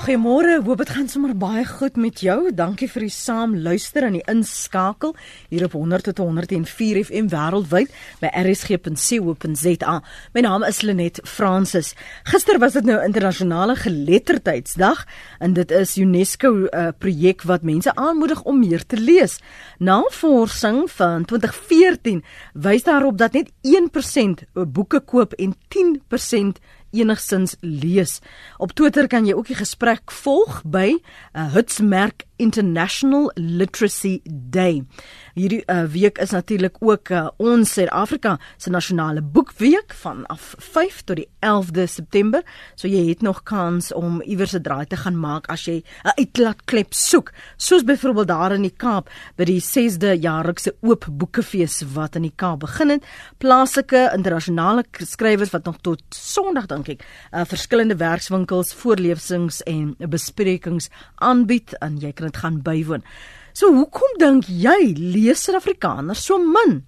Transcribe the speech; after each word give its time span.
Goeiemôre, 0.00 0.62
hoop 0.64 0.80
dit 0.80 0.90
gaan 0.96 1.10
sommer 1.12 1.34
baie 1.36 1.60
goed 1.68 1.98
met 2.00 2.22
jou. 2.24 2.48
Dankie 2.56 2.86
vir 2.88 3.02
die 3.04 3.12
saam 3.12 3.52
luister 3.60 4.06
en 4.06 4.14
die 4.16 4.22
inskakel 4.32 5.10
hier 5.50 5.66
op 5.66 5.74
100 5.76 6.06
tot 6.08 6.22
104 6.24 7.02
FM 7.02 7.28
wêreldwyd 7.28 7.92
by 8.22 8.30
rsg.co.za. 8.32 9.98
My 10.32 10.44
naam 10.46 10.64
is 10.64 10.80
Lenet 10.88 11.20
Fransis. 11.28 11.92
Gister 12.32 12.56
was 12.62 12.78
dit 12.78 12.88
nou 12.88 12.96
internasionale 13.04 13.76
geletterdheidsdag 13.76 15.04
en 15.44 15.58
dit 15.60 15.76
is 15.82 15.92
UNESCO 16.00 16.48
'n 16.48 16.64
uh, 16.64 16.80
eh, 16.80 16.96
projek 16.96 17.44
wat 17.44 17.62
mense 17.62 17.94
aanmoedig 17.94 18.42
om 18.42 18.58
meer 18.58 18.86
te 18.86 18.96
lees. 18.96 19.36
Navorsing 19.78 20.88
van 20.90 21.24
2014 21.24 22.24
wys 22.54 22.82
daarop 22.88 23.18
dat 23.18 23.32
net 23.32 23.52
1% 23.60 24.48
boeke 24.64 25.00
koop 25.00 25.32
en 25.32 25.52
10% 25.68 26.56
enigsins 26.90 27.56
lees. 27.60 28.18
Op 28.58 28.72
Twitter 28.72 29.08
kan 29.10 29.26
jy 29.26 29.34
ook 29.36 29.50
die 29.50 29.58
gesprek 29.58 30.10
volg 30.22 30.62
by 30.64 30.96
uh, 30.96 31.52
Hutsmerk 31.54 32.26
International 32.40 33.30
Literacy 33.36 34.20
Day. 34.24 34.80
Hierdie 35.36 35.60
uh, 35.70 35.84
week 35.92 36.18
is 36.18 36.32
natuurlik 36.34 36.80
ook 36.80 37.10
uh, 37.14 37.28
ons 37.36 37.72
Suid-Afrika 37.72 38.38
se 38.56 38.70
nasionale 38.72 39.22
boekweek 39.22 39.92
vanaf 39.94 40.54
5 40.58 41.02
tot 41.04 41.20
die 41.20 41.28
11de 41.46 41.86
September. 41.86 42.42
So 42.74 42.88
jy 42.88 43.04
het 43.08 43.22
nog 43.22 43.42
kans 43.48 43.92
om 43.94 44.22
iewers 44.22 44.54
'n 44.56 44.62
draai 44.62 44.86
te 44.86 44.96
gaan 44.96 45.18
maak 45.20 45.46
as 45.46 45.64
jy 45.64 45.82
'n 46.04 46.16
uitlaatklep 46.18 46.92
soek, 46.94 47.32
soos 47.56 47.84
byvoorbeeld 47.84 48.28
daar 48.28 48.52
in 48.52 48.62
die 48.62 48.76
Kaap 48.76 49.10
by 49.36 49.44
die 49.44 49.60
6de 49.60 50.16
jaarlikse 50.20 50.74
oop 50.80 51.06
boekefees 51.10 51.82
wat 51.94 52.16
in 52.16 52.22
die 52.22 52.36
Kaap 52.36 52.60
begin 52.60 52.88
het. 52.88 53.04
Plaaslike 53.38 54.10
internasionale 54.14 54.84
skrywers 54.98 55.50
wat 55.50 55.64
nog 55.64 55.78
tot 55.80 56.02
Sondag 56.08 56.66
dink 56.66 56.88
ek, 56.88 57.04
uh, 57.32 57.44
verskillende 57.44 57.96
werkswinkels, 57.96 58.74
voorlesings 58.74 59.62
en 59.62 59.94
besprekings 59.98 60.88
aanbied 61.14 61.74
en 61.80 61.98
jy 62.00 62.12
kan 62.12 62.29
dit 62.30 62.42
gaan 62.42 62.60
bywoon. 62.62 63.04
So 63.52 63.72
hoekom 63.74 64.18
dink 64.22 64.46
jy 64.46 64.94
lees 64.96 65.42
Suid-Afrikaners 65.44 66.22
so 66.24 66.38
min? 66.38 66.80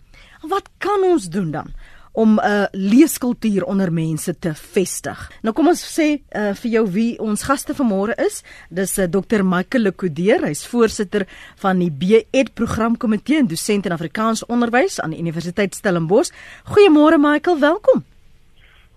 Wat 0.47 0.70
kan 0.83 1.03
ons 1.06 1.28
doen 1.30 1.50
dan 1.55 1.75
om 2.12 2.36
'n 2.36 2.44
uh, 2.44 2.67
leeskultuur 2.70 3.64
onder 3.64 3.92
mense 3.92 4.39
te 4.39 4.55
vestig? 4.55 5.30
Nou 5.42 5.55
kom 5.55 5.69
ons 5.69 5.80
sê 5.80 6.20
uh, 6.36 6.52
vir 6.55 6.70
jou 6.70 6.84
wie 6.91 7.19
ons 7.19 7.42
gaste 7.42 7.75
vanmôre 7.75 8.14
is. 8.27 8.42
Dis 8.69 8.98
uh, 8.98 9.06
Dr. 9.08 9.42
Michael 9.42 9.83
Lekodeer, 9.83 10.44
hy's 10.47 10.67
voorsitter 10.67 11.27
van 11.56 11.78
die 11.78 11.91
BEd 11.91 12.55
programkomitee 12.55 13.39
en 13.39 13.47
dosent 13.47 13.86
in 13.86 13.92
Afrikaans 13.92 14.45
onderwys 14.47 15.00
aan 15.00 15.11
die 15.11 15.20
Universiteit 15.20 15.74
Stellenbosch. 15.74 16.30
Goeiemôre 16.64 17.19
Michael, 17.19 17.58
welkom. 17.58 18.11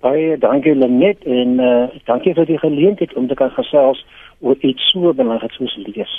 Baie 0.05 0.35
dankie 0.37 0.75
Lenet 0.77 1.23
en 1.25 1.57
uh, 1.57 1.87
dankie 2.05 2.35
vir 2.37 2.45
die 2.45 2.59
geleentheid 2.61 3.15
om 3.17 3.25
te 3.29 3.37
kan 3.39 3.49
gesels 3.55 4.03
oor 4.45 4.59
iets 4.61 4.91
so 4.91 5.13
belangrik 5.17 5.53
soos 5.55 5.73
lees. 5.81 6.11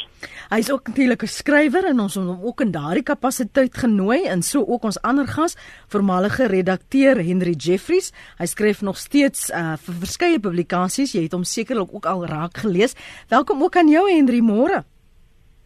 Hy 0.51 0.59
is 0.63 0.71
ook 0.73 0.89
natuurlik 0.91 1.23
'n 1.23 1.31
skrywer 1.31 1.85
en 1.91 2.01
ons 2.01 2.15
het 2.19 2.25
hom 2.25 2.43
ook 2.49 2.65
in 2.65 2.73
daardie 2.75 3.05
kapasiteit 3.07 3.75
genooi 3.79 4.27
en 4.27 4.43
so 4.43 4.65
ook 4.67 4.85
ons 4.85 4.99
ander 5.03 5.27
gas, 5.27 5.55
voormalige 5.93 6.47
redakteur 6.47 7.23
Henry 7.29 7.55
Jeffries. 7.55 8.13
Hy 8.39 8.47
skryf 8.47 8.83
nog 8.83 8.97
steeds 8.97 9.51
uh, 9.51 9.77
vir 9.85 9.95
verskeie 10.03 10.41
publikasies. 10.41 11.13
Jy 11.13 11.23
het 11.23 11.33
hom 11.33 11.45
sekerlik 11.45 11.95
ook 11.95 12.07
al 12.07 12.27
raak 12.27 12.57
gelees. 12.57 12.97
Welkom 13.29 13.63
ook 13.63 13.77
aan 13.77 13.89
jou 13.89 14.11
Henry 14.11 14.41
môre. 14.41 14.83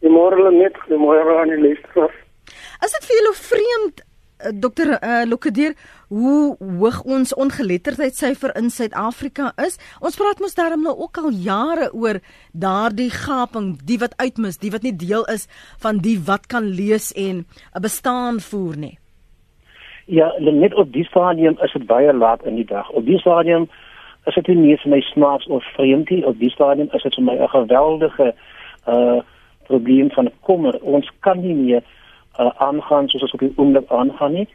Môre 0.01 0.51
net, 0.51 0.77
môre 0.89 1.41
aan 1.41 1.49
die 1.49 1.61
leser. 1.61 2.11
As 2.81 2.91
dit 2.91 3.03
vir 3.05 3.17
julle 3.17 3.33
vreemd 3.33 4.05
Eh, 4.41 4.49
dokter 4.53 4.97
uh, 5.03 5.21
Lokedeer, 5.29 5.73
hoe 6.11 6.57
hoog 6.59 7.03
ons 7.07 7.31
ongeletterdheidsyfer 7.39 8.51
in 8.59 8.69
Suid-Afrika 8.69 9.53
is. 9.63 9.77
Ons 10.03 10.17
praat 10.19 10.41
mos 10.43 10.57
daarom 10.57 10.83
nou 10.83 10.95
ook 11.05 11.21
al 11.21 11.31
jare 11.31 11.87
oor 11.95 12.19
daardie 12.51 13.09
gaping, 13.15 13.77
die 13.87 13.99
wat 14.01 14.17
uitmis, 14.19 14.59
die 14.59 14.73
wat 14.75 14.83
nie 14.83 14.95
deel 14.95 15.23
is 15.31 15.47
van 15.79 16.03
die 16.03 16.17
wat 16.27 16.49
kan 16.51 16.67
lees 16.67 17.13
en 17.15 17.45
'n 17.47 17.81
bestaan 17.81 18.39
voer 18.39 18.75
nie. 18.77 18.97
Ja, 20.05 20.33
net 20.39 20.73
op 20.73 20.91
die 20.91 21.05
stadium 21.05 21.55
is 21.63 21.71
dit 21.71 21.85
baie 21.87 22.13
laat 22.13 22.43
in 22.43 22.55
die 22.55 22.65
dag. 22.65 22.89
Op 22.89 23.05
die 23.05 23.19
stadium 23.19 23.69
is 24.25 24.35
dit 24.35 24.47
nie 24.47 24.77
vir 24.77 24.91
my 24.91 25.01
snaaks 25.01 25.47
of 25.47 25.63
vreemd 25.63 26.09
nie. 26.09 26.25
Op 26.25 26.39
die 26.39 26.49
stadium 26.49 26.89
is 26.91 27.03
dit 27.03 27.15
vir 27.15 27.23
my 27.23 27.35
'n 27.39 27.47
geweldige 27.47 28.33
uh 28.87 29.21
probleem 29.67 30.11
van 30.11 30.29
kommer. 30.41 30.81
Ons 30.81 31.11
kan 31.19 31.39
nie 31.39 31.55
meer 31.55 31.83
uh, 32.39 32.49
aangaan 32.57 33.07
soos 33.07 33.21
ons 33.21 33.33
op 33.33 33.39
die 33.39 33.53
oomblik 33.55 33.87
aangaan 33.87 34.33
nie. 34.33 34.47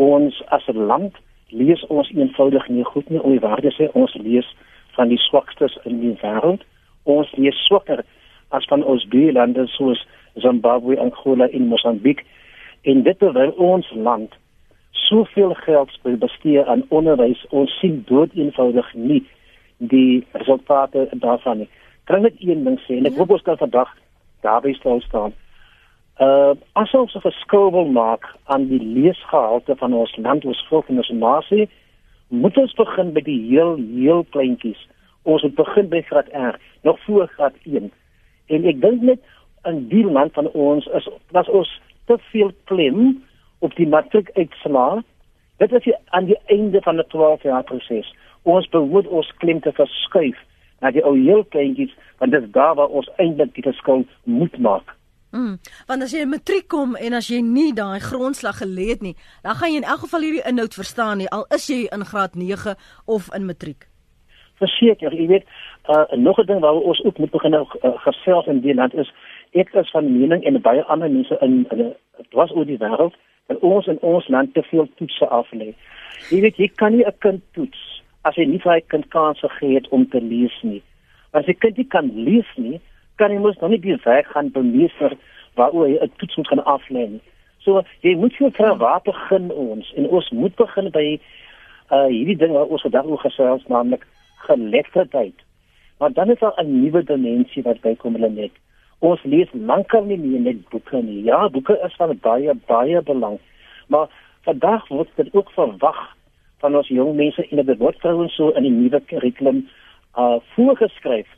Ons 0.00 0.42
as 0.48 0.64
'n 0.68 0.86
land 0.86 1.14
lees 1.48 1.82
ons 1.86 2.10
eenvoudig 2.10 2.68
nie 2.68 2.84
goed 2.84 3.10
nie 3.10 3.20
om 3.20 3.30
die 3.30 3.46
waarde 3.48 3.70
sê 3.74 3.90
ons 3.92 4.14
lees 4.14 4.48
van 4.96 5.08
die 5.08 5.18
swakstes 5.18 5.78
in 5.84 6.00
die 6.00 6.16
wêreld. 6.22 6.62
Ons 7.04 7.32
lees 7.36 7.58
swakker 7.66 8.04
as 8.48 8.64
van 8.70 8.84
ons 8.84 9.04
buurlande 9.12 9.66
soos 9.66 10.06
Zimbabwe, 10.34 10.98
Angola 10.98 11.48
en 11.48 11.66
Mosambiek. 11.66 12.24
En 12.82 13.02
dit 13.02 13.18
terwyl 13.18 13.52
ons 13.56 13.90
land 13.94 14.32
soveel 14.90 15.54
geld 15.54 15.90
bestee 16.02 16.64
aan 16.64 16.86
onderwys, 16.88 17.44
ons 17.50 17.78
sien 17.80 18.02
dood 18.06 18.32
eenvoudig 18.34 18.94
nie 18.94 19.22
die 19.76 20.26
resultate 20.32 21.08
daarvan 21.12 21.58
nie. 21.58 21.68
Kan 22.04 22.24
ek 22.24 22.34
een 22.38 22.64
ding 22.64 22.80
sê 22.86 22.96
en 22.96 23.06
ek 23.06 23.12
ja. 23.12 23.18
hoop 23.18 23.30
ons 23.30 23.42
kan 23.42 23.60
vandag 23.60 23.92
daarby 24.40 24.72
stil 24.74 25.00
staan 25.00 25.36
uh 26.20 26.54
as 26.72 26.92
ons 26.94 27.14
'n 27.14 27.20
verskil 27.20 27.70
wil 27.72 27.88
maak 27.96 28.24
aan 28.44 28.66
die 28.68 28.84
leesgehalte 28.96 29.76
van 29.76 29.92
ons 29.94 30.16
land 30.16 30.44
ons 30.44 30.66
volk 30.68 30.88
en 30.88 30.96
ons 30.96 31.08
nasie 31.08 31.68
moet 32.28 32.56
ons 32.56 32.74
begin 32.74 33.12
by 33.12 33.20
die 33.20 33.40
heel 33.48 33.76
heel 33.76 34.24
kleintjies. 34.30 34.82
Ons 35.22 35.42
moet 35.42 35.54
begin 35.54 35.88
by 35.88 36.02
graad 36.02 36.28
R 36.32 36.58
nog 36.82 37.00
voor 37.04 37.26
graad 37.26 37.56
1 37.64 37.88
en 38.46 38.68
ek 38.72 38.80
dink 38.80 39.00
net 39.02 39.20
in 39.64 39.88
die 39.88 40.04
land 40.04 40.32
van 40.32 40.52
ons 40.52 40.86
is 41.00 41.08
dat 41.32 41.48
ons 41.48 41.80
te 42.06 42.18
veel 42.30 42.52
klem 42.64 43.24
op 43.58 43.74
die 43.80 43.88
matriek 43.88 44.30
uitslaag 44.36 45.02
dit 45.56 45.72
is 45.72 45.90
aan 46.10 46.24
die 46.24 46.40
einde 46.46 46.80
van 46.82 46.96
die 46.96 47.06
12 47.08 47.42
jaar 47.42 47.64
proses. 47.64 48.14
Ons 48.42 48.68
behoort 48.68 49.06
ons 49.06 49.32
klem 49.36 49.60
te 49.60 49.72
verskuif 49.72 50.36
na 50.80 50.90
die 50.90 51.04
ou 51.04 51.16
heel 51.16 51.44
kleintjies 51.44 51.96
want 52.18 52.32
dit 52.32 52.42
is 52.42 52.52
daar 52.52 52.74
waar 52.74 52.88
ons 52.88 53.10
eintlik 53.16 53.54
die 53.54 53.68
verskil 53.72 54.04
moet 54.24 54.58
maak 54.58 54.99
Mm. 55.30 55.58
Want 55.86 56.02
as 56.02 56.12
jy 56.12 56.24
in 56.24 56.32
matriek 56.32 56.66
kom 56.68 56.96
en 56.98 57.14
as 57.14 57.28
jy 57.30 57.38
nie 57.46 57.70
daai 57.74 58.00
grondslag 58.02 58.58
gelê 58.58 58.88
het 58.90 59.02
nie, 59.02 59.14
dan 59.46 59.54
gaan 59.54 59.70
jy 59.70 59.78
in 59.78 59.86
elk 59.86 60.02
geval 60.04 60.26
hierdie 60.26 60.46
inhoud 60.50 60.74
verstaan 60.74 61.22
nie 61.22 61.28
al 61.30 61.46
is 61.54 61.68
jy 61.70 61.84
in 61.94 62.04
graad 62.04 62.34
9 62.34 62.74
of 63.06 63.28
in 63.34 63.46
matriek. 63.46 63.86
Verseker, 64.58 65.14
jy 65.14 65.26
weet, 65.30 65.46
uh, 65.88 66.04
nog 66.18 66.38
'n 66.38 66.46
ding 66.46 66.60
waar 66.60 66.74
ons 66.74 67.04
ook 67.04 67.18
moet 67.18 67.30
begin 67.30 67.54
uh, 67.54 67.64
gesels 68.06 68.46
in 68.46 68.60
die 68.60 68.74
land 68.74 68.94
is 68.94 69.12
ek 69.52 69.72
is 69.74 69.90
van 69.90 70.18
mening 70.18 70.44
en 70.44 70.60
baie 70.60 70.82
ander 70.84 71.10
mense 71.10 71.36
in 71.40 71.66
in 71.70 71.94
was 72.30 72.50
oor 72.50 72.66
die 72.66 72.78
wêreld 72.78 73.14
dat 73.46 73.58
ons 73.58 73.86
in 73.86 73.98
ons 74.00 74.28
land 74.28 74.54
te 74.54 74.62
veel 74.62 74.88
toetse 74.96 75.26
aflê. 75.28 75.74
Jy 76.30 76.40
weet, 76.40 76.56
jy 76.56 76.68
kan 76.74 76.96
nie 76.96 77.06
'n 77.06 77.18
kind 77.18 77.42
toets 77.52 78.02
as 78.22 78.34
jy 78.34 78.44
nie 78.44 78.58
vir 78.58 78.76
'n 78.76 78.86
kind 78.86 79.08
kans 79.08 79.40
gegee 79.40 79.74
het 79.74 79.88
om 79.88 80.08
te 80.08 80.20
lees 80.20 80.62
nie. 80.62 80.82
As 81.32 81.46
'n 81.46 81.58
kind 81.58 81.76
nie 81.76 81.86
kan 81.86 82.10
lees 82.14 82.50
nie, 82.56 82.80
kan 83.20 83.34
jy 83.34 83.40
mos 83.42 83.58
nog 83.60 83.70
nie 83.70 83.82
die 83.84 83.98
weg 84.04 84.30
gaan 84.32 84.48
bemeester 84.54 85.16
waaroor 85.60 85.88
jy 85.88 85.98
'n 86.00 86.12
toets 86.16 86.36
moet 86.36 86.48
gaan 86.48 86.64
aflê 86.76 87.04
nie. 87.10 87.22
So 87.64 87.82
jy 88.00 88.14
moet 88.16 88.36
vir 88.36 88.50
vra 88.56 88.76
waar 88.76 89.02
begin 89.04 89.52
ons 89.52 89.92
en 89.96 90.08
ons 90.08 90.30
moet 90.30 90.54
begin 90.56 90.90
by 90.90 91.06
uh 91.90 92.06
hierdie 92.06 92.38
ding 92.42 92.52
wat 92.56 92.68
ons 92.68 92.82
vandag 92.86 93.04
oor 93.04 93.22
gesels 93.26 93.66
naamlik 93.68 94.06
geletterdheid. 94.46 95.34
Maar 95.98 96.12
dan 96.12 96.30
is 96.30 96.38
daar 96.38 96.56
'n 96.56 96.82
nuwe 96.82 97.02
dimensie 97.04 97.62
wat 97.62 97.80
bykom 97.80 98.14
hulle 98.14 98.30
net. 98.30 98.54
Ons 98.98 99.22
lees 99.22 99.48
lankal 99.52 100.04
nie 100.04 100.18
meer 100.18 100.40
net 100.40 100.68
boeke 100.68 101.02
nie. 101.02 101.24
Ja, 101.24 101.48
boeke 101.48 101.78
is 101.84 101.96
van 101.96 102.18
baie 102.20 102.54
baie 102.66 103.02
belang. 103.02 103.38
Maar 103.88 104.08
vandag 104.42 104.88
word 104.88 105.08
dit 105.16 105.34
ook 105.34 105.50
verwag 105.50 106.16
van 106.58 106.76
ons 106.76 106.88
jong 106.88 107.16
mense 107.16 107.46
en 107.50 107.66
dit 107.66 107.78
word 107.78 108.00
trouens 108.00 108.34
so 108.34 108.48
in 108.48 108.62
die 108.62 108.72
nuwe 108.72 109.00
kurrikulum 109.00 109.68
uh 110.16 110.38
voorgeskryf 110.54 111.28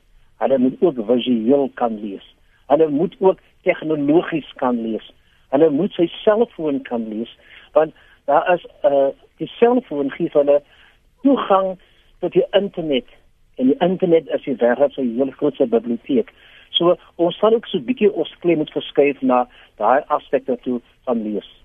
Hulle 0.42 0.58
moet 0.58 0.76
ook 0.80 0.98
visueel 1.06 1.70
kan 1.74 2.00
lees. 2.00 2.26
Hulle 2.66 2.88
moet 2.88 3.16
ook 3.18 3.38
tegnologies 3.62 4.52
kan 4.62 4.80
lees. 4.82 5.12
Hulle 5.54 5.70
moet 5.70 5.92
sy 5.92 6.06
selfoon 6.22 6.82
kan 6.82 7.08
lees 7.08 7.38
want 7.72 7.94
daar 8.24 8.54
is 8.54 8.64
'n 8.82 8.92
uh, 8.92 9.08
die 9.36 9.46
selfoon 9.46 10.10
gee 10.10 10.28
hulle 10.32 10.62
toegang 11.22 11.78
tot 12.20 12.32
die 12.32 12.46
internet 12.50 13.08
en 13.54 13.66
die 13.66 13.78
internet 13.78 14.28
is 14.28 14.42
die 14.42 14.56
wêreld 14.56 14.92
se 14.92 15.00
hele 15.00 15.32
grootste 15.32 15.66
biblioteek. 15.66 16.32
So 16.70 16.96
ons 17.16 17.38
sal 17.38 17.54
ook 17.54 17.66
so 17.66 17.78
'n 17.78 17.84
bietjie 17.84 18.12
ons 18.12 18.36
klem 18.40 18.56
moet 18.56 18.70
verskuif 18.70 19.20
na 19.20 19.48
daai 19.76 20.02
aspekte 20.06 20.58
toe 20.62 20.80
van 21.04 21.22
lees. 21.22 21.61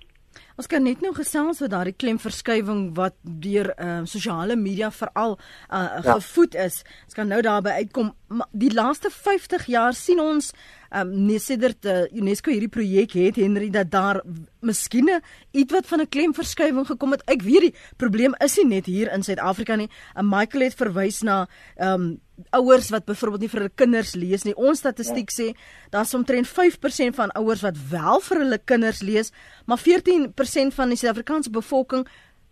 Ons 0.57 0.65
kan 0.65 0.81
net 0.81 1.03
nou 1.05 1.11
gesels 1.13 1.59
oor 1.61 1.69
daardie 1.69 1.93
klemverskywing 1.93 2.95
wat 2.97 3.13
deur 3.21 3.69
ehm 3.75 4.07
uh, 4.07 4.09
sosiale 4.09 4.55
media 4.57 4.89
veral 4.89 5.35
uh, 5.37 5.99
ja. 6.01 6.15
gevoed 6.15 6.57
is. 6.57 6.79
Ons 7.05 7.17
kan 7.19 7.29
nou 7.29 7.43
daarby 7.45 7.75
uitkom 7.83 8.09
die 8.57 8.71
laaste 8.73 9.11
50 9.13 9.67
jaar 9.69 9.93
sien 9.93 10.19
ons 10.23 10.49
ehm 10.89 11.13
um, 11.13 11.27
nee 11.27 11.37
sedert 11.43 11.85
uh, 11.85 12.07
UNESCO 12.09 12.49
hierdie 12.55 12.73
projek 12.73 13.13
het 13.19 13.37
Henry 13.37 13.69
dat 13.69 13.91
daar 13.93 14.23
miskien 14.65 15.11
iets 15.51 15.73
wat 15.73 15.85
van 15.85 16.01
'n 16.01 16.09
klemverskywing 16.09 16.87
gekom 16.89 17.11
het. 17.13 17.21
Ek 17.29 17.45
weet 17.45 17.69
die 17.69 17.75
probleem 17.97 18.33
is 18.41 18.57
nie 18.57 18.65
net 18.65 18.85
hier 18.85 19.13
in 19.13 19.23
Suid-Afrika 19.23 19.75
nie. 19.75 19.89
Uh, 20.15 20.23
Michael 20.23 20.63
het 20.63 20.73
verwys 20.73 21.21
na 21.21 21.45
ehm 21.75 22.01
um, 22.01 22.17
ouers 22.49 22.89
wat 22.89 23.05
byvoorbeeld 23.05 23.41
nie 23.41 23.49
vir 23.49 23.61
hulle 23.61 23.75
kinders 23.75 24.13
lees 24.15 24.45
nie. 24.45 24.55
Ons 24.55 24.81
statistiek 24.83 25.31
ja. 25.31 25.35
sê 25.37 25.47
daar's 25.93 26.13
omtrent 26.17 26.49
5% 26.49 27.17
van 27.17 27.33
ouers 27.39 27.63
wat 27.65 27.77
wel 27.91 28.21
vir 28.29 28.41
hulle 28.43 28.59
kinders 28.71 29.01
lees, 29.01 29.33
maar 29.65 29.81
14% 29.81 30.75
van 30.77 30.93
die 30.93 30.99
Suid-Afrikaanse 30.99 31.53
bevolking 31.53 32.05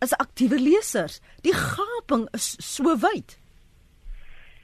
is 0.03 0.15
aktiewe 0.17 0.59
lesers. 0.59 1.21
Die 1.45 1.53
gaping 1.55 2.27
is 2.33 2.55
so 2.59 2.95
wyd. 3.01 3.37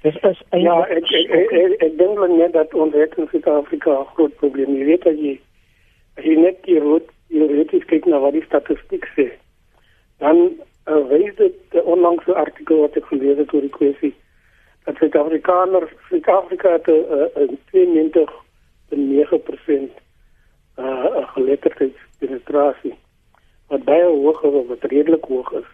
Dis 0.01 0.17
is 0.25 0.41
ja, 0.57 0.79
ek 0.89 1.05
ek 1.05 1.33
ek, 1.37 1.53
ek, 1.53 1.77
ek 1.85 1.97
dink 1.99 2.17
maar 2.17 2.33
net 2.33 2.55
dat 2.57 2.73
ons 2.73 2.95
het 2.97 3.13
in 3.21 3.29
Suid-Afrika 3.29 4.01
'n 4.01 4.11
groot 4.15 4.35
probleem. 4.41 4.73
Jy 4.75 4.85
weet 4.85 5.07
as 5.07 5.17
jy 5.17 5.37
as 6.17 6.25
jy 6.25 6.35
net 6.41 6.63
die 6.65 6.79
root 6.79 7.07
jy 7.29 7.47
weet 7.47 7.71
jy 7.71 7.85
kyk 7.85 8.09
na 8.09 8.19
wat 8.19 8.33
die 8.33 8.45
statistiek 8.49 9.05
sê. 9.15 9.29
Dan 10.19 10.57
uh, 10.89 11.01
wys 11.13 11.35
dit 11.37 11.81
onlangs 11.85 12.25
'n 12.27 12.41
artikel 12.41 12.81
wat 12.81 12.97
ek 12.97 13.05
gelees 13.13 13.37
het 13.37 13.53
oor 13.53 13.61
die 13.61 13.77
kwessie 13.77 14.13
dat 14.83 14.95
Suid-Afrikaners 14.95 15.91
Suid-Afrika 16.09 16.71
het 16.71 16.87
'n 16.87 17.59
22.9% 17.65 19.91
uh 20.77 21.33
geletterdheidspenetrasie 21.33 22.95
wat 23.67 23.83
baie 23.83 24.05
hoog 24.05 24.43
is 24.43 24.67
wat 24.67 24.83
redelik 24.83 25.23
hoog 25.23 25.51
is. 25.51 25.65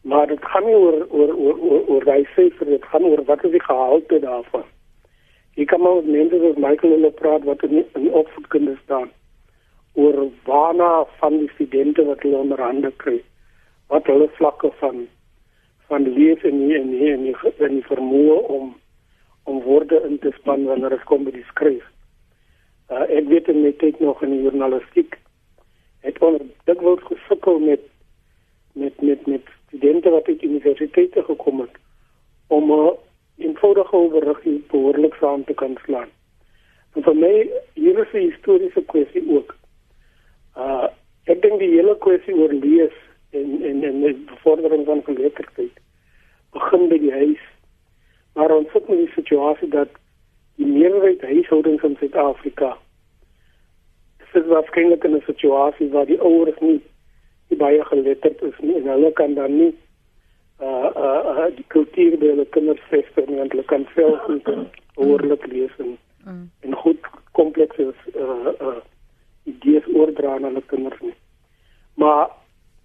Maar 0.00 0.26
dit 0.26 0.44
gaan 0.44 0.64
nie 0.64 0.74
oor 0.74 1.06
oor 1.08 1.34
oor 1.34 1.58
oor, 1.58 1.86
oor 1.86 2.04
daai 2.04 2.26
syfer, 2.34 2.66
dit 2.66 2.84
gaan 2.84 3.04
oor 3.04 3.24
wat 3.24 3.44
is 3.44 3.50
die 3.50 3.62
gehalte 3.62 4.20
daarvan. 4.20 4.64
Ek 5.54 5.70
kom 5.70 5.82
met 5.82 6.06
mense 6.06 6.38
soos 6.42 6.58
Michael 6.58 6.96
hulle 6.96 7.10
praat 7.10 7.44
wat 7.48 7.62
in, 7.62 7.84
in 7.94 8.12
opvoedkunde 8.12 8.76
staan 8.82 9.10
oor 9.94 10.30
waarna 10.44 11.04
van 11.18 11.38
die 11.38 11.50
studente 11.54 12.04
wat 12.04 12.22
hulle 12.26 12.36
onderhande 12.36 12.90
kry. 13.02 13.20
Wat 13.86 14.06
hulle 14.10 14.28
vlakke 14.38 14.70
van 14.80 15.04
van 15.88 16.08
lees 16.16 16.42
en 16.42 16.66
nie 16.66 16.76
en 16.78 16.90
nie 16.90 17.10
en 17.12 17.22
nie 17.22 17.34
en 17.58 17.76
die 17.76 17.88
vermoë 17.90 18.38
om 18.56 18.72
om 19.44 19.60
woorde 19.62 20.00
in 20.08 20.18
te 20.18 20.30
span 20.38 20.64
wanneer 20.64 20.94
dit 20.94 21.04
kom 21.04 21.24
by 21.26 21.32
die 21.34 21.44
skryf. 21.50 21.84
Uh, 22.88 23.04
ek 23.12 23.26
weet 23.28 23.50
net 23.52 23.82
ek 23.84 24.00
nog 24.00 24.22
in 24.24 24.32
die 24.32 24.44
journalistiek 24.46 25.18
het 26.04 26.20
ons 26.24 26.40
dikwels 26.68 27.04
gesukkel 27.10 27.60
met 27.60 27.84
met 28.72 29.02
met 29.02 29.26
met 29.26 29.52
studente 29.66 30.10
wat 30.10 30.28
uit 30.28 30.42
universiteite 30.42 31.22
gekom 31.28 31.60
het 31.60 31.76
om 32.48 32.72
'n 32.72 32.96
eenvoudige 33.36 33.96
oorrigging 33.96 34.66
behoorlik 34.70 35.14
saam 35.14 35.44
te 35.44 35.54
kan 35.54 35.76
slaan. 35.84 36.08
En 36.94 37.02
vir 37.02 37.16
my 37.16 37.50
hier 37.74 37.98
is 37.98 38.12
'n 38.12 38.28
historiese 38.30 38.82
kwessie 38.82 39.24
ook. 39.28 39.56
Uh 40.56 40.88
ek 41.24 41.42
dink 41.42 41.58
die 41.58 41.72
hele 41.76 41.96
kwessie 41.98 42.34
oor 42.34 42.52
lees 42.52 42.96
en 43.40 43.58
en 43.70 43.82
en 43.90 44.00
die 44.00 44.14
bevordering 44.30 44.86
van 44.86 45.02
geletterdheid 45.04 45.82
begin 46.54 46.88
by 46.88 46.98
die 47.02 47.12
huis. 47.12 47.44
Maar 48.34 48.56
ons 48.56 48.70
sit 48.72 48.88
met 48.88 48.98
die 48.98 49.12
situasie 49.14 49.68
dat 49.68 49.90
die 50.56 50.66
meerderheid 50.66 51.22
huishoudings 51.22 51.82
in 51.82 51.96
Suid-Afrika 52.00 52.76
dis 54.34 54.46
waarskynlik 54.50 55.04
'n 55.06 55.22
situasie 55.26 55.88
waar 55.90 56.06
die 56.06 56.20
ouers 56.20 56.58
nie 56.60 56.80
die 57.48 57.58
baie 57.58 57.84
geletterd 57.84 58.42
is 58.42 58.58
nie 58.60 58.76
en 58.76 58.88
hulle 58.88 59.12
kan 59.12 59.34
dan 59.34 59.56
nie 59.56 59.74
uh 60.60 60.90
uh, 60.96 61.22
uh 61.30 61.50
die 61.56 61.66
kultuur 61.74 62.18
by 62.18 62.26
hulle 62.32 62.46
kinders 62.56 62.82
vestig 62.90 63.26
nie 63.28 63.38
want 63.38 63.52
hulle 63.52 63.66
kan 63.72 63.86
self 63.94 64.26
nie 64.28 64.42
oorlik 64.94 65.46
lees 65.46 65.76
en 65.78 65.96
mm. 66.24 66.50
en 66.60 66.74
goed 66.74 67.10
komplekse 67.32 67.92
uh 68.14 68.52
uh 68.68 68.80
idees 69.44 69.86
oordra 69.94 70.34
aan 70.34 70.44
hulle 70.48 70.62
kinders 70.66 71.00
nie. 71.00 71.14
Maar 71.94 72.30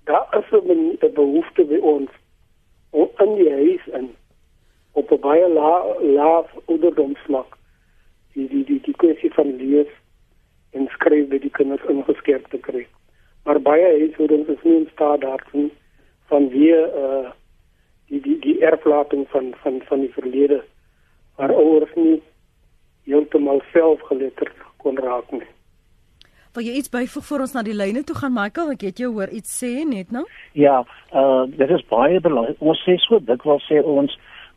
daar 0.10 0.28
is 0.40 0.50
'n 0.52 1.14
behoefte 1.14 1.64
by 1.72 1.80
ons 1.94 2.12
om 2.90 3.10
in 3.24 3.36
die 3.36 3.52
huis 3.52 3.90
en 4.00 4.10
op 4.92 5.12
'n 5.12 5.20
baie 5.20 5.48
lae 5.48 5.82
lae 6.18 6.46
ouderdomsvlak 6.66 7.58
die 8.34 8.48
die 8.48 8.64
die 8.64 8.82
die 8.82 8.98
kwessie 9.02 9.34
van 9.34 9.56
lees 9.56 9.92
en 10.72 10.88
skryf 10.88 11.28
by 11.28 11.40
die 11.40 11.56
kinders 11.58 11.86
ingeskerp 11.94 12.48
te 12.50 12.58
kry 12.58 12.88
maar 13.46 13.62
baie 13.62 13.86
huishoudings 14.00 14.50
is 14.56 14.64
nie 14.64 14.78
in 14.78 14.90
staat 14.92 15.22
daartoe 15.22 15.70
van 16.32 16.50
wie 16.50 16.74
uh 16.74 17.30
die 18.10 18.22
die 18.22 18.40
die 18.40 18.60
erflating 18.66 19.28
van 19.30 19.54
van 19.62 19.82
van 19.86 20.00
die 20.00 20.14
verlede 20.14 20.64
waar 21.36 21.54
ouers 21.54 21.94
nie 21.96 22.22
heeltemal 23.04 23.62
self 23.74 24.02
geletterd 24.02 24.58
kon 24.78 24.98
raak 24.98 25.32
nie. 25.32 25.48
Wil 26.58 26.66
jy 26.66 26.80
iets 26.80 26.90
byvoeg 26.90 27.26
vir 27.28 27.42
ons 27.44 27.52
na 27.54 27.62
die 27.62 27.76
lyne 27.78 28.02
toe 28.10 28.16
gaan 28.18 28.34
Michael? 28.34 28.72
Ek 28.74 28.82
het 28.88 28.98
jou 28.98 29.12
hoor 29.14 29.30
iets 29.30 29.52
sê 29.62 29.84
net 29.86 30.10
nou. 30.10 30.24
Ja, 30.58 30.80
uh 31.14 31.44
dit 31.46 31.70
is 31.76 31.84
baie 31.92 32.18
belangrik. 32.26 32.58
Ons 32.58 32.82
sê 32.88 32.96
so 33.04 33.20
dikwels 33.22 33.68
sê 33.70 33.84
ons 33.86 34.16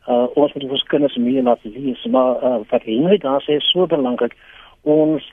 uh 0.08 0.24
ons 0.40 0.54
moet 0.54 0.64
ons 0.78 0.84
kinders 0.88 1.18
meer 1.20 1.44
laat 1.44 1.60
lees, 1.68 2.06
maar 2.14 2.40
uh 2.40 2.62
wat 2.70 2.88
Henry 2.88 3.18
daar 3.20 3.44
sê 3.44 3.58
is 3.60 3.68
so 3.74 3.84
belangrik. 3.86 4.32
Ons 4.88 5.28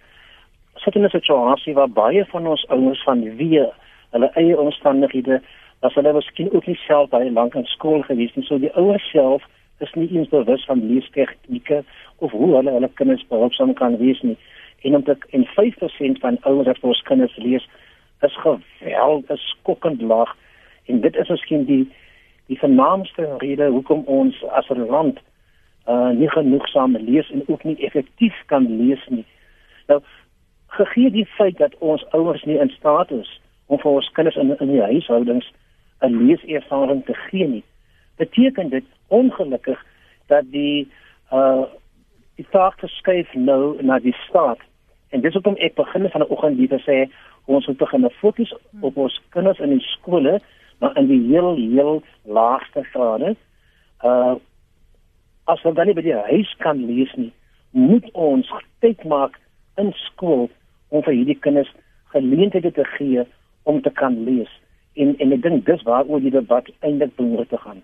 sit 0.83 0.99
in 0.99 1.07
'n 1.07 1.15
situasie 1.15 1.77
waar 1.79 1.87
baie 1.87 2.25
van 2.33 2.47
ons 2.47 2.67
ouers 2.67 3.03
van 3.07 3.23
wie 3.39 3.63
hulle 4.11 4.31
eie 4.35 4.59
omstandighede 4.59 5.39
as 5.79 5.95
hulle 5.95 6.13
miskien 6.13 6.51
ook 6.51 6.67
nie 6.67 6.79
self 6.83 7.09
baie 7.09 7.31
lank 7.31 7.55
in 7.55 7.65
skool 7.65 8.03
gewees 8.03 8.35
het, 8.35 8.43
so 8.43 8.59
die 8.59 8.75
ouers 8.75 9.11
self 9.11 9.47
is 9.79 9.93
nie 9.95 10.11
eens 10.11 10.27
bewus 10.27 10.65
van 10.65 10.83
leestegnieke 10.91 11.83
of 12.17 12.31
hoe 12.31 12.55
hulle 12.55 12.71
hulle 12.71 12.89
kinders 12.99 13.27
behulpsaam 13.27 13.73
kan 13.73 13.97
wees 13.97 14.21
nie. 14.21 14.37
En 14.81 14.95
om 14.95 15.03
dit 15.03 15.25
in 15.29 15.45
5% 15.45 16.19
van 16.19 16.37
ouers 16.41 16.67
wat 16.67 16.79
vir 16.79 16.89
ons 16.89 17.01
kinders 17.01 17.35
lees, 17.37 17.67
is 18.21 18.37
geweldig 18.43 19.39
skokkend 19.39 20.01
laag 20.01 20.35
en 20.85 21.01
dit 21.01 21.15
is 21.15 21.29
miskien 21.29 21.65
die 21.65 21.85
die 22.49 22.57
vernaamste 22.57 23.27
rede 23.37 23.67
hoekom 23.69 24.01
ons 24.05 24.43
as 24.57 24.69
'n 24.69 24.87
land 24.89 25.19
uh 25.87 26.09
nie 26.09 26.29
genoegsaam 26.29 26.97
lees 26.97 27.29
en 27.31 27.43
ook 27.47 27.63
nie 27.63 27.77
effektief 27.85 28.35
kan 28.45 28.65
lees 28.77 29.05
nie. 29.07 29.25
Nou 29.87 30.01
gegee 30.67 31.11
die 31.11 31.25
feit 31.25 31.57
dat 31.57 31.77
ons 31.77 32.05
ouers 32.09 32.43
nie 32.43 32.57
in 32.57 32.69
staat 32.69 33.11
is 33.11 33.41
om 33.65 33.79
vir 33.79 33.91
ons 33.91 34.11
kinders 34.11 34.35
in 34.35 34.57
in 34.57 34.71
die 34.71 34.81
huishoudings 34.81 35.51
'n 36.01 36.25
leeservaring 36.25 37.05
te 37.05 37.13
gee 37.13 37.47
nie, 37.47 37.63
beteken 38.15 38.69
dit 38.69 38.85
ongelukkig 39.07 39.85
dat 40.27 40.51
die 40.51 40.87
uh 41.31 41.63
die 42.35 42.47
taak 42.49 42.79
geskuif 42.79 43.33
nou 43.33 43.83
na 43.83 43.99
die 43.99 44.15
staat. 44.27 44.59
En 45.09 45.21
dis 45.21 45.33
hoekom 45.33 45.57
ek 45.57 45.75
begin 45.75 46.09
van 46.09 46.21
'n 46.21 46.29
oggend 46.29 46.57
hier 46.57 46.69
te 46.69 46.81
sê 46.85 47.09
ons 47.45 47.67
moet 47.67 47.77
begin 47.77 48.09
fokus 48.09 48.53
op 48.81 48.97
ons 48.97 49.21
kinders 49.29 49.59
in 49.59 49.69
die 49.69 49.85
skole, 49.95 50.41
maar 50.79 50.97
in 50.97 51.07
die 51.07 51.21
heel 51.27 51.55
heel 51.55 52.03
laagste 52.23 52.83
grade. 52.83 53.35
Uh 54.03 54.35
as 55.49 55.61
hulle 55.61 55.75
dan 55.75 55.85
nie 55.85 55.95
by 55.97 56.01
die 56.01 56.13
huis 56.13 56.55
kan 56.57 56.85
lees 56.85 57.13
nie, 57.15 57.31
moet 57.71 58.11
ons 58.13 58.51
tyd 58.79 59.03
maak 59.03 59.39
in 59.77 59.89
skool 59.93 60.49
om 60.89 61.03
vir 61.03 61.13
hierdie 61.13 61.39
kinders 61.39 61.71
geleenthede 62.13 62.71
te 62.71 62.85
gee 62.97 63.23
om 63.63 63.81
te 63.81 63.89
kan 63.89 64.23
lees. 64.23 64.51
En 64.93 65.15
en 65.17 65.33
ek 65.33 65.41
dink 65.41 65.65
dis 65.65 65.81
waaroor 65.83 66.21
die 66.21 66.33
debat 66.33 66.69
eintlik 66.79 67.15
behoort 67.15 67.49
te 67.49 67.57
gaan. 67.57 67.81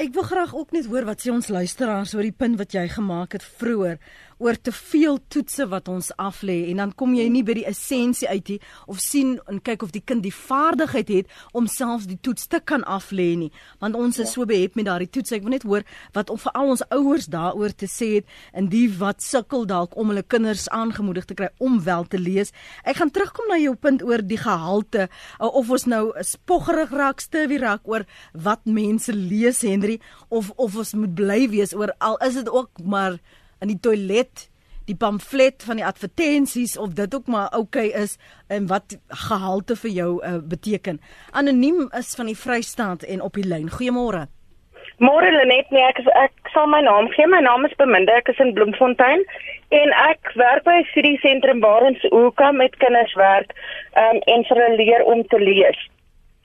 Ek 0.00 0.14
wil 0.14 0.24
graag 0.24 0.54
ook 0.56 0.70
net 0.72 0.86
hoor 0.88 1.04
wat 1.04 1.20
sê 1.20 1.28
ons 1.28 1.50
luisteraars 1.52 2.14
oor 2.16 2.24
die 2.24 2.32
punt 2.32 2.56
wat 2.56 2.72
jy 2.72 2.86
gemaak 2.88 3.34
het 3.36 3.44
vroeër 3.44 3.98
oor 4.42 4.58
te 4.58 4.72
veel 4.74 5.18
toetse 5.30 5.66
wat 5.70 5.88
ons 5.92 6.10
af 6.20 6.42
lê. 6.46 6.58
En 6.72 6.82
dan 6.82 6.92
kom 6.98 7.14
jy 7.14 7.28
nie 7.30 7.44
by 7.46 7.54
die 7.60 7.66
essensie 7.68 8.28
uit 8.28 8.54
nie 8.54 8.58
of 8.90 9.00
sien 9.02 9.36
en 9.50 9.60
kyk 9.62 9.84
of 9.86 9.92
die 9.94 10.02
kind 10.04 10.24
die 10.24 10.34
vaardigheid 10.34 11.12
het 11.12 11.34
om 11.56 11.68
selfs 11.70 12.08
die 12.10 12.18
toets 12.18 12.48
te 12.50 12.58
kan 12.64 12.82
af 12.90 13.10
lê 13.14 13.32
nie. 13.38 13.50
Want 13.82 13.98
ons 13.98 14.18
is 14.18 14.32
ja. 14.32 14.34
so 14.34 14.48
behept 14.48 14.78
met 14.78 14.88
daardie 14.88 15.10
toets. 15.12 15.34
Ek 15.36 15.44
wil 15.46 15.54
net 15.54 15.66
hoor 15.68 15.86
wat 16.16 16.32
om 16.32 16.40
vir 16.42 16.56
al 16.58 16.72
ons 16.74 16.84
ouers 16.90 17.28
daaroor 17.30 17.74
te 17.76 17.88
sê 17.90 18.10
het 18.18 18.34
en 18.56 18.70
die 18.72 18.88
wat 18.98 19.22
sukkel 19.22 19.66
dalk 19.70 19.96
om 19.98 20.10
hulle 20.12 20.24
kinders 20.26 20.68
aangemoedig 20.74 21.28
te 21.30 21.38
kry 21.38 21.52
om 21.62 21.78
wel 21.86 22.08
te 22.10 22.18
lees. 22.18 22.52
Ek 22.82 22.98
gaan 22.98 23.12
terugkom 23.14 23.50
na 23.52 23.60
jou 23.62 23.76
punt 23.78 24.02
oor 24.06 24.24
die 24.26 24.40
gehalte 24.40 25.08
of 25.38 25.70
ons 25.70 25.86
nou 25.86 26.04
spoggerig 26.26 26.90
raak 26.90 27.22
stewig 27.22 27.62
raak 27.62 27.86
oor 27.88 28.06
wat 28.34 28.66
mense 28.66 29.14
lees 29.14 29.62
Henry 29.82 30.00
of 30.28 30.50
of 30.56 30.76
ons 30.76 30.94
moet 30.94 31.14
bly 31.14 31.48
wees 31.50 31.74
oor 31.74 31.92
al 31.98 32.16
is 32.26 32.34
dit 32.38 32.48
ook 32.50 32.82
maar 32.84 33.18
in 33.60 33.72
die 33.72 33.80
toilet 33.80 34.48
die 34.86 34.96
pamflet 34.98 35.62
van 35.62 35.78
die 35.78 35.86
advertensies 35.86 36.76
of 36.76 36.94
dit 36.98 37.14
ook 37.14 37.26
maar 37.26 37.50
oukei 37.54 37.88
okay 37.90 38.02
is 38.02 38.18
en 38.48 38.66
wat 38.66 38.98
gehalte 39.08 39.76
vir 39.76 39.90
jou 39.90 40.10
uh, 40.18 40.38
beteken. 40.42 40.98
Anoniem 41.30 41.86
is 41.98 42.14
van 42.18 42.26
die 42.26 42.36
Vrystaat 42.36 43.02
en 43.02 43.22
op 43.22 43.38
die 43.38 43.46
lyn. 43.46 43.70
Goeiemôre. 43.70 44.26
Môre 44.98 45.30
Lenet, 45.30 45.70
nee, 45.70 45.86
ek 45.86 46.02
ek 46.18 46.50
sal 46.54 46.66
my 46.66 46.82
naam 46.82 47.08
gee. 47.14 47.26
My 47.30 47.40
naam 47.40 47.64
is 47.66 47.78
Beminde. 47.78 48.10
Ek 48.10 48.28
is 48.34 48.42
in 48.42 48.52
Bloemfontein 48.58 49.22
en 49.70 49.94
ek 50.08 50.34
werk 50.34 50.66
by 50.66 50.82
'n 50.82 50.90
studiesentrum 50.90 51.62
waar 51.62 51.86
ons 51.86 52.02
ook 52.10 52.42
met 52.52 52.76
kinders 52.76 53.14
werk 53.14 53.54
um, 53.94 54.18
en 54.34 54.44
vir 54.50 54.56
hulle 54.62 54.76
leer 54.82 55.04
om 55.04 55.22
te 55.26 55.38
lees. 55.38 55.78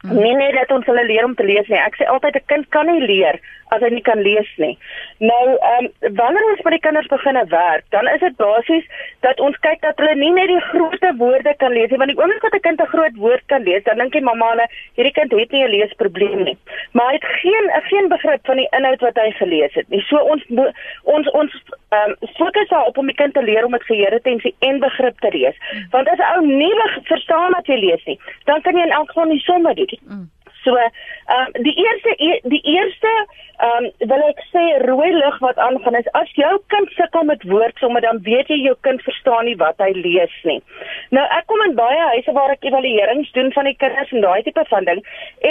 Mm. 0.04 0.20
Nie 0.22 0.36
net 0.36 0.54
dat 0.54 0.72
ons 0.72 0.86
hulle 0.86 1.06
leer 1.06 1.26
om 1.26 1.36
te 1.36 1.44
lees 1.44 1.68
nie. 1.68 1.80
Ek 1.80 1.96
sê 1.98 2.06
altyd 2.06 2.36
'n 2.36 2.48
kind 2.48 2.70
kan 2.70 2.86
nie 2.86 3.02
leer 3.02 3.40
as 3.76 3.82
hy 3.82 3.90
nie 3.94 4.02
kan 4.02 4.22
lees 4.22 4.50
nie. 4.58 4.78
Nou, 5.20 5.44
ehm 5.56 5.86
um, 5.86 6.16
wanneer 6.20 6.50
ons 6.52 6.64
met 6.66 6.78
die 6.78 6.84
kinders 6.86 7.10
begine 7.12 7.44
werk, 7.52 7.86
dan 7.96 8.08
is 8.08 8.20
dit 8.20 8.36
basies 8.42 8.86
dat 9.26 9.40
ons 9.40 9.58
kyk 9.66 9.82
dat 9.82 9.98
hulle 10.02 10.16
nie 10.16 10.32
net 10.32 10.48
die 10.48 10.62
groot 10.70 11.04
woorde 11.18 11.54
kan 11.64 11.74
lees 11.76 11.90
nie, 11.92 12.02
want 12.02 12.14
die 12.14 12.20
oomblik 12.20 12.46
wat 12.48 12.56
'n 12.56 12.66
kind 12.68 12.82
'n 12.82 12.94
groot 12.94 13.16
woord 13.16 13.44
kan 13.54 13.64
lees, 13.64 13.84
dan 13.84 13.98
dink 13.98 14.14
jy 14.14 14.22
mamma, 14.22 14.50
hulle 14.54 14.68
hierdie 14.96 15.16
kind 15.20 15.32
het 15.32 15.52
nie 15.52 15.64
'n 15.64 15.74
leesprobleem 15.76 16.44
nie. 16.44 16.58
Maar 16.94 17.08
hy 17.08 17.14
het 17.14 17.28
geen 17.42 17.66
geen 17.92 18.08
begrip 18.08 18.46
van 18.46 18.58
die 18.58 18.70
inhoud 18.78 19.02
wat 19.02 19.18
hy 19.18 19.32
gelees 19.32 19.74
het 19.74 19.90
nie. 19.90 20.02
So 20.02 20.18
ons 20.18 20.44
ons 21.04 21.32
ons 21.32 21.52
ehm 21.90 22.10
um, 22.10 22.16
fokus 22.38 22.70
daarop 22.70 22.98
om 22.98 23.08
die 23.08 23.16
kind 23.16 23.34
te 23.34 23.44
leer 23.44 23.66
om 23.66 23.72
met 23.72 23.84
geheue 23.84 24.20
en 24.60 24.80
begrip 24.80 25.20
te 25.20 25.32
lees. 25.32 25.56
Want 25.92 26.10
as 26.10 26.20
'n 26.20 26.32
ou 26.36 26.46
nie 26.46 26.74
verstaan 27.04 27.52
wat 27.52 27.68
jy 27.68 27.76
lees 27.76 28.04
nie, 28.06 28.20
dan 28.46 28.62
kan 28.62 28.76
jy 28.76 28.84
in 28.84 28.98
elk 29.00 29.08
geval 29.08 29.26
nie 29.26 29.40
somme 29.40 29.74
doen. 29.74 30.00
Mm. 30.08 30.30
So, 30.68 30.76
ehm 30.76 31.56
um, 31.56 31.64
die 31.64 31.76
eerste 31.80 32.14
e, 32.18 32.40
die 32.44 32.62
eerste 32.76 33.12
ehm 33.58 33.86
um, 33.86 34.10
wil 34.12 34.24
ek 34.28 34.42
sê 34.52 34.64
rooi 34.84 35.12
lig 35.16 35.38
wat 35.46 35.62
aangaan 35.68 35.96
is 36.00 36.10
as 36.20 36.34
jou 36.40 36.52
kind 36.74 36.92
sukkel 36.98 37.24
met 37.30 37.46
woordsomme 37.52 38.02
dan 38.04 38.20
weet 38.28 38.52
jy 38.52 38.58
jou 38.66 38.76
kind 38.88 39.02
verstaan 39.08 39.48
nie 39.48 39.56
wat 39.64 39.80
hy 39.86 39.94
lees 39.96 40.36
nie. 40.50 40.60
Nou 41.16 41.24
ek 41.40 41.48
kom 41.52 41.64
in 41.70 41.78
baie 41.80 42.04
huise 42.12 42.36
waar 42.36 42.52
ek 42.58 42.68
evaluerings 42.68 43.32
doen 43.40 43.54
van 43.56 43.72
die 43.72 43.78
kinders 43.86 44.12
en 44.12 44.28
daai 44.28 44.44
tipe 44.44 44.68
van 44.74 44.92
ding 44.92 45.04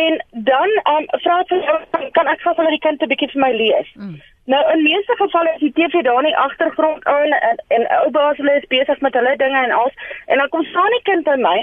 en 0.05 0.21
dan 0.53 0.79
ehm 0.85 1.09
um, 1.09 1.11
vra 1.25 1.41
ek 1.47 1.55
vir 1.57 2.09
kan 2.21 2.33
ek 2.37 2.45
gou 2.45 2.55
vir 2.61 2.73
die 2.77 2.85
kind 2.89 3.03
'n 3.03 3.13
bietjie 3.15 3.33
vir 3.33 3.47
my 3.49 3.53
lees. 3.65 3.93
Mm. 3.97 4.21
Nou 4.47 4.73
in 4.73 4.83
meeste 4.83 5.15
gevalle 5.19 5.53
is 5.55 5.61
die 5.61 5.73
TV 5.75 6.03
daar 6.07 6.23
nie 6.23 6.37
agtergrond 6.37 7.05
aan 7.05 7.33
en, 7.33 7.63
en 7.69 7.87
ou 7.99 8.11
baas 8.15 8.37
hulle 8.37 8.55
is 8.61 8.69
besig 8.71 9.01
met 9.01 9.15
hulle 9.19 9.37
dinge 9.37 9.63
en 9.63 9.71
al 9.75 9.91
en 10.27 10.39
dan 10.39 10.49
kom 10.49 10.65
staan 10.65 10.95
die 10.95 11.03
kind 11.09 11.25
by 11.27 11.35
my 11.41 11.57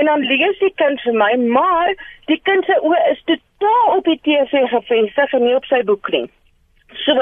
en 0.00 0.10
dan 0.10 0.26
lees 0.30 0.58
die 0.58 0.72
kind 0.82 1.00
vir 1.06 1.14
my 1.20 1.30
maar 1.58 1.94
die 2.30 2.40
kind 2.48 2.66
se 2.66 2.78
oë 2.80 3.02
is 3.12 3.22
totaal 3.30 3.94
op 3.98 4.10
die 4.10 4.18
TV 4.26 4.64
gefestig 4.72 5.36
en 5.38 5.46
nie 5.46 5.54
op 5.54 5.68
sy 5.70 5.82
boek 5.86 6.10
nie. 6.16 6.26
So 7.04 7.14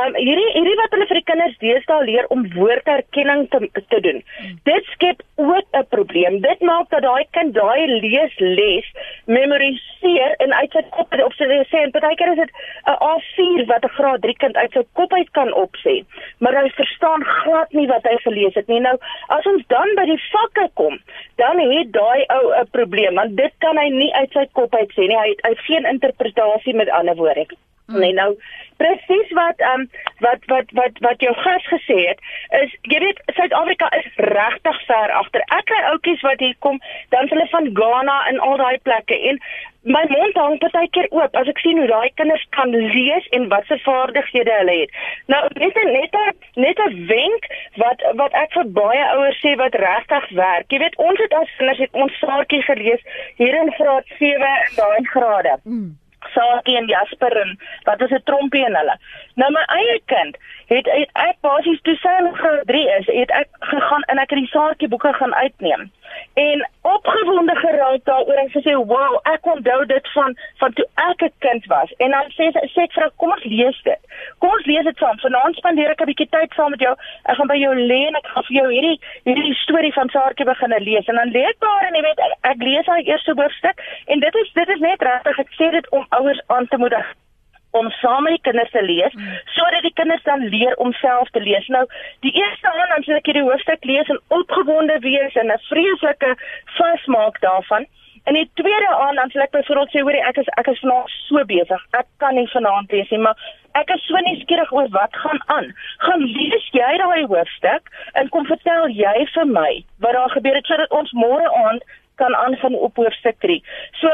Um 0.00 0.14
hierdie 0.16 0.52
hierdie 0.54 0.76
wat 0.78 0.94
hulle 0.94 1.04
vir 1.08 1.18
die 1.18 1.28
kinders 1.28 1.56
deesdae 1.60 2.04
leer 2.08 2.28
om 2.32 2.46
woordherkenning 2.54 3.42
te 3.52 3.58
te 3.92 3.98
doen. 4.04 4.20
Dit 4.68 4.86
skep 4.94 5.20
ook 5.36 5.66
'n 5.80 5.86
probleem. 5.94 6.38
Dit 6.40 6.60
maak 6.60 6.88
dat 6.94 7.02
daai 7.02 7.24
kind 7.36 7.52
daai 7.54 8.00
leesles 8.00 8.86
memoriseer 9.26 10.32
en 10.44 10.54
uit 10.54 10.72
sy 10.72 10.82
kop 10.96 11.12
op 11.24 11.34
sy 11.36 11.44
sê 11.44 11.82
en 11.82 11.90
baie 11.90 12.16
keer 12.16 12.32
is 12.32 12.40
dit 12.40 12.52
'n 12.86 12.96
A4 13.10 13.66
wat 13.72 13.84
'n 13.84 13.94
graad 13.98 14.22
3 14.22 14.36
kind 14.36 14.56
uit 14.56 14.72
sy 14.72 14.84
kop 14.92 15.12
uit 15.12 15.30
kan 15.30 15.52
opsê, 15.64 16.04
maar 16.38 16.56
hy 16.62 16.70
verstaan 16.70 17.24
glad 17.24 17.72
nie 17.72 17.86
wat 17.86 18.04
hy 18.08 18.16
gelees 18.24 18.54
het 18.54 18.68
nie. 18.68 18.80
Nou 18.80 18.96
as 19.28 19.46
ons 19.46 19.62
dan 19.66 19.94
by 19.94 20.04
die 20.04 20.22
vakke 20.30 20.70
kom, 20.74 21.00
dan 21.36 21.58
het 21.58 21.92
daai 21.92 22.24
ou 22.28 22.54
'n 22.60 22.70
probleem 22.70 23.14
want 23.14 23.36
dit 23.36 23.52
kan 23.58 23.76
hy 23.76 23.88
nie 23.88 24.14
uit 24.14 24.32
sy 24.32 24.46
kop 24.52 24.74
uit 24.74 24.90
sê 24.92 25.06
nie. 25.08 25.18
Hy 25.18 25.28
het, 25.28 25.40
hy 25.42 25.50
het 25.50 25.68
geen 25.68 25.84
interpretasie 25.84 26.74
met 26.74 26.88
ander 26.88 27.14
woorde. 27.14 27.44
Hmm. 27.48 27.71
Nee 27.98 28.12
nou 28.12 28.36
presies 28.82 29.32
wat 29.38 29.58
ehm 29.62 29.80
um, 29.80 29.90
wat 30.18 30.46
wat 30.52 30.70
wat 30.78 31.02
wat 31.06 31.20
jou 31.20 31.34
gas 31.34 31.66
gesê 31.74 31.98
het 32.08 32.22
is 32.62 32.70
jy 32.92 32.98
weet 33.04 33.20
Suid-Afrika 33.34 33.90
is 33.98 34.08
regtig 34.16 34.78
ver 34.86 35.12
agter. 35.20 35.44
Ek 35.58 35.66
kry 35.70 35.82
ouetjies 35.90 36.24
wat 36.26 36.40
hier 36.44 36.56
kom, 36.58 36.80
dan 37.14 37.28
hulle 37.28 37.46
van 37.52 37.68
Ghana 37.80 38.16
en 38.30 38.40
al 38.48 38.56
daai 38.56 38.78
plekke 38.86 39.18
en 39.30 39.38
my 39.82 40.02
mond 40.10 40.36
hang 40.38 40.58
baie 40.62 40.88
keer 40.94 41.08
oop 41.10 41.38
as 41.38 41.48
ek 41.50 41.62
sien 41.62 41.78
hoe 41.80 41.88
daai 41.90 42.10
kinders 42.20 42.44
kan 42.56 42.74
lees 42.74 43.26
en 43.38 43.48
wat 43.54 43.66
se 43.70 43.78
vaardighede 43.86 44.58
hulle 44.58 44.76
het. 44.82 45.00
Nou 45.34 45.42
net 45.62 45.78
'n 45.84 45.92
net 45.98 46.14
'n 46.24 46.60
net 46.66 46.78
'n 46.86 47.06
wenk 47.06 47.48
wat 47.84 48.04
wat 48.22 48.38
ek 48.44 48.52
vir 48.58 48.68
baie 48.82 49.04
ouers 49.16 49.40
sê 49.44 49.56
wat 49.56 49.80
regtig 49.86 50.28
werk. 50.30 50.70
Jy 50.70 50.78
weet 50.78 50.96
ons 51.08 51.18
het 51.18 51.34
as 51.34 51.56
kinders 51.56 51.78
het 51.78 51.92
ons 51.92 52.18
saartjie 52.18 52.62
gelees 52.62 53.02
hier 53.36 53.54
in 53.62 53.72
graad 53.72 54.06
7 54.18 54.54
en 54.66 54.76
daai 54.76 55.04
grade. 55.14 55.58
Mm. 55.64 56.01
Sakie 56.34 56.76
en 56.76 56.86
Jasper 56.86 57.36
en 57.36 57.58
wat 57.84 58.00
was 58.00 58.10
'n 58.10 58.22
trompie 58.24 58.64
en 58.64 58.76
hulle. 58.76 58.96
Nou 59.34 59.52
my 59.52 59.64
eie 59.78 60.00
kind 60.06 60.36
het, 60.66 60.86
het 60.86 61.10
ek 61.12 61.36
basies 61.40 61.80
toe 61.82 61.96
sy 61.96 62.14
in 62.18 62.34
graad 62.34 62.66
3 62.66 62.88
is, 62.98 63.06
het 63.06 63.30
ek 63.30 63.48
gegaan 63.60 64.02
en 64.02 64.18
ek 64.18 64.30
het 64.30 64.38
die 64.38 64.52
Sakie 64.52 64.88
boeke 64.88 65.12
gaan 65.12 65.34
uitneem. 65.34 65.90
En 66.34 66.68
opgewonde 66.82 67.56
geraak 67.56 68.04
daaroor 68.04 68.40
en 68.44 68.50
gesê, 68.50 68.72
"Wow, 68.92 69.18
ek 69.22 69.46
onthou 69.46 69.86
dit 69.86 70.12
van 70.12 70.36
van 70.56 70.72
toe 70.72 70.86
ek 70.94 71.22
'n 71.22 71.32
kind 71.38 71.66
was." 71.66 71.92
En 71.96 72.10
dan 72.10 72.24
sê 72.36 72.44
sê 72.74 72.82
ek 72.82 72.92
vir 72.92 73.02
haar, 73.02 73.10
"Kom 73.16 73.30
ons 73.30 73.44
lees 73.44 73.82
dit. 73.82 74.00
Kom 74.38 74.50
ons 74.50 74.66
lees 74.66 74.84
dit 74.84 74.96
saam. 74.96 75.18
Vanaand 75.18 75.56
spandeer 75.56 75.90
ek 75.90 76.00
'n 76.00 76.10
bietjie 76.10 76.28
tyd 76.28 76.52
saam 76.52 76.70
met 76.70 76.80
jou. 76.80 76.94
Ek 77.24 77.36
gaan 77.36 77.46
by 77.46 77.56
jou 77.56 77.74
lê 77.74 78.06
en 78.06 78.14
ek 78.14 78.26
gaan 78.26 78.44
vir 78.44 78.56
jou 78.56 78.68
hierdie 78.72 79.00
hierdie 79.24 79.54
storie 79.54 79.92
van 79.92 80.08
Saartjie 80.08 80.44
begin 80.44 80.74
lees." 80.78 81.06
En 81.06 81.14
dan 81.14 81.30
lê 81.30 81.42
ek 81.48 81.60
daar 81.60 81.82
en 81.86 81.94
jy 81.94 82.02
weet 82.02 82.18
ek, 82.18 82.32
ek 82.42 82.62
lees 82.62 82.86
haar 82.86 83.00
eerste 83.00 83.32
hoofstuk 83.36 83.80
en 84.06 84.20
dit 84.20 84.34
is 84.34 84.52
dit 84.52 84.68
is 84.68 84.80
net 84.80 85.02
regtig 85.02 85.38
ek 85.38 85.52
sê 85.58 85.70
dit 85.70 85.90
om 85.90 86.06
ouers 86.08 86.40
aan 86.46 86.66
te 86.68 86.76
moedig 86.76 87.06
om 87.78 87.90
saam 88.00 88.26
met 88.26 88.36
die 88.36 88.44
kinders 88.48 88.70
te 88.70 88.82
lees 88.84 89.14
hmm. 89.16 89.38
sodat 89.56 89.82
die 89.86 89.94
kinders 90.00 90.22
dan 90.28 90.44
leer 90.54 90.76
om 90.76 90.92
self 91.00 91.30
te 91.32 91.40
lees. 91.40 91.66
Nou, 91.72 91.84
die 92.26 92.34
eerste 92.42 92.68
aan 92.72 92.92
dan 92.94 93.06
sê 93.06 93.16
ek 93.16 93.30
hierdie 93.30 93.48
hoofstuk 93.48 93.88
lees 93.88 94.12
en 94.12 94.20
opgewonde 94.38 94.98
wees 95.06 95.34
en 95.40 95.52
'n 95.52 95.64
vreeslike 95.70 96.36
vasmaak 96.78 97.40
daarvan. 97.40 97.88
En 98.24 98.34
die 98.34 98.50
tweede 98.54 98.90
aan 99.04 99.14
dan 99.14 99.30
sê 99.30 99.40
ek 99.42 99.50
byvoorbeeld 99.56 99.90
sê 99.90 100.02
hoor 100.06 100.18
ek 100.28 100.36
is 100.42 100.50
ek 100.60 100.68
is 100.72 100.82
vanaand 100.84 101.14
so 101.28 101.44
besig. 101.44 101.82
Ek 102.00 102.06
kan 102.22 102.34
nie 102.34 102.46
vanaand 102.52 102.92
lees 102.92 103.10
nie, 103.10 103.18
maar 103.18 103.36
ek 103.80 103.90
is 103.94 104.04
so 104.06 104.20
nuuskierig 104.26 104.72
oor 104.72 104.88
wat 104.94 105.16
gaan 105.24 105.40
aan. 105.46 105.72
Gaan 106.04 106.22
lees 106.36 106.68
jy 106.76 106.92
daai 107.02 107.24
hoofstuk 107.32 107.90
en 108.12 108.28
kom 108.28 108.46
vertel 108.46 108.88
jy 109.00 109.26
vir 109.34 109.50
my 109.56 109.72
wat 110.04 110.14
daar 110.18 110.36
gebeur 110.36 110.60
het 110.60 110.70
sodat 110.70 110.94
ons 111.00 111.12
môre 111.24 111.48
aand 111.64 111.82
kan 112.22 112.34
aanvang 112.36 112.74
op 112.74 112.96
hoofstuk 112.96 113.40
3. 113.40 113.58
So 114.00 114.08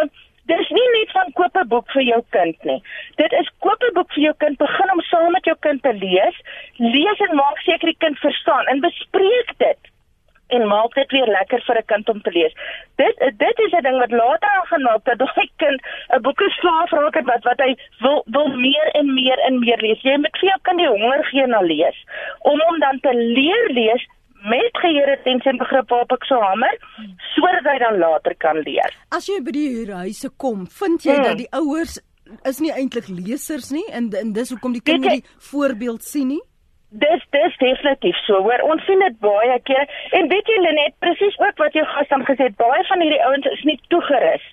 Dis 0.49 0.71
nie 0.73 0.89
net 0.95 1.11
van 1.13 1.33
koop 1.33 1.57
'n 1.57 1.69
boek 1.69 1.91
vir 1.93 2.03
jou 2.03 2.23
kind 2.37 2.65
nie. 2.65 2.81
Dit 3.17 3.33
is 3.33 3.51
koop 3.61 3.83
'n 3.83 3.95
boek 3.95 4.13
vir 4.13 4.23
jou 4.23 4.35
kind, 4.39 4.59
begin 4.59 4.91
om 4.93 5.01
saam 5.11 5.33
met 5.33 5.45
jou 5.45 5.57
kind 5.61 5.83
te 5.83 5.93
lees, 5.93 6.37
lees 6.77 7.21
en 7.29 7.37
maak 7.37 7.59
seker 7.59 7.93
die 7.93 8.03
kind 8.05 8.19
verstaan 8.19 8.67
en 8.67 8.81
bespreek 8.81 9.53
dit 9.59 9.93
en 10.49 10.67
maak 10.67 10.95
dit 10.95 11.11
weer 11.11 11.27
lekker 11.27 11.61
vir 11.67 11.79
'n 11.79 11.87
kind 11.93 12.09
om 12.09 12.21
te 12.23 12.31
lees. 12.31 12.53
Dit 12.97 13.17
dit 13.45 13.59
is 13.59 13.73
'n 13.73 13.83
ding 13.83 13.99
wat 13.99 14.11
later 14.11 14.67
gaan 14.71 14.83
maak 14.83 15.05
dat 15.05 15.19
daai 15.19 15.49
kind 15.57 15.81
'n 16.15 16.23
boek 16.23 16.41
is 16.41 16.55
slaaf 16.61 16.91
raak 16.91 17.17
en 17.17 17.25
wat 17.25 17.45
wat 17.45 17.61
hy 17.61 17.77
wil 18.01 18.23
wil 18.27 18.49
meer 18.49 18.89
en 18.95 19.15
meer 19.15 19.39
en 19.39 19.59
meer 19.59 19.81
lees. 19.81 20.01
Jy 20.03 20.17
moet 20.17 20.39
vir 20.41 20.49
jou 20.49 20.59
kind 20.63 20.79
die 20.79 20.89
honger 20.89 21.25
gee 21.25 21.47
na 21.47 21.61
lees 21.61 21.99
om 22.41 22.61
hom 22.61 22.79
dan 22.79 23.01
te 23.01 23.13
leer 23.15 23.69
lees 23.69 24.07
met 24.47 24.83
geheue 24.83 25.17
tensie 25.25 25.51
en 25.53 25.59
begrip 25.59 25.91
waarop 25.91 26.13
ek 26.19 26.27
so 26.29 26.41
hamer 26.43 26.77
sodat 27.35 27.67
hy 27.67 27.79
dan 27.83 27.99
later 27.99 28.35
kan 28.39 28.61
leer. 28.67 28.93
As 29.15 29.27
jy 29.31 29.41
by 29.45 29.55
die 29.55 29.71
huise 29.91 30.31
kom, 30.37 30.67
vind 30.81 31.07
jy 31.07 31.17
hmm. 31.17 31.27
dat 31.27 31.41
die 31.43 31.51
ouers 31.57 31.99
is 32.49 32.61
nie 32.61 32.75
eintlik 32.75 33.09
lesers 33.09 33.73
nie 33.73 33.87
en 33.93 34.13
en 34.21 34.35
dis 34.37 34.53
hoekom 34.53 34.77
die 34.77 34.85
kinders 34.85 35.21
die 35.21 35.27
voorbeeld 35.51 36.05
sien 36.05 36.35
nie. 36.35 36.45
Dis 36.89 37.25
dis 37.35 37.57
definitief 37.61 38.17
so. 38.25 38.39
Hoor, 38.47 38.63
ons 38.65 38.85
sien 38.89 39.03
dit 39.05 39.17
baie 39.21 39.57
keer 39.69 39.91
en 40.17 40.29
weet 40.31 40.47
jy 40.49 40.61
Lenet 40.63 40.95
presies 41.05 41.35
ook 41.43 41.59
wat 41.61 41.75
jou 41.77 41.85
gas 41.91 42.09
dan 42.09 42.25
gesê 42.25 42.47
het, 42.49 42.57
baie 42.61 42.85
van 42.89 43.05
hierdie 43.05 43.21
ouens 43.27 43.49
is 43.51 43.65
nie 43.69 43.77
toegerus 43.93 44.47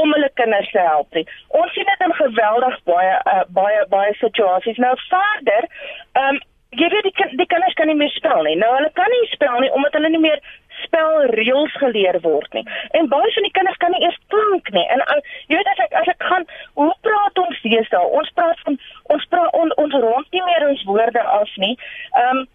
om 0.00 0.14
hulle 0.16 0.30
kinders 0.40 0.70
te 0.72 0.86
help 0.86 1.18
nie. 1.18 1.26
Ons 1.60 1.74
sien 1.76 1.90
dit 1.90 2.06
in 2.06 2.16
geweldig 2.20 2.78
baie 2.88 3.18
uh, 3.34 3.42
baie 3.58 3.84
baie 3.92 4.16
situasies. 4.22 4.80
Nou 4.80 4.94
verder, 5.10 5.68
ehm 6.14 6.38
um, 6.38 6.40
jy 6.80 6.88
weet 6.88 7.08
die, 7.08 7.28
die 7.36 7.48
kinders 7.50 7.76
kan 7.78 7.90
nie 7.90 7.98
meer 7.98 8.12
spel 8.16 8.44
nie. 8.46 8.56
Nou 8.60 8.70
hulle 8.76 8.90
kan 8.96 9.10
nie 9.12 9.26
spel 9.32 9.58
nie 9.60 9.72
omdat 9.76 9.96
hulle 9.98 10.12
nie 10.14 10.22
meer 10.22 10.40
spelreëls 10.82 11.74
geleer 11.82 12.18
word 12.24 12.56
nie. 12.56 12.64
En 12.98 13.10
baie 13.12 13.34
van 13.34 13.46
die 13.46 13.54
kinders 13.58 13.78
kan 13.82 13.92
nie 13.94 14.02
eers 14.06 14.18
klank 14.32 14.72
nie. 14.76 14.86
En 14.94 15.04
uh, 15.04 15.18
jy 15.50 15.58
weet 15.58 15.70
as 15.74 15.84
ek 15.84 15.94
as 16.00 16.10
ek 16.14 16.26
gaan, 16.30 16.48
hoe 16.80 16.90
praat 17.06 17.44
ons 17.44 17.60
deesdae? 17.66 18.02
Ons 18.20 18.32
praat 18.38 18.64
van 18.66 18.80
ons 19.14 19.28
praat 19.34 19.60
on, 19.60 19.76
ons 19.84 20.00
rond 20.06 20.34
nie 20.36 20.44
meer 20.48 20.68
ons 20.70 20.84
woorde 20.88 21.28
af 21.38 21.54
nie. 21.66 21.76
Ehm 22.16 22.42
um, 22.42 22.50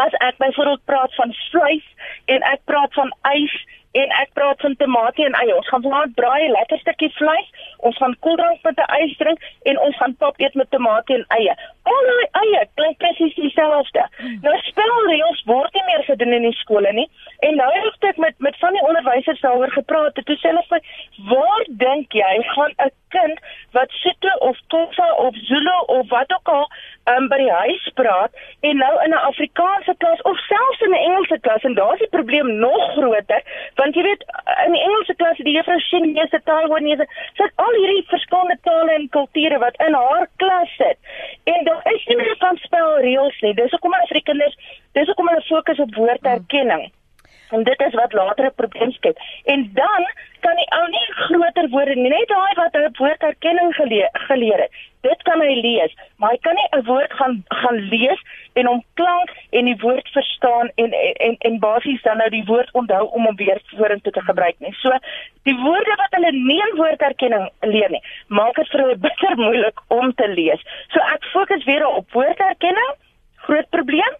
as 0.00 0.14
ek 0.24 0.38
byvoorbeeld 0.40 0.80
praat 0.88 1.12
van 1.14 1.34
vleis 1.50 1.84
en 2.32 2.44
ek 2.48 2.62
praat 2.64 2.94
van 2.96 3.10
ys 3.34 3.52
en 4.00 4.14
ek 4.20 4.32
praat 4.38 4.60
van 4.64 4.74
tamatie 4.76 5.26
en 5.28 5.36
eie. 5.38 5.54
Ons 5.54 5.68
gaan 5.70 5.82
vanaand 5.82 6.14
braai 6.18 6.46
'n 6.46 6.56
lekker 6.56 6.78
stukkie 6.78 7.12
vleis. 7.18 7.48
Ons 7.78 7.96
gaan 7.96 8.16
koeldrank 8.26 8.62
met 8.62 8.78
'n 8.78 9.02
ys 9.02 9.16
drink 9.16 9.38
en 9.62 9.78
ons 9.86 9.96
gaan 9.96 10.16
pap 10.16 10.40
eet 10.40 10.54
met 10.54 10.70
tamatie 10.70 11.14
en 11.14 11.26
eie. 11.38 11.54
Al 11.82 12.02
daai 12.10 12.26
eie 12.42 12.66
klink 12.74 12.98
presies 12.98 13.34
dieselfde. 13.34 14.02
Nou 14.42 14.56
spelreëls 14.70 15.42
word 15.44 15.74
nie 15.74 15.84
meer 15.86 16.02
gedoen 16.04 16.32
in 16.32 16.42
die 16.42 16.58
skole 16.62 16.92
nie. 16.92 17.08
En 17.46 17.56
nou 17.60 17.70
het 17.72 18.08
ek 18.10 18.20
met 18.24 18.34
met 18.46 18.58
van 18.58 18.72
die 18.72 18.86
onderwysers 18.88 19.40
daaroor 19.40 19.72
gepraat. 19.72 20.14
Toe 20.14 20.36
sê 20.40 20.50
hulle 20.52 20.64
vir 20.68 20.82
waar 21.30 21.64
dink 21.84 22.12
jy 22.16 22.34
gaan 22.54 22.72
'n 22.86 22.92
kind 23.16 23.38
wat 23.76 23.90
Sotho 24.02 24.32
of 24.48 24.58
Xhosa 24.68 25.08
of 25.26 25.34
Zulu 25.48 25.78
of 25.96 26.08
wat 26.08 26.32
ook 26.36 26.48
al 26.56 26.66
um, 27.12 27.28
by 27.28 27.38
die 27.42 27.50
huis 27.50 27.90
praat 28.00 28.32
en 28.60 28.76
nou 28.76 28.94
in 29.04 29.10
'n 29.10 29.26
Afrikaanse 29.30 29.94
klas 29.98 30.22
of 30.30 30.38
selfs 30.38 30.80
in 30.80 30.90
'n 30.90 31.04
Engelse 31.08 31.38
klas 31.40 31.62
en 31.62 31.74
daar's 31.74 31.98
die 31.98 32.14
probleem 32.16 32.48
nog 32.66 32.92
groter 32.96 33.42
want 33.74 33.94
jy 33.94 34.02
weet 34.02 34.24
in 34.66 34.72
die 34.72 34.84
Engelse 34.88 35.14
klas 35.14 35.36
die 35.36 35.56
juffrou 35.56 35.78
Chinese, 35.78 36.40
Taiwanese, 36.44 37.06
sit 37.34 37.52
al 37.54 37.74
hierdie 37.78 38.04
verskillende 38.08 38.58
tale 38.62 38.92
en 38.92 39.08
kulture 39.08 39.58
wat 39.58 39.76
in 39.86 39.94
haar 39.94 40.28
klas 40.36 40.74
sit. 40.76 40.98
En 41.44 41.64
daar 41.64 41.92
is 41.94 42.04
nie 42.06 42.16
meer 42.16 42.36
van 42.38 42.56
spelreëls 42.56 43.40
nie. 43.40 43.54
Dis 43.54 43.70
hoekom 43.70 43.92
hulle 43.92 44.10
vir 44.10 44.20
die 44.20 44.28
kinders, 44.32 44.58
dis 44.92 45.06
hoekom 45.06 45.28
hulle 45.28 45.48
fokus 45.48 45.78
op 45.78 45.94
woordherkenning. 45.94 46.92
En 47.50 47.62
dit 47.62 47.80
is 47.80 47.94
wat 47.94 48.12
later 48.12 48.44
'n 48.44 48.54
probleem 48.54 48.92
skep. 48.92 49.18
En 49.44 49.70
dan 49.74 50.02
kan 50.40 50.56
die 50.60 50.70
ou 50.78 50.88
nie 50.88 51.06
groter 51.26 51.68
woorde 51.68 51.94
nie, 51.94 52.10
net 52.12 52.28
daai 52.28 52.54
wat 52.54 52.74
'n 52.76 52.96
woorderkenning 52.98 53.74
geleer, 53.74 54.08
geleer 54.12 54.60
het. 54.64 54.72
Dit 55.00 55.22
kan 55.22 55.40
hy 55.40 55.54
lees, 55.60 55.92
maar 56.16 56.30
hy 56.30 56.38
kan 56.46 56.54
nie 56.54 56.68
'n 56.70 56.84
woord 56.84 57.12
gaan 57.12 57.44
gaan 57.48 57.78
lees 57.94 58.20
en 58.52 58.66
hom 58.66 58.82
klank 58.94 59.30
en 59.50 59.64
die 59.64 59.76
woord 59.80 60.08
verstaan 60.08 60.70
en 60.74 60.92
en 60.92 61.14
en, 61.26 61.36
en 61.38 61.58
basies 61.58 62.02
dan 62.02 62.16
nou 62.16 62.28
die 62.30 62.44
woord 62.44 62.70
onthou 62.72 63.04
om 63.10 63.24
hom 63.24 63.36
weer 63.36 63.60
vorentoe 63.76 64.12
te 64.12 64.20
gebruik 64.20 64.54
nie. 64.58 64.72
So 64.72 64.90
die 65.42 65.56
woorde 65.56 65.94
wat 65.96 66.12
hulle 66.16 66.32
nie 66.32 66.60
in 66.68 66.76
woorderkenning 66.76 67.50
leer 67.60 67.90
nie, 67.90 68.02
maak 68.26 68.54
dit 68.54 68.68
vir 68.68 68.80
hulle 68.80 68.96
bitter 69.08 69.36
moeilik 69.36 69.80
om 69.88 70.14
te 70.14 70.28
lees. 70.28 70.60
So 70.88 71.00
ek 71.14 71.24
fokus 71.24 71.64
weer 71.64 71.86
op 71.86 72.12
woorderkenning. 72.12 72.94
Groot 73.36 73.68
probleem 73.70 74.14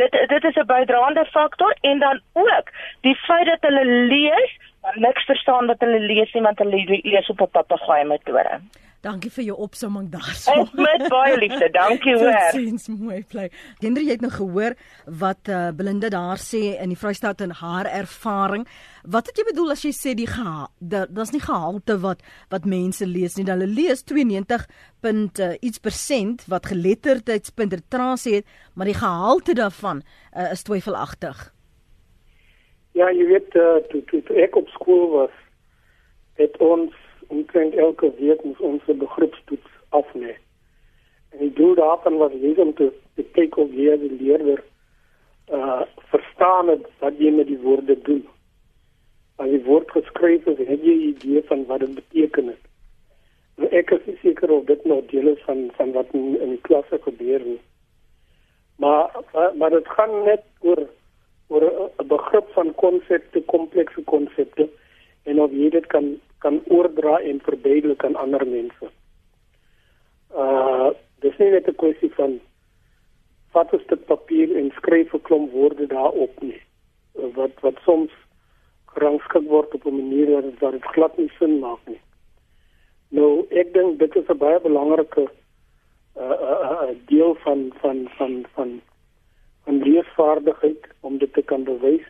dit 0.00 0.18
dit 0.32 0.44
is 0.44 0.56
'n 0.56 0.66
bydraende 0.66 1.24
faktor 1.36 1.76
en 1.80 1.98
dan 1.98 2.20
ook 2.32 2.66
die 3.00 3.14
feit 3.14 3.46
dat 3.46 3.60
hulle 3.60 3.84
lees 3.84 4.58
maar 4.82 4.98
niks 4.98 5.24
verstaan 5.24 5.66
wat 5.66 5.80
hulle 5.80 6.00
lees 6.00 6.32
nie 6.32 6.42
want 6.42 6.58
hulle 6.58 7.00
lees 7.02 7.28
op 7.28 7.40
'n 7.40 7.50
papegaai 7.50 8.04
metode. 8.04 8.60
Dankie 9.00 9.30
vir 9.32 9.46
jou 9.46 9.54
opsomming 9.64 10.10
daarso. 10.12 10.52
Ek 10.52 10.74
met 10.76 11.06
baie 11.08 11.36
liefde. 11.40 11.70
Dankie 11.72 12.18
hoor. 12.20 12.34
Sins 12.52 12.90
mooi 12.92 13.22
bly. 13.30 13.46
Hendrik, 13.80 14.10
jy 14.10 14.16
het 14.18 14.24
nou 14.24 14.32
gehoor 14.34 14.76
wat 15.22 15.48
uh, 15.48 15.70
Belinda 15.72 16.10
daar 16.12 16.42
sê 16.42 16.74
in 16.74 16.92
die 16.92 16.98
Vrystaat 17.00 17.40
en 17.40 17.54
haar 17.62 17.88
ervaring. 17.88 18.66
Wat 19.08 19.32
het 19.32 19.40
jy 19.40 19.46
bedoel 19.48 19.72
as 19.72 19.86
jy 19.88 19.94
sê 19.96 20.12
die 20.18 20.28
daar's 20.28 21.32
nie 21.32 21.40
gehalte 21.40 21.96
wat 22.04 22.20
wat 22.52 22.68
mense 22.68 23.08
lees 23.08 23.38
nie. 23.38 23.48
Hulle 23.48 23.70
lees 23.70 24.04
92 24.04 24.68
punt 25.00 25.40
uh, 25.40 25.54
iets 25.64 25.80
persent 25.80 26.44
wat 26.52 26.68
geletterdheidspenetrasie 26.68 28.40
het, 28.40 28.56
maar 28.74 28.90
die 28.90 29.00
gehalte 29.00 29.56
daarvan 29.56 30.04
uh, 30.04 30.50
is 30.52 30.68
twyfelagtig. 30.68 31.46
Ja, 32.92 33.08
jy 33.08 33.24
weet 33.32 33.54
uh, 33.56 33.78
toe 33.88 34.04
toe 34.10 34.20
ek 34.44 34.60
op 34.60 34.68
skool 34.76 35.08
was, 35.14 35.36
het 36.36 36.58
ons 36.60 36.92
omtrent 37.30 37.74
elke 37.74 38.12
week 38.18 38.42
moes 38.44 38.60
ons 38.60 38.82
'n 38.86 38.98
begripstoets 38.98 39.70
aflê. 40.00 40.34
En 41.30 41.38
die 41.38 41.52
doel 41.52 41.74
daarvan 41.74 42.16
was 42.16 42.32
nie 42.32 42.56
om 42.60 42.74
te 42.74 42.92
te 43.14 43.22
kyk 43.22 43.56
of 43.56 43.70
jy 43.72 43.96
die 43.98 44.16
leerder 44.20 44.62
uh 45.52 45.82
verstaan 46.12 46.68
het 46.68 46.86
wat 46.98 47.18
jy 47.18 47.30
met 47.30 47.46
die 47.46 47.58
woorde 47.58 47.96
doen. 48.02 48.26
As 49.36 49.48
die 49.48 49.64
woord 49.64 49.90
geskryf 49.90 50.46
is, 50.46 50.58
het 50.58 50.82
jy 50.82 50.94
'n 50.94 51.08
idee 51.14 51.42
van 51.42 51.66
wat 51.66 51.80
dit 51.80 51.94
beteken 51.94 52.46
het. 52.46 52.64
Nou 53.56 53.68
ek 53.70 53.90
is 53.90 54.20
seker 54.20 54.50
of 54.50 54.64
dit 54.64 54.84
nou 54.84 55.02
deel 55.06 55.28
is 55.34 55.42
van 55.46 55.70
van 55.76 55.92
wat 55.92 56.06
in, 56.12 56.40
in 56.40 56.48
die 56.48 56.64
klasse 56.68 56.98
gebeur 57.02 57.40
het. 57.40 57.62
Maar 58.76 59.10
maar 59.54 59.70
dit 59.70 59.88
gaan 59.88 60.24
net 60.24 60.42
oor 60.60 60.88
oor 61.48 61.64
'n 61.98 62.06
begrip 62.06 62.48
van 62.52 62.74
konsepte, 62.74 63.42
komplekse 63.42 64.02
konsepte 64.02 64.68
en 65.22 65.40
of 65.40 65.50
jy 65.50 65.70
dit 65.70 65.86
kan 65.86 66.20
kan 66.40 66.60
oordra 66.66 67.18
en 67.20 67.40
verduidelik 67.44 68.04
aan 68.04 68.16
ander 68.16 68.46
mense. 68.46 68.90
Uh 70.32 70.90
dis 71.20 71.36
nie 71.38 71.50
net 71.52 71.68
'n 71.68 71.80
kwessie 71.82 72.12
van 72.16 72.40
vat 73.52 73.72
'n 73.74 73.82
stuk 73.84 74.04
papier 74.06 74.56
en 74.56 74.70
skryf 74.76 75.14
'n 75.14 75.26
klomp 75.28 75.52
woorde 75.52 75.86
daarop 75.86 76.34
nie. 76.40 76.60
Wat 77.38 77.54
wat 77.60 77.78
soms 77.84 78.12
gerangskik 78.94 79.46
word 79.48 79.74
op 79.74 79.84
'n 79.86 79.96
manier 79.96 80.30
wat 80.60 80.72
dit 80.72 80.92
glad 80.94 81.18
nie 81.18 81.32
sin 81.38 81.58
maak 81.58 81.82
nie. 81.86 82.00
Nou 83.08 83.46
ek 83.50 83.74
dink 83.74 83.98
dit 83.98 84.16
is 84.16 84.28
'n 84.28 84.38
baie 84.38 84.60
belangrike 84.60 85.26
uh, 86.16 86.36
uh, 86.50 86.60
uh 86.70 86.94
deel 87.06 87.34
van 87.34 87.72
van 87.80 88.08
van 88.16 88.46
van 88.54 88.80
van 89.64 89.82
leesvaardigheid 89.82 90.88
om 91.00 91.18
dit 91.18 91.32
te 91.32 91.42
kan 91.42 91.64
bewys 91.64 92.06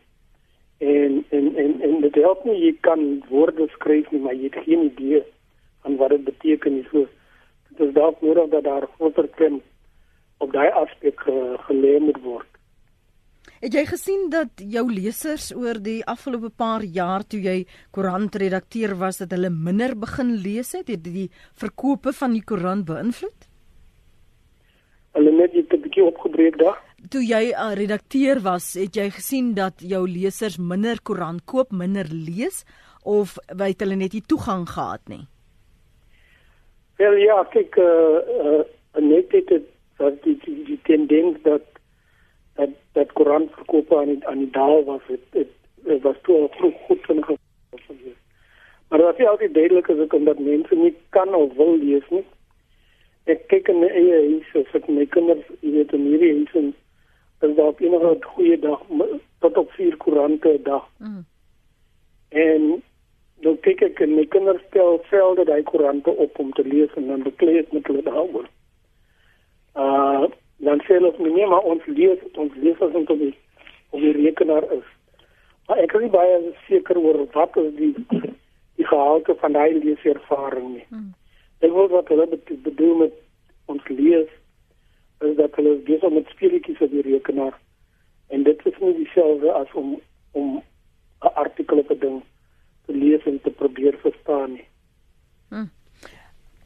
en 0.80 1.24
en 1.28 1.56
en 1.56 1.80
en 1.80 2.00
dit 2.00 2.14
help 2.14 2.44
nie 2.44 2.58
jy 2.58 2.74
kan 2.80 3.22
woorde 3.28 3.68
skryf 3.74 4.10
nie 4.10 4.20
maar 4.20 4.34
jy 4.34 4.48
het 4.48 4.64
geen 4.64 4.86
idee 4.88 5.22
van 5.82 5.96
wat 5.96 6.14
dit 6.14 6.24
beteken 6.24 6.74
nie 6.74 6.86
so 6.92 7.06
dit 7.70 7.88
is 7.88 7.92
dalk 7.94 8.22
nodig 8.24 8.48
dat 8.54 8.64
daar 8.64 8.88
groter 8.96 9.28
klem 9.36 9.60
op 10.38 10.52
daai 10.52 10.70
aspek 10.84 11.26
uh, 11.28 11.58
gelê 11.68 11.98
moet 12.00 12.22
word 12.24 12.48
Het 13.60 13.74
jy 13.76 13.82
gesien 13.84 14.28
dat 14.32 14.62
jou 14.72 14.86
lesers 14.88 15.50
oor 15.52 15.76
die 15.84 16.00
afgelope 16.08 16.48
paar 16.48 16.80
jaar 16.80 17.26
toe 17.28 17.42
jy 17.44 17.66
koerant 17.92 18.36
redakteur 18.40 18.94
was 18.96 19.20
dat 19.20 19.34
hulle 19.36 19.50
minder 19.52 19.92
begin 20.00 20.30
lees 20.40 20.72
het? 20.72 20.88
Het 20.88 21.04
die 21.04 21.28
verkope 21.60 22.14
van 22.16 22.32
die 22.32 22.44
koerant 22.44 22.86
beïnvloed? 22.88 23.48
Hulle 25.12 25.32
net 25.32 25.52
'n 25.52 25.82
bietjie 25.84 26.04
opgebreek 26.04 26.56
daar 26.56 26.80
toe 27.10 27.22
jy 27.26 27.50
'n 27.50 27.58
uh, 27.58 27.74
redakteur 27.74 28.40
was, 28.40 28.74
het 28.74 28.94
jy 28.96 29.10
gesien 29.10 29.54
dat 29.54 29.82
jou 29.82 30.06
lesers 30.08 30.58
minder 30.58 31.02
koerant 31.02 31.44
koop, 31.44 31.72
minder 31.72 32.06
lees 32.10 32.64
of 33.02 33.36
weet 33.56 33.80
hulle 33.80 33.96
net 33.96 34.12
nie 34.12 34.26
toegang 34.26 34.68
gehad 34.68 35.02
nie? 35.08 35.26
Wel 36.96 37.16
ja, 37.16 37.42
kyk 37.52 37.76
eh 37.76 37.84
uh, 37.84 38.62
uh, 38.94 39.02
net 39.02 39.30
dit 39.30 39.62
dat 39.98 40.22
die, 40.22 40.38
die 40.44 40.64
die 40.64 40.80
tendens 40.82 41.42
dat 41.42 41.66
dat 42.54 42.70
dat 42.92 43.12
koerant 43.12 43.50
verkoop 43.52 43.92
aan 43.92 44.06
die, 44.14 44.26
aan 44.26 44.38
die 44.38 44.50
daal 44.50 44.84
was, 44.84 45.00
het, 45.06 45.24
het, 45.30 45.52
het 45.84 46.02
was 46.02 46.16
toe 46.22 46.36
ook 46.36 46.54
goed 46.86 47.06
van 47.06 47.24
gevoel. 47.24 48.14
Maar 48.88 49.02
wat 49.02 49.18
jy 49.18 49.26
altyd 49.26 49.54
duidelik 49.54 49.88
is 49.88 49.98
ook 49.98 50.12
omdat 50.12 50.38
mense 50.38 50.74
nie 50.74 50.94
kan 51.08 51.34
of 51.34 51.54
wil 51.54 51.76
lees 51.78 52.08
nie. 52.10 52.24
Ek 53.30 53.46
kyk 53.48 53.68
in 53.70 53.78
my 53.80 53.86
eie 53.86 54.16
huis, 54.26 54.48
as 54.58 54.74
ek 54.74 54.88
my 54.90 55.06
kinders, 55.14 55.44
jy 55.60 55.70
weet, 55.76 55.92
in 55.94 56.08
hierdie 56.10 56.32
huis 56.40 56.56
en 56.58 56.72
is 57.40 57.56
daar 57.56 57.66
op 57.66 57.80
enige 57.80 58.16
goeie 58.20 58.58
dag 58.58 58.80
tot 59.38 59.56
op 59.56 59.70
vier 59.70 59.96
koerante 59.96 60.48
'n 60.48 60.62
dag. 60.62 60.88
Mm. 60.98 61.24
En 62.28 62.82
dan 63.34 63.60
kyk 63.60 63.80
ek 63.80 64.00
en 64.00 64.14
my 64.14 64.26
kinders 64.26 64.62
stel 64.68 65.00
velde 65.02 65.44
daai 65.44 65.62
koerante 65.62 66.10
op 66.10 66.38
om 66.38 66.52
te 66.52 66.64
lees 66.64 66.94
en 66.94 67.06
dan 67.06 67.22
beklei 67.22 67.58
ek 67.58 67.72
met 67.72 67.86
hulle 67.86 68.02
daaroor. 68.02 68.48
Uh 69.74 70.28
dan 70.60 70.80
sê 70.84 70.98
hulle 70.98 71.12
vir 71.16 71.30
my 71.32 71.46
maar 71.48 71.64
ons 71.72 71.86
lees 71.86 72.18
ons 72.34 72.54
lees 72.54 72.80
as 72.80 72.92
ons 72.94 73.08
op 73.08 73.18
die 73.18 73.34
op 73.90 74.00
die 74.00 74.12
rekenaar 74.12 74.66
is. 74.72 74.88
Maar 75.66 75.78
ek 75.78 75.92
is 75.92 76.00
nie 76.00 76.12
baie 76.12 76.52
seker 76.66 76.98
oor 76.98 77.24
wat 77.32 77.56
is 77.56 77.72
die 77.74 77.94
die 78.76 78.86
gehalte 78.86 79.34
van 79.40 79.52
daai 79.52 79.72
leeservaring 79.78 80.68
nie. 80.74 80.86
Mm. 80.88 81.12
Ek 81.60 81.72
wil 81.72 81.88
wat 81.88 82.08
hulle 82.08 82.26
bedoel 82.68 82.94
met 82.96 83.16
ons 83.66 83.88
lees 83.88 84.28
is 85.28 85.36
dat 85.36 85.54
hulle 85.54 85.76
besig 85.86 86.10
met 86.10 86.26
speletjies 86.34 86.80
op 86.80 86.90
die 86.90 87.02
rekenaar 87.02 87.58
en 88.28 88.42
dit 88.42 88.66
is 88.66 88.78
nie 88.80 88.94
dieselfde 88.94 89.52
as 89.52 89.72
om 89.74 90.00
om 90.32 90.62
'n 91.22 91.34
artikel 91.34 91.78
op 91.78 91.90
'n 91.90 91.98
ding 91.98 92.22
te 92.86 92.92
lees 92.92 93.24
en 93.24 93.40
te 93.40 93.50
probeer 93.50 93.98
verstaan 94.02 94.52
nie. 94.52 94.66
Hm. 95.48 95.66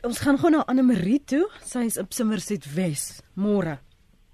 Ons 0.05 0.21
gaan 0.21 0.39
gou 0.39 0.51
na 0.51 0.65
Anne 0.67 0.83
Marie 0.83 1.25
toe. 1.25 1.49
Sy 1.65 1.79
is 1.79 1.99
op 1.99 2.13
Simmerset 2.13 2.75
Wes. 2.75 3.23
Môre. 3.35 3.79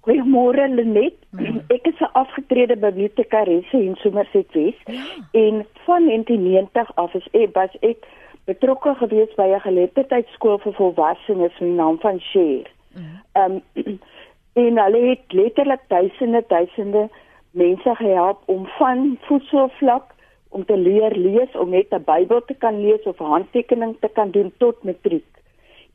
Goeiemôre 0.01 0.67
Lenet. 0.67 1.17
Ek 1.75 1.87
is 1.87 1.99
'n 1.99 2.11
afgetrede 2.13 2.75
bibliotekaresse 2.77 3.77
in 3.77 3.95
Simmerset 3.95 4.51
Wes 4.53 4.75
ja. 4.85 5.05
en 5.31 5.65
van 5.85 6.05
1990 6.05 6.95
af 6.95 7.13
is 7.13 7.27
ek 7.31 7.53
was 7.53 7.73
ek 7.79 8.05
betrokke 8.45 8.95
gewees 8.95 9.33
by 9.35 9.47
'n 9.55 9.59
geletterdheidskool 9.59 10.57
vir 10.57 10.73
volwassenes 10.73 11.59
met 11.59 11.69
die 11.69 11.77
naam 11.77 11.99
van 11.99 12.19
Share. 12.19 12.67
Ehm 12.95 13.51
um, 13.51 13.61
en 14.63 14.77
hulle 14.83 15.01
het 15.09 15.33
letterlik 15.33 15.83
duisende 15.87 16.43
duisende 16.47 17.09
mense 17.51 17.95
gehelp 17.95 18.41
om 18.45 18.65
van 18.77 19.17
voedselvlak 19.21 20.13
om 20.49 20.65
te 20.65 20.77
leer 20.77 21.15
lees 21.15 21.55
om 21.55 21.69
net 21.69 21.93
'n 21.93 22.03
Bybel 22.05 22.41
te 22.45 22.53
kan 22.53 22.81
lees 22.81 23.03
of 23.03 23.17
handtekening 23.17 23.95
te 23.99 24.07
kan 24.07 24.31
doen 24.31 24.53
tot 24.57 24.83
matriek. 24.83 25.31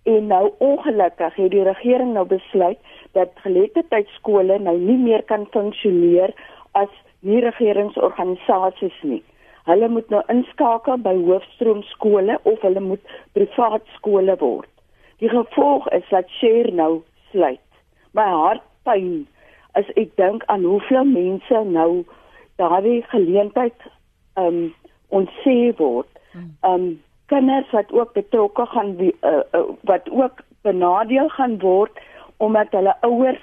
En 0.03 0.27
nou 0.27 0.53
ongelukkig 0.59 1.35
het 1.35 1.51
die 1.51 1.63
regering 1.63 2.13
nou 2.13 2.27
besluit 2.27 2.79
dat 3.13 3.31
geletterdheidskole 3.35 4.59
nou 4.59 4.79
nie 4.79 4.99
meer 4.99 5.23
kan 5.23 5.47
funksioneer 5.51 6.35
as 6.73 6.93
nie 7.21 7.41
regeringsorganisasies 7.41 9.03
nie. 9.03 9.23
Hulle 9.65 9.89
moet 9.89 10.11
nou 10.11 10.23
inskakel 10.29 10.99
by 11.03 11.15
hoofstroom 11.27 11.83
skole 11.83 12.39
of 12.43 12.61
hulle 12.61 12.81
moet 12.81 13.03
privaat 13.33 13.83
skole 13.97 14.37
word. 14.39 14.71
Die 15.19 15.29
gevolg 15.29 15.89
is 15.89 16.09
dat 16.11 16.29
Share 16.29 16.73
nou 16.73 17.03
sluit. 17.31 17.61
My 18.13 18.27
hart 18.29 18.63
pyn 18.85 19.27
as 19.73 19.89
ek 19.97 20.17
dink 20.17 20.45
aan 20.53 20.65
hoeveel 20.65 21.05
mense 21.05 21.63
nou 21.65 22.05
daardie 22.61 23.03
geleentheid 23.13 23.89
um 24.37 24.75
ontsê 25.09 25.73
word. 25.77 26.09
Um 26.63 27.03
kinders 27.27 27.71
wat 27.71 27.93
ook 27.93 28.13
betrokke 28.13 28.67
gaan 28.67 28.97
wie, 28.97 29.15
uh, 29.23 29.43
uh, 29.53 29.65
wat 29.89 30.11
ook 30.11 30.43
benadeel 30.63 31.29
gaan 31.29 31.59
word 31.59 31.99
omdat 32.37 32.71
hulle 32.71 32.95
ouers 33.01 33.43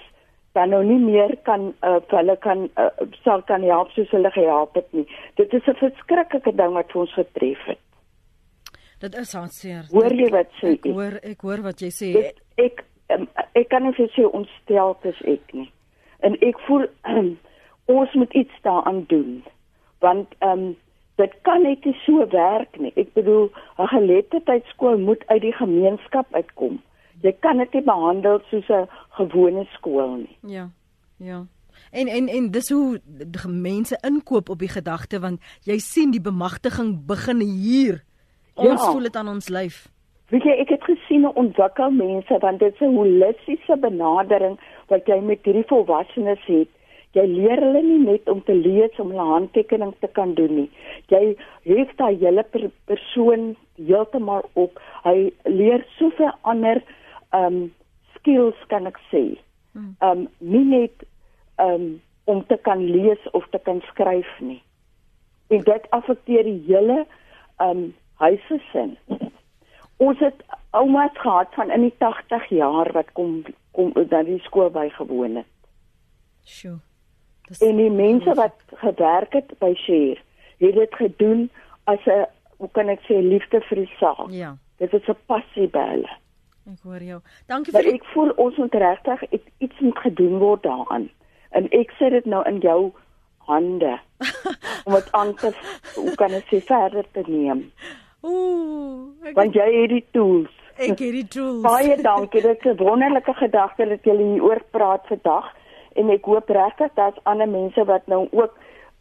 dan 0.54 0.70
nou 0.70 0.84
nie 0.86 1.00
meer 1.02 1.36
kan 1.44 1.72
uh, 1.82 1.98
hulle 2.08 2.36
kan 2.38 2.68
uh, 2.78 2.92
sal 3.24 3.42
kan 3.50 3.64
help 3.66 3.90
soos 3.96 4.12
hulle 4.14 4.32
gehelp 4.32 4.76
het 4.78 4.92
nie. 4.92 5.08
Dit 5.36 5.54
is 5.54 5.66
'n 5.68 5.80
verskriklike 5.82 6.56
ding 6.56 6.74
wat 6.74 6.96
ons 6.96 7.14
getref 7.14 7.64
het. 7.66 7.82
Dit 9.04 9.16
is 9.20 9.34
hartseer. 9.36 9.88
Hoor 9.92 10.13
jy 10.16 10.30
wat 10.32 10.52
sê 10.62 10.78
ek? 10.78 10.86
Ek 10.88 10.96
hoor 10.96 11.16
ek 11.28 11.42
hoor 11.44 11.62
wat 11.66 11.82
jy 11.84 11.89
sê. 11.92 12.12
Dit, 12.16 12.38
ek 12.62 12.86
um, 13.12 13.26
ek 13.60 13.68
kan 13.74 13.84
nie 13.84 14.08
sê 14.16 14.24
ontstel 14.30 14.96
is 15.10 15.20
ek 15.28 15.52
nie. 15.58 15.68
En 16.24 16.38
ek 16.39 16.62
voel 16.70 16.88
um, 17.12 17.34
ons 17.98 18.16
moet 18.16 18.38
iets 18.44 18.62
daaraan 18.63 19.04
doen. 19.12 19.42
Want 20.06 20.32
ehm 20.39 20.70
um, 20.70 20.72
dit 21.20 21.34
kan 21.46 21.62
net 21.62 21.84
nie 21.86 21.94
so 22.06 22.24
werk 22.32 22.80
nie. 22.82 22.94
Ek 22.98 23.12
bedoel, 23.13 23.52
'n 23.78 23.92
geletterdheidskool 23.92 24.98
moet 24.98 25.28
uit 25.28 25.44
die 25.44 25.58
gemeenskap 25.60 26.32
uitkom. 26.34 26.80
Jy 27.22 27.36
kan 27.44 27.60
dit 27.60 27.76
nie 27.76 27.84
behandel 27.84 28.39
soos 28.50 28.72
'n 28.72 28.88
gewone 29.20 29.68
skool 29.76 30.16
nie. 30.24 30.38
Ja. 30.48 30.70
Ja. 31.18 31.44
En 31.92 32.08
en 32.08 32.28
en 32.28 32.52
dis 32.52 32.70
hoe 32.70 33.00
die 33.04 33.52
mense 33.52 34.00
inkoop 34.02 34.50
op 34.50 34.60
die 34.60 34.72
gedagte 34.72 35.20
want 35.20 35.44
jy 35.68 35.78
sien 35.78 36.12
die 36.12 36.24
bemagtiging 36.24 37.06
begin 37.06 37.39
hier. 37.44 38.04
Ons 38.54 38.82
ja. 38.82 38.92
voel 38.92 39.10
dit 39.10 39.16
aan 39.16 39.28
ons 39.28 39.50
lyf. 39.50 39.88
Weet 40.34 40.46
jy, 40.48 40.54
ek 40.63 40.72
het 40.74 40.86
gesien 40.88 41.26
hoe 41.28 41.34
ontwikkel 41.38 41.92
mense 41.94 42.38
want 42.42 42.60
dit 42.60 42.74
is 42.74 42.82
'n 42.82 42.96
holistiese 42.96 43.78
benadering 43.78 44.58
wat 44.88 45.06
jy 45.08 45.20
met 45.22 45.46
hierdie 45.46 45.68
volwassenes 45.70 46.46
het. 46.46 46.70
Jy 47.13 47.26
leer 47.30 47.62
hulle 47.62 47.82
nie 47.82 48.00
net 48.02 48.30
om 48.30 48.42
te 48.44 48.56
lees 48.56 49.00
om 49.00 49.12
hulle 49.13 49.28
handtekening 49.30 49.94
te 50.02 50.08
kan 50.08 50.34
doen 50.34 50.56
nie. 50.56 50.70
Jy 51.13 51.36
het 51.63 51.98
daai 51.98 52.18
hele 52.18 52.44
per 52.44 52.72
persoon 52.86 53.56
heeltemal 53.78 54.50
op. 54.54 54.80
Hy 55.04 55.34
leer 55.46 55.86
soveel 55.98 56.34
ander 56.42 56.82
ehm 57.30 57.46
um, 57.46 57.74
skills 58.16 58.58
kan 58.68 58.88
ek 58.88 58.98
sê. 59.12 59.38
Hmm. 59.74 59.96
Ehm 60.00 60.26
um, 60.26 60.28
nie 60.39 60.66
net 60.66 61.06
ehm 61.58 61.74
um, 61.74 62.02
om 62.26 62.46
te 62.48 62.58
kan 62.58 62.80
lees 62.80 63.30
of 63.32 63.46
te 63.52 63.60
kan 63.60 63.82
skryf 63.82 64.39
nie. 64.39 64.62
En 65.50 65.62
dit 65.62 65.89
affekteer 65.89 66.44
die 66.44 66.63
hele 66.68 67.06
ehm 67.58 67.70
um, 67.70 67.94
huisgesin. 68.21 68.97
Ons 69.97 70.19
het 70.19 70.43
oumas 70.71 71.13
gehad 71.13 71.54
van 71.54 71.71
in 71.71 71.82
die 71.82 71.95
80 71.97 72.49
jaar 72.49 72.91
wat 72.91 73.12
kom 73.13 73.43
kom 73.71 73.93
dan 74.10 74.26
die 74.26 74.39
skool 74.45 74.69
bygewoon 74.69 75.36
het. 75.36 75.49
Sjoe. 76.45 76.78
Dis 77.47 77.62
En 77.62 77.76
die 77.76 77.91
mense 77.91 78.34
wat 78.34 78.56
gewerk 78.82 79.34
het 79.34 79.52
by 79.60 79.73
Share, 79.76 80.19
het 80.58 80.76
dit 80.76 80.95
gedoen 80.95 81.49
as 81.84 82.06
'n 82.06 82.26
hoe 82.58 82.69
kan 82.71 82.89
ek 82.89 83.02
sê 83.10 83.19
liefde 83.21 83.62
vir 83.62 83.78
die 83.78 83.93
saak. 83.99 84.30
Ja. 84.30 84.58
Dit 84.78 84.93
is 84.93 85.08
'n 85.08 85.17
passie 85.26 85.67
by 85.67 85.88
hulle. 85.89 86.13
Ek 86.71 86.80
hoor 86.84 87.04
jou. 87.04 87.19
Dankie 87.47 87.73
vir 87.73 87.84
die, 87.84 87.93
ek 87.93 88.06
voel 88.13 88.30
ons 88.30 88.58
moet 88.58 88.76
regtig 88.76 89.23
iets 89.58 89.80
moet 89.80 89.97
gedoen 89.97 90.38
word 90.39 90.63
daaraan. 90.63 91.10
En 91.49 91.67
ek 91.71 91.91
sê 91.99 92.10
dit 92.10 92.26
nou 92.26 92.43
in 92.47 92.60
jou 92.60 92.93
hande 93.38 93.99
om 94.86 94.93
dit 94.93 95.12
aan 95.12 95.36
te 95.36 95.52
hoe 95.95 96.15
kan 96.15 96.32
ek 96.32 96.47
sê 96.52 96.62
verder 96.63 97.06
te 97.12 97.23
neem. 97.28 97.71
Ooh, 98.24 99.12
ek 99.24 99.36
Want 99.36 99.54
jy 99.54 99.66
het 99.82 99.90
die 99.90 100.06
tools. 100.12 100.52
ek 100.78 101.00
het 101.00 101.16
die 101.20 101.28
tools. 101.28 101.62
Baie 101.72 101.98
dankie. 102.02 102.42
Dit 102.42 102.66
is 102.66 102.72
'n 102.72 102.84
wonderlike 102.84 103.34
gedagte 103.34 103.86
dat 103.86 104.04
julle 104.04 104.24
hier 104.24 104.44
oor 104.44 104.62
praat 104.72 105.08
vandag 105.08 105.52
en 105.94 106.10
ek 106.10 106.26
hoop 106.26 106.50
regtig 106.50 106.94
dat 106.94 107.20
ander 107.24 107.50
mense 107.50 107.86
wat 107.86 108.08
nou 108.08 108.28
ook 108.32 108.58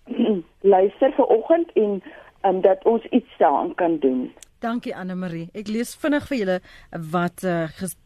luister 0.75 1.13
vanoggend 1.13 1.73
en 1.73 2.03
um, 2.45 2.61
dat 2.61 2.85
ons 2.85 3.05
iets 3.05 3.39
daaraan 3.39 3.75
kan 3.75 3.99
doen. 3.99 4.33
Dankie 4.63 4.97
Anne 4.97 5.15
Marie. 5.19 5.49
Ek 5.59 5.67
lees 5.67 5.97
vinnig 5.99 6.27
vir 6.31 6.39
julle 6.39 6.57
wat 7.11 7.43
uh, 7.43 7.65
ges, 7.81 7.97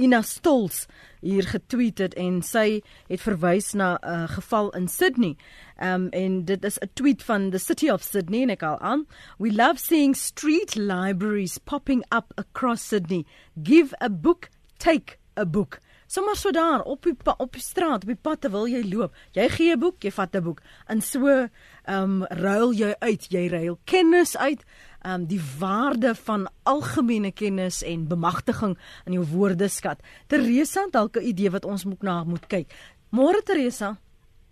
Ina 0.00 0.22
Stols 0.24 0.86
hier 1.20 1.44
getweet 1.44 2.00
het 2.00 2.14
en 2.16 2.38
sy 2.42 2.80
het 3.10 3.20
verwys 3.20 3.74
na 3.76 3.98
'n 4.00 4.08
uh, 4.08 4.28
geval 4.28 4.70
in 4.78 4.88
Sydney. 4.88 5.36
Um 5.82 6.08
en 6.08 6.44
dit 6.44 6.64
is 6.64 6.78
'n 6.78 6.90
tweet 6.94 7.22
van 7.22 7.50
the 7.50 7.58
city 7.58 7.90
of 7.90 8.02
Sydney 8.02 8.42
en 8.42 8.50
ek 8.50 8.62
al 8.62 8.78
aan. 8.78 9.06
We 9.38 9.52
love 9.52 9.78
seeing 9.78 10.16
street 10.16 10.74
libraries 10.74 11.58
popping 11.58 12.04
up 12.14 12.32
across 12.34 12.88
Sydney. 12.88 13.26
Give 13.62 13.94
a 14.02 14.10
book, 14.10 14.48
take 14.76 15.16
a 15.38 15.46
book. 15.46 15.80
Sommar 16.06 16.36
so 16.36 16.50
daar 16.50 16.82
op 16.82 17.02
die 17.02 17.14
op 17.36 17.52
die 17.52 17.62
straat, 17.62 18.02
op 18.02 18.08
die 18.08 18.16
pad 18.16 18.40
terwyl 18.40 18.64
jy 18.66 18.80
loop. 18.88 19.14
Jy 19.36 19.48
gee 19.48 19.72
'n 19.74 19.78
boek, 19.78 20.02
jy 20.02 20.10
vat 20.10 20.34
'n 20.34 20.42
boek. 20.42 20.62
En 20.88 21.00
so 21.00 21.48
um 21.86 22.24
ruil 22.24 22.72
jy 22.72 22.94
uit, 22.98 23.26
jy 23.30 23.48
ruil 23.48 23.78
kennis 23.84 24.36
uit 24.36 24.64
um 25.04 25.26
die 25.26 25.40
waarde 25.58 26.14
van 26.14 26.48
algemene 26.62 27.30
kennis 27.32 27.82
en 27.82 28.08
bemagtiging 28.08 28.78
in 29.04 29.12
jou 29.12 29.24
woordeskat. 29.24 30.00
Teresa 30.26 30.86
dalk 30.90 31.16
'n 31.16 31.26
idee 31.26 31.50
wat 31.50 31.64
ons 31.64 31.84
moet 31.84 32.02
na 32.02 32.24
moet 32.24 32.46
kyk. 32.46 32.72
Môre 33.10 33.42
Teresa. 33.44 33.98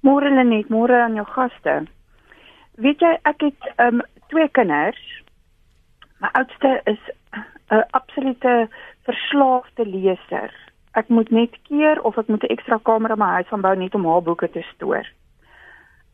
Môre 0.01 0.31
Lenet, 0.31 0.69
môre 0.69 1.03
aan 1.03 1.15
jou 1.15 1.27
gaste. 1.27 1.87
Weet 2.77 3.01
jy, 3.01 3.13
ek 3.25 3.41
het 3.41 3.69
um 3.81 4.03
twee 4.29 4.49
kinders. 4.49 5.01
My 6.21 6.29
oudste 6.33 6.81
is 6.85 7.01
'n 7.71 7.85
absolute 7.91 8.69
verslaafde 9.05 9.87
leser. 9.87 10.53
Ek 10.93 11.09
moet 11.09 11.31
net 11.31 11.57
keer 11.63 12.01
of 12.03 12.19
ek 12.19 12.29
moet 12.29 12.43
'n 12.45 12.53
ekstra 12.53 12.79
kamer 12.83 13.11
in 13.11 13.19
my 13.19 13.31
huis 13.41 13.53
aanbou 13.53 13.77
net 13.77 13.95
om 13.95 14.07
haar 14.07 14.23
boeke 14.23 14.51
te 14.51 14.63
stoor. 14.75 15.07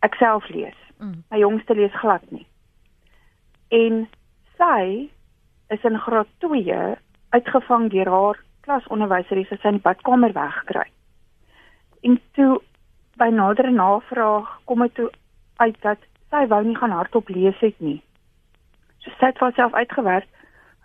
Ek 0.01 0.15
self 0.15 0.49
lees. 0.49 0.79
Mm. 0.99 1.23
My 1.31 1.39
jongste 1.39 1.75
lees 1.75 1.95
glad 1.95 2.31
nie. 2.31 2.47
En 3.69 4.09
sy 4.59 5.11
is 5.69 5.85
in 5.85 5.99
graad 5.99 6.29
2 6.39 6.97
uitgevang 7.31 7.91
deur 7.91 8.09
haar 8.09 8.39
klasonderwyseres 8.61 9.53
as 9.53 9.61
sy 9.61 9.69
in 9.69 9.81
die 9.81 9.87
badkamer 9.87 10.33
wegkry. 10.33 10.87
En 12.03 12.21
toe 12.37 12.61
by 13.23 13.31
nadere 13.31 13.71
navraag 13.71 14.49
kom 14.67 14.83
dit 14.83 14.95
toe 14.99 15.11
uit 15.63 15.77
dat 15.87 15.99
sy 16.33 16.47
wou 16.51 16.63
nie 16.67 16.77
gaan 16.79 16.95
hardop 16.97 17.29
lees 17.31 17.59
het 17.63 17.79
nie. 17.81 18.01
So 19.03 19.11
sy 19.19 19.31
het 19.31 19.39
vir 19.39 19.49
haarself 19.51 19.75
uitgewerk 19.79 20.27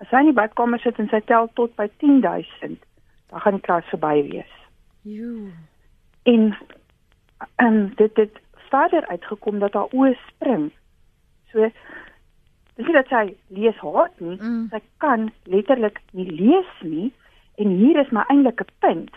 as 0.02 0.10
sy 0.12 0.22
in 0.22 0.30
die 0.32 0.38
badkamer 0.38 0.82
sit 0.84 1.00
en 1.02 1.10
sy 1.10 1.22
tel 1.26 1.48
tot 1.58 1.74
by 1.80 1.88
10000, 2.04 2.78
dan 3.32 3.42
gaan 3.42 3.58
die 3.58 3.64
klas 3.66 3.88
verby 3.94 4.20
wees. 4.30 4.52
Jo. 5.08 5.48
En 6.30 6.52
en 7.64 7.80
dit 7.98 8.18
het 8.22 8.38
verder 8.70 9.08
uitgekom 9.08 9.60
dat 9.64 9.74
haar 9.78 9.94
oë 9.96 10.14
spring. 10.28 10.68
So 11.54 11.66
dis 12.78 12.86
nie 12.86 12.94
dat 12.98 13.10
sy 13.10 13.24
lees 13.54 13.78
haat 13.82 14.20
nie, 14.22 14.38
Mm. 14.42 14.68
sy 14.70 14.82
kan 15.02 15.32
letterlik 15.46 16.02
nie 16.12 16.30
lees 16.30 16.74
nie 16.82 17.14
en 17.58 17.74
hier 17.80 17.98
is 18.02 18.12
my 18.12 18.26
eintlike 18.30 18.66
punt. 18.80 19.10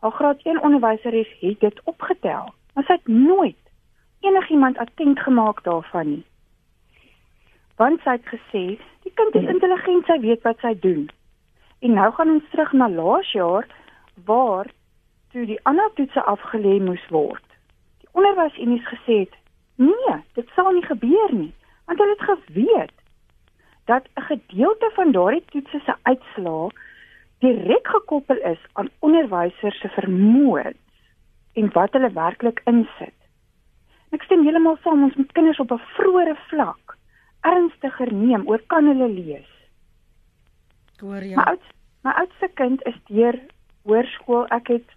Haar 0.00 0.12
graad 0.12 0.42
1 0.46 0.62
onderwyseres 0.62 1.30
het 1.40 1.60
dit 1.60 1.80
opgetel, 1.84 2.52
maar 2.78 2.86
sy 2.86 2.92
het 2.92 3.06
nooit 3.06 3.70
enigiemand 4.20 4.78
attent 4.78 5.18
gemaak 5.20 5.64
daarvan 5.64 6.06
nie. 6.08 6.24
Want 7.76 7.98
sy 8.04 8.12
het 8.14 8.28
gesê, 8.30 8.62
die 9.02 9.12
kind 9.18 9.34
is 9.34 9.50
intelligent, 9.50 10.06
sy 10.06 10.20
weet 10.22 10.46
wat 10.46 10.62
sy 10.62 10.76
doen. 10.84 11.08
En 11.82 11.98
nou 11.98 12.06
gaan 12.14 12.30
ons 12.36 12.46
terug 12.52 12.76
na 12.78 12.86
laas 12.92 13.32
jaar 13.34 13.66
waar 14.30 14.70
toe 15.34 15.48
die 15.50 15.58
ander 15.66 15.90
toetse 15.98 16.22
afgelê 16.22 16.78
moes 16.78 17.02
word. 17.10 17.58
Die 17.98 18.14
onderwysunies 18.14 18.86
gesê 18.94 19.20
het, 19.24 19.34
nee, 19.82 20.16
dit 20.38 20.54
sal 20.54 20.70
nie 20.70 20.86
gebeur 20.86 21.34
nie, 21.34 21.52
want 21.90 21.98
hulle 21.98 22.14
het 22.14 22.26
geweet 22.30 22.96
dat 23.90 24.06
'n 24.14 24.28
gedeelte 24.30 24.94
van 24.94 25.10
daardie 25.10 25.46
toetse 25.50 25.82
se 25.82 25.94
uitslae 26.02 26.70
direk 27.42 27.88
gekoppel 27.88 28.38
is 28.54 28.62
aan 28.72 28.94
onderwysers 28.98 29.80
se 29.80 29.88
vermoëns 29.88 30.78
en 31.58 31.70
wat 31.74 31.92
hulle 31.96 32.10
werklik 32.14 32.60
insit. 32.70 33.16
Ek 34.14 34.22
stem 34.24 34.44
heeltemal 34.46 34.78
saam 34.82 35.02
ons 35.08 35.16
moet 35.20 35.32
kinders 35.36 35.60
op 35.64 35.72
'n 35.74 35.82
vroeëre 35.96 36.36
vlak 36.50 36.96
ernstiger 37.46 38.12
neem 38.12 38.46
oor 38.48 38.62
kan 38.72 38.86
hulle 38.86 39.08
lees. 39.08 39.50
Hoor 41.00 41.20
My 41.20 41.28
jou. 41.32 41.44
oud 41.44 41.64
my 42.02 42.12
oudste 42.22 42.48
kind 42.54 42.82
is 42.86 42.98
deur 43.06 43.38
hoërskool. 43.84 44.46
Ek 44.54 44.68
het 44.68 44.88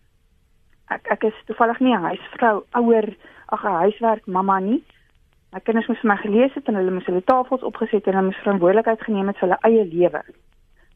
ek 0.88 1.08
ek 1.12 1.24
is 1.24 1.38
toevallig 1.46 1.80
nie 1.80 1.96
'n 1.96 2.08
huisvrou, 2.10 2.64
ouer, 2.72 3.16
ag 3.48 3.64
'n 3.66 3.82
huiswerk 3.84 4.26
mamma 4.26 4.60
nie. 4.60 4.84
My 5.54 5.60
kinders 5.60 5.88
moes 5.88 6.00
vir 6.00 6.08
my 6.08 6.18
gelees 6.18 6.54
het 6.54 6.68
en 6.68 6.76
hulle 6.76 6.92
moes 6.92 7.06
hulle 7.06 7.24
tafels 7.24 7.64
opgeset 7.64 8.08
en 8.08 8.14
hulle 8.14 8.26
moes 8.26 8.44
verantwoordelikheid 8.44 9.02
geneem 9.02 9.28
het 9.28 9.38
vir 9.38 9.50
hulle 9.50 9.62
eie 9.62 9.86
lewe. 9.86 10.24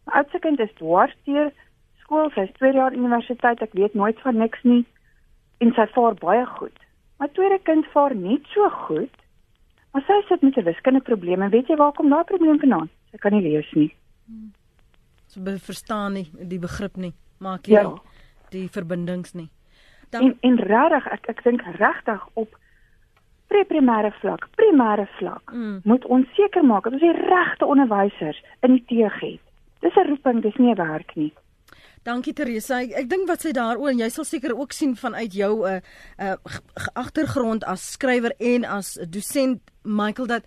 My 0.06 0.14
oudste 0.14 0.40
kind 0.40 0.60
is 0.60 0.74
dwars 0.74 1.16
deur 1.26 1.52
skool, 2.00 2.30
sy 2.32 2.42
is 2.42 2.54
tweede 2.54 2.78
jaar 2.78 2.94
universiteit. 2.94 3.62
Ek 3.62 3.74
weet 3.74 3.94
nooit 3.94 4.20
van 4.22 4.38
niks 4.38 4.64
nie 4.64 4.86
en 5.60 5.72
sy 5.74 5.86
vaar 5.94 6.14
baie 6.16 6.46
goed. 6.46 6.78
My 7.20 7.28
tweede 7.28 7.60
kind 7.64 7.86
vaar 7.94 8.16
net 8.16 8.42
so 8.54 8.70
goed. 8.70 9.12
Maar 9.94 10.04
sy 10.08 10.22
sit 10.28 10.42
met 10.42 10.58
'n 10.58 10.64
wiskundeprobleem 10.64 11.42
en 11.42 11.50
weet 11.52 11.68
jy 11.68 11.76
waar 11.76 11.92
kom 11.94 12.10
daai 12.10 12.24
probleem 12.24 12.60
vandaan? 12.60 12.90
Sy 13.12 13.18
kan 13.18 13.32
nie 13.34 13.42
lees 13.42 13.72
nie. 13.74 13.94
So 15.28 15.42
be 15.42 15.58
verstaan 15.60 16.14
nie 16.14 16.30
die 16.48 16.60
begrip 16.60 16.98
nie. 16.98 17.14
Maak 17.40 17.66
Ja. 17.68 17.82
jy 17.84 18.00
die 18.50 18.70
verbindings 18.70 19.34
nie. 19.34 19.50
Dan 20.10 20.22
En 20.24 20.38
en 20.42 20.58
regtig, 20.58 21.08
ek 21.12 21.30
ek 21.30 21.44
dink 21.44 21.62
regtig 21.62 22.28
op 22.34 22.56
pre-primêre 23.50 24.12
vlak, 24.22 24.48
primêre 24.58 25.08
vlak, 25.20 25.52
Mm. 25.54 25.82
moet 25.84 26.06
ons 26.06 26.28
seker 26.36 26.64
maak 26.64 26.84
dat 26.84 26.94
ons 26.94 27.02
die 27.02 27.12
regte 27.12 27.66
onderwysers 27.66 28.42
in 28.64 28.72
die 28.72 28.84
teeg 28.88 29.20
het. 29.20 29.40
Dis 29.82 29.96
'n 29.96 30.08
roeping, 30.08 30.42
dis 30.42 30.56
nie 30.58 30.72
'n 30.74 30.78
werk 30.78 31.16
nie. 31.16 31.34
Dankie 32.06 32.36
Teresa. 32.38 32.84
Ek, 32.84 32.92
ek 33.00 33.08
dink 33.10 33.26
wat 33.26 33.42
sy 33.42 33.52
daaroor 33.58 33.90
en 33.90 34.04
jy 34.04 34.12
sal 34.14 34.28
seker 34.30 34.54
ook 34.54 34.76
sien 34.78 34.94
vanuit 34.94 35.34
jou 35.34 35.66
'n 35.66 35.82
uh, 36.22 36.36
uh, 36.38 36.60
agtergrond 36.94 37.66
as 37.66 37.82
skrywer 37.98 38.36
en 38.38 38.64
as 38.64 39.00
dosent 39.10 39.62
Michael 39.82 40.28
dat 40.28 40.44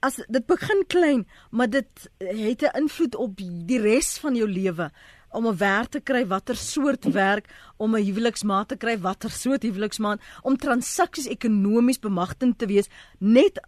as 0.00 0.20
dit 0.28 0.46
begin 0.46 0.84
klein, 0.86 1.26
maar 1.50 1.66
dit 1.70 1.90
het 2.18 2.62
'n 2.62 2.76
invloed 2.78 3.14
op 3.16 3.34
die 3.66 3.80
res 3.80 4.18
van 4.18 4.36
jou 4.36 4.46
lewe 4.46 4.90
om 5.30 5.46
'n 5.46 5.56
werk 5.56 5.90
te 5.90 6.00
kry, 6.00 6.26
watter 6.26 6.56
soort 6.56 7.04
werk, 7.04 7.50
om 7.76 7.96
'n 7.96 8.04
huweliksmaat 8.04 8.68
te 8.68 8.76
kry, 8.76 8.98
watter 8.98 9.30
soort 9.30 9.62
huweliksmaat, 9.62 10.20
om 10.42 10.56
transaksies 10.56 11.26
ekonomies 11.26 11.98
bemagtigend 11.98 12.58
te 12.58 12.66
wees, 12.66 12.88
net 13.18 13.60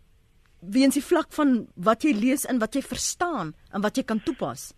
weens 0.61 0.95
die 0.95 1.05
vlak 1.05 1.33
van 1.33 1.67
wat 1.75 2.03
jy 2.03 2.13
lees 2.13 2.45
en 2.45 2.59
wat 2.59 2.75
jy 2.75 2.83
verstaan 2.83 3.55
en 3.73 3.81
wat 3.81 3.97
jy 3.97 4.03
kan 4.05 4.23
toepas. 4.23 4.73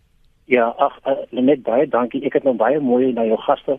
Ja, 0.51 0.65
ag 0.83 0.97
uh, 1.07 1.13
net 1.29 1.61
baie 1.63 1.85
dankie. 1.87 2.19
Ek 2.27 2.33
het 2.35 2.43
nou 2.43 2.51
baie 2.59 2.79
mooi 2.83 3.13
na 3.15 3.23
jou 3.23 3.37
gaste 3.39 3.77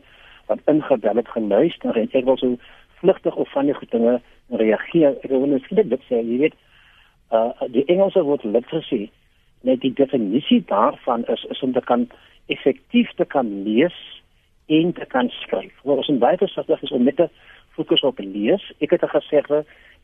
wat 0.49 0.61
ingebel 0.73 1.19
het 1.21 1.29
geluister 1.29 1.99
en 2.01 2.07
ek 2.09 2.25
wil 2.25 2.39
so 2.41 2.57
vlugtig 3.03 3.37
op 3.37 3.51
van 3.53 3.69
die 3.69 3.89
dinge 3.93 4.15
reageer. 4.63 5.19
Ek 5.21 5.35
wil 5.35 5.45
net 5.51 5.67
sê 5.69 5.85
dit 5.85 6.07
sê 6.09 6.23
jy 6.23 6.39
weet 6.47 6.57
uh 7.37 7.69
die 7.75 7.85
Engelse 7.93 8.23
woord 8.25 8.47
literacy 8.49 9.11
net 9.69 9.83
die 9.85 9.93
definisie 10.01 10.63
daarvan 10.73 11.27
is 11.35 11.45
is 11.53 11.61
om 11.67 11.77
te 11.77 11.85
kan 11.91 12.07
effektief 12.49 13.13
te 13.21 13.29
kan 13.37 13.53
lees 13.69 13.99
en 14.73 14.97
te 14.97 15.05
kan 15.13 15.29
skryf. 15.43 15.77
Wat 15.85 16.01
ons 16.01 16.09
in 16.09 16.25
baie 16.25 16.41
versigtig 16.41 16.89
is 16.89 16.97
om 16.97 17.05
net 17.05 17.21
te 17.21 17.29
fokus 17.77 18.01
op 18.01 18.25
lees. 18.25 18.65
Ek 18.81 18.97
het 18.97 19.05
gesê 19.13 19.45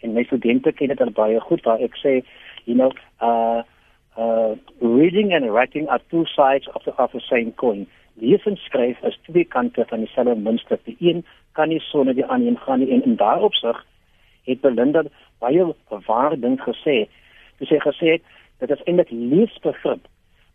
en 0.05 0.13
my 0.13 0.29
studente 0.29 0.77
ken 0.77 0.93
dit 0.93 1.01
al 1.01 1.17
baie 1.17 1.41
goed 1.49 1.65
waar 1.65 1.81
ek 1.81 1.97
sê 2.05 2.19
you 2.69 2.77
know 2.77 2.93
uh 3.25 3.65
uh 4.19 4.57
reading 4.81 5.33
and 5.33 5.53
writing 5.53 5.89
are 5.89 6.01
two 6.11 6.25
sides 6.27 6.67
of 6.75 6.83
the 6.85 6.93
of 6.99 7.13
the 7.13 7.21
same 7.21 7.53
coin. 7.53 7.87
Lees 8.21 8.45
en 8.45 8.57
skryf 8.57 9.03
is 9.03 9.19
twee 9.23 9.45
kante 9.45 9.85
van 9.89 10.01
dieselfde 10.05 10.35
muntstuk. 10.35 10.81
Die 10.85 10.97
een 10.99 11.25
kan 11.53 11.69
nie 11.69 11.81
sonder 11.81 12.15
die 12.15 12.27
ander 12.27 12.57
gaan 12.57 12.79
nie 12.79 12.91
en 12.91 13.05
in 13.05 13.17
daardie 13.17 13.47
opsig 13.47 13.85
het 14.45 14.61
Belinda 14.61 15.05
baie 15.39 15.67
bewaardend 15.89 16.61
gesê. 16.67 17.07
Sy 17.61 17.75
het 17.75 17.87
gesê 17.87 18.19
dit 18.59 18.83
eintlik 18.85 19.11
leesbegrip 19.11 20.07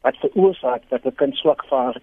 wat 0.04 0.20
veroorsaak 0.20 0.84
dat 0.90 1.06
'n 1.06 1.16
kind 1.16 1.36
swak 1.36 1.64
vaar 1.72 1.96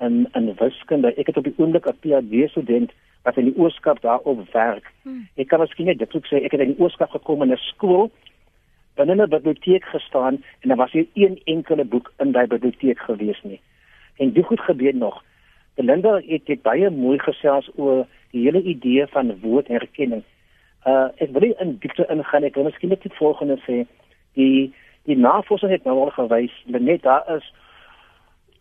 in 0.00 0.28
in 0.34 0.54
wiskunde. 0.58 1.14
Ek 1.16 1.26
het 1.26 1.36
op 1.36 1.44
die 1.44 1.56
oomblik 1.56 1.86
'n 1.86 1.98
PhD 2.00 2.50
student 2.50 2.92
wat 3.22 3.36
in 3.36 3.44
die 3.44 3.56
oorskap 3.56 4.00
daarop 4.00 4.52
werk. 4.52 4.92
Hmm. 5.02 5.28
Ek 5.36 5.48
kan 5.48 5.60
miskien 5.60 5.86
net 5.86 5.98
dit 5.98 6.14
ook 6.16 6.26
sê 6.26 6.44
ek 6.44 6.52
het 6.52 6.60
in 6.60 6.74
die 6.74 6.80
oorskap 6.80 7.10
gekom 7.10 7.42
in 7.42 7.52
'n 7.52 7.56
skool 7.56 8.10
binne 8.96 9.14
'n 9.22 9.28
biblioteek 9.28 9.84
gestaan 9.84 10.42
en 10.60 10.68
daar 10.68 10.76
was 10.76 10.92
nie 10.92 11.08
een 11.14 11.40
enkele 11.44 11.84
boek 11.84 12.12
in 12.18 12.32
daai 12.32 12.46
biblioteek 12.46 12.98
gewees 12.98 13.40
nie. 13.42 13.60
En 14.16 14.32
dit 14.32 14.44
goed 14.44 14.60
gebeur 14.60 14.94
nog. 14.94 15.22
Belinda 15.74 16.20
het 16.26 16.46
dit 16.46 16.62
baie 16.62 16.90
mooi 16.90 17.18
gesels 17.18 17.70
oor 17.74 18.06
die 18.30 18.42
hele 18.42 18.62
idee 18.62 19.06
van 19.06 19.38
woordherkenning. 19.40 20.22
Uh 20.86 21.08
ek 21.16 21.30
wil 21.32 21.54
in 21.58 21.76
diepte 21.80 22.06
ingaan. 22.08 22.44
Ek 22.44 22.54
wil 22.54 22.64
miskien 22.64 22.88
net 22.88 23.02
die 23.02 23.16
volgende 23.18 23.58
sê. 23.66 23.84
Die 24.32 24.72
die 25.04 25.16
navorsing 25.16 25.72
het 25.72 25.84
nou 25.84 25.98
al 26.00 26.10
gewys 26.10 26.52
dat 26.66 26.80
net 26.80 27.02
daar 27.02 27.36
is 27.36 27.52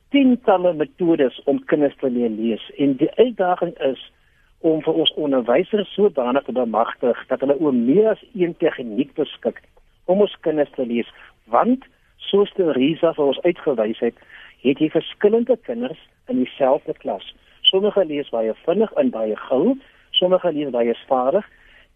tientalle 0.09 0.73
metodes 0.73 1.41
om 1.45 1.63
kinders 1.65 1.95
te 1.99 2.09
leer 2.09 2.29
lees 2.29 2.71
en 2.77 2.93
die 2.99 3.11
uitdaging 3.15 3.73
is 3.87 4.11
om 4.59 4.81
vir 4.85 4.93
ons 4.93 5.13
onderwysers 5.13 5.93
sodanig 5.93 6.43
te 6.43 6.53
bemagtig 6.55 7.23
dat 7.31 7.41
hulle 7.43 7.57
oor 7.59 7.73
meer 7.73 8.11
as 8.13 8.21
een 8.33 8.53
tegniek 8.61 9.13
beskik 9.17 9.61
om 10.05 10.21
ons 10.21 10.37
kinders 10.47 10.71
te 10.75 10.85
lees 10.85 11.09
want 11.53 11.83
soos 12.29 12.51
die 12.57 12.71
Risa 12.77 13.13
vir 13.13 13.25
ons 13.25 13.41
uitgewys 13.45 13.99
het 13.99 14.17
het 14.65 14.79
jy 14.81 14.89
verskillende 14.89 15.57
kinders 15.67 16.01
in 16.27 16.41
dieselfde 16.43 16.93
klas 17.03 17.33
sommige 17.61 18.05
lees 18.05 18.29
baie 18.29 18.53
vinnig 18.65 18.91
en 19.01 19.11
baie 19.13 19.35
gou 19.49 19.77
sommige 20.11 20.51
lees 20.51 20.71
baie 20.73 20.95
stadig 21.03 21.45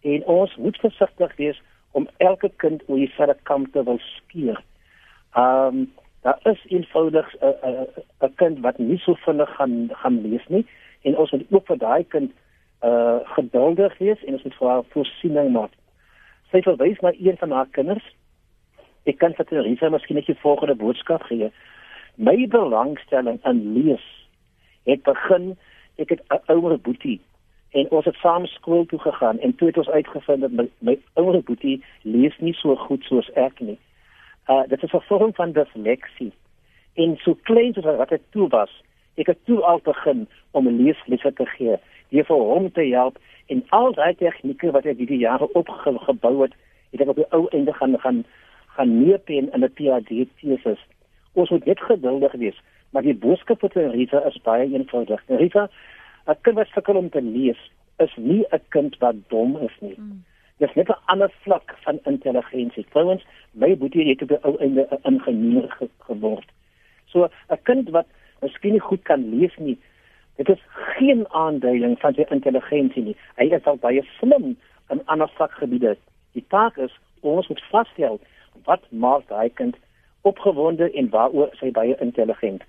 en 0.02 0.24
ons 0.24 0.56
moet 0.56 0.76
versigtig 0.80 1.36
wees 1.36 1.62
om 1.92 2.08
elke 2.18 2.50
kind 2.56 2.82
oor 2.86 3.00
dieselfde 3.00 3.36
kam 3.42 3.66
te 3.70 3.82
wil 3.84 3.98
skeer. 3.98 4.60
Ehm 5.34 5.66
um, 5.66 5.90
daar 6.22 6.38
is 6.42 6.60
eenvoudig 6.68 7.34
'n 7.34 7.46
uh, 7.46 7.68
'n 7.68 7.86
uh, 8.22 8.28
'n 8.28 8.34
kind 8.34 8.58
wat 8.60 8.78
nie 8.78 8.98
so 8.98 9.14
vinnig 9.14 9.50
gaan 9.56 9.88
gaan 9.92 10.20
lees 10.20 10.46
nie 10.48 10.66
en 11.02 11.16
ons 11.16 11.30
moet 11.30 11.46
ook 11.50 11.66
vir 11.66 11.78
daai 11.78 12.04
kind 12.04 12.32
uh 12.84 13.18
geduldig 13.24 13.98
wees 13.98 14.24
en 14.24 14.32
ons 14.32 14.42
moet 14.42 14.54
vir 14.54 14.68
haar 14.68 14.84
voorsiening 14.92 15.52
maak 15.52 15.70
sy 16.50 16.62
verwys 16.66 17.00
na 17.00 17.12
een 17.16 17.36
van 17.38 17.50
haar 17.50 17.68
kinders. 17.70 18.04
Ek 19.08 19.18
kan 19.18 19.34
vir 19.34 19.46
Teresa 19.48 19.90
miskien 19.90 20.18
net 20.20 20.26
die 20.26 20.38
volgende 20.42 20.74
boodskap 20.74 21.22
gee. 21.28 21.50
My 22.16 22.36
belangstelling 22.52 23.40
in 23.48 23.60
lees 23.74 24.06
het 24.88 25.02
begin 25.02 25.56
ek 25.96 26.10
het 26.10 26.22
'n 26.30 26.52
ouer 26.52 26.78
boetie 26.78 27.20
en 27.70 27.90
ons 27.90 28.04
het 28.04 28.16
saam 28.16 28.46
skool 28.46 28.84
toe 28.86 28.98
gegaan 28.98 29.38
en 29.38 29.54
toe 29.54 29.68
het 29.68 29.78
ons 29.78 29.88
uitgevind 29.88 30.40
dat 30.40 30.50
my, 30.50 30.68
my 30.78 30.98
ouer 31.14 31.42
boetie 31.42 31.84
lees 32.02 32.38
nie 32.38 32.54
so 32.54 32.76
goed 32.76 33.04
soos 33.04 33.30
ek 33.34 33.60
nie. 33.60 33.78
Uh 34.48 34.62
dit 34.66 34.82
is 34.82 34.92
'n 34.92 35.06
vorm 35.08 35.34
van 35.34 35.52
disleksie. 35.52 36.32
En 36.94 37.16
so 37.16 37.34
klein 37.42 37.72
soos 37.72 37.84
wat 37.84 38.08
dit 38.08 38.22
toe 38.30 38.48
was, 38.48 38.82
ek 39.14 39.26
het 39.26 39.38
toe 39.44 39.60
al 39.62 39.80
begin 39.84 40.28
om 40.50 40.68
leeslesse 40.68 41.32
te 41.32 41.46
gee, 41.46 41.76
hier 42.10 42.26
vir 42.28 42.36
hom 42.36 42.70
te 42.72 42.84
help 42.90 43.18
en 43.46 43.64
al 43.76 43.92
daai 43.94 44.14
tegnieke 44.14 44.70
wat 44.76 44.86
ek 44.86 44.98
hierdie 44.98 45.22
jare 45.22 45.48
opgebou 45.58 46.42
het, 46.42 46.54
het 46.92 47.02
ek 47.04 47.12
op 47.12 47.20
die 47.22 47.30
ou 47.36 47.46
einde 47.56 47.72
gaan 47.78 47.98
gaan 48.04 48.24
gaan 48.76 48.92
neerpen 49.02 49.50
in 49.52 49.64
'n 49.64 49.72
PhD 49.74 50.26
tesis. 50.40 50.78
Ons 51.34 51.50
moet 51.50 51.64
net 51.64 51.80
geduldig 51.80 52.32
wees, 52.32 52.58
maar 52.90 53.02
die 53.02 53.14
boodskap 53.14 53.60
vir 53.60 53.90
Rita 53.90 54.22
is 54.26 54.38
baie 54.42 54.66
eenvoudig. 54.70 55.22
Rita, 55.28 55.68
'n 56.26 56.36
kind 56.42 56.56
wat 56.56 56.68
sukkel 56.74 56.96
om 56.96 57.10
te 57.10 57.22
lees, 57.22 57.60
is 57.98 58.16
nie 58.16 58.44
'n 58.52 58.62
kind 58.68 58.98
wat 58.98 59.16
dom 59.28 59.56
is 59.56 59.76
nie. 59.80 59.94
Mm. 59.98 60.24
Dit 60.58 60.68
is 60.68 60.74
net 60.74 60.88
'n 60.88 61.02
ander 61.06 61.30
vlak 61.42 61.76
van 61.84 61.98
intelligensie. 62.04 62.86
Trouwens, 62.90 63.24
my 63.52 63.76
boetie 63.76 64.08
het 64.08 64.22
op 64.22 64.28
die 64.28 64.42
ou 64.42 64.56
einde 64.56 64.88
'n 64.90 65.14
ingenieur 65.14 65.70
ge 65.70 65.88
geword. 65.98 66.48
So 67.06 67.28
'n 67.48 67.62
kind 67.62 67.88
wat 67.90 68.06
miskien 68.40 68.72
nie 68.72 68.80
goed 68.80 69.02
kan 69.02 69.38
lees 69.38 69.56
nie, 69.56 69.78
Dit 70.40 70.48
is 70.48 70.62
geen 70.74 71.24
aanduiding 71.28 71.98
van 72.00 72.14
sy 72.16 72.24
intelligensie 72.32 73.02
nie. 73.02 73.16
Hy 73.36 73.50
is 73.52 73.66
al 73.68 73.76
baie 73.76 74.00
slim 74.16 74.54
in 74.88 75.02
ander 75.12 75.28
vakgebiede. 75.36 75.98
Die 76.32 76.44
taak 76.48 76.78
is 76.80 76.94
ons 77.20 77.48
moet 77.52 77.60
vasstel 77.68 78.16
wat 78.64 78.86
maak 78.88 79.28
hy 79.28 79.50
kind 79.60 79.76
opgewonde 80.30 80.88
en 80.96 81.10
waaroor 81.12 81.52
sy 81.60 81.68
baie 81.76 81.98
intelligent. 82.06 82.64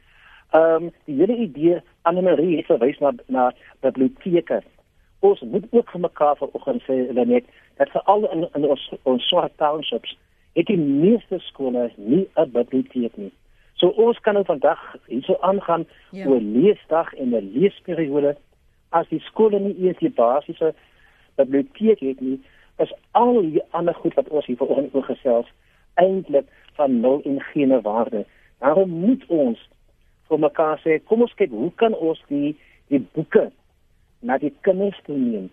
Ehm 0.52 0.90
um, 0.90 0.92
die 1.08 1.16
hele 1.22 1.38
idee 1.46 1.80
Anne-Marie 2.12 2.58
het 2.60 2.68
verwys 2.74 3.00
na 3.00 3.14
na 3.28 3.48
biblioteke. 3.88 4.60
Ons 5.24 5.40
moet 5.54 5.72
ook 5.72 5.96
vir 5.96 6.04
mekaar 6.10 6.36
vanoggend 6.44 6.84
sê 6.90 7.00
net 7.24 7.48
dat 7.80 7.96
vir 7.96 8.04
al 8.04 8.28
in, 8.36 8.48
in 8.52 8.68
ons 8.68 8.90
ons 9.04 9.32
swart 9.32 9.56
townships 9.64 10.18
het 10.60 10.68
die 10.68 10.82
meeste 10.82 11.40
skole 11.48 11.88
nie 11.96 12.28
'n 12.36 12.52
biblioteek 12.52 13.16
nie. 13.16 13.32
So 13.82 13.90
ons 13.98 14.20
kan 14.22 14.38
nou 14.38 14.44
vandag 14.46 14.82
hierso 15.10 15.40
aangaan 15.42 15.88
ja. 16.12 16.28
oor 16.30 16.42
leesdag 16.42 17.14
en 17.14 17.34
'n 17.34 17.52
leesperiode 17.54 18.36
as 18.90 19.08
die 19.10 19.20
skole 19.20 19.60
nie 19.60 19.76
eers 19.82 19.98
die 19.98 20.14
basiese 20.14 20.74
biblioteek 21.36 22.00
het 22.00 22.20
nie, 22.22 22.38
is 22.78 22.94
al 23.12 23.42
die 23.42 23.64
ander 23.70 23.94
goed 23.94 24.14
wat 24.14 24.30
ons 24.30 24.46
hier 24.46 24.58
vanoggend 24.58 24.94
oor 24.94 25.04
gesels 25.04 25.50
eintlik 25.94 26.46
van 26.78 27.00
nul 27.00 27.22
en 27.26 27.42
geen 27.42 27.82
waarde. 27.82 28.26
Daarom 28.60 28.90
moet 28.90 29.26
ons 29.28 29.60
vir 30.28 30.40
mekaar 30.40 30.78
sê, 30.86 31.00
kom 31.04 31.22
ons 31.22 31.34
kyk 31.34 31.50
hoe 31.50 31.72
kan 31.76 31.98
ons 31.98 32.22
die 32.28 32.54
die 32.94 33.02
boeke 33.16 33.50
na 34.20 34.38
die 34.38 34.54
kinders 34.62 35.02
toe 35.10 35.18
neem. 35.18 35.50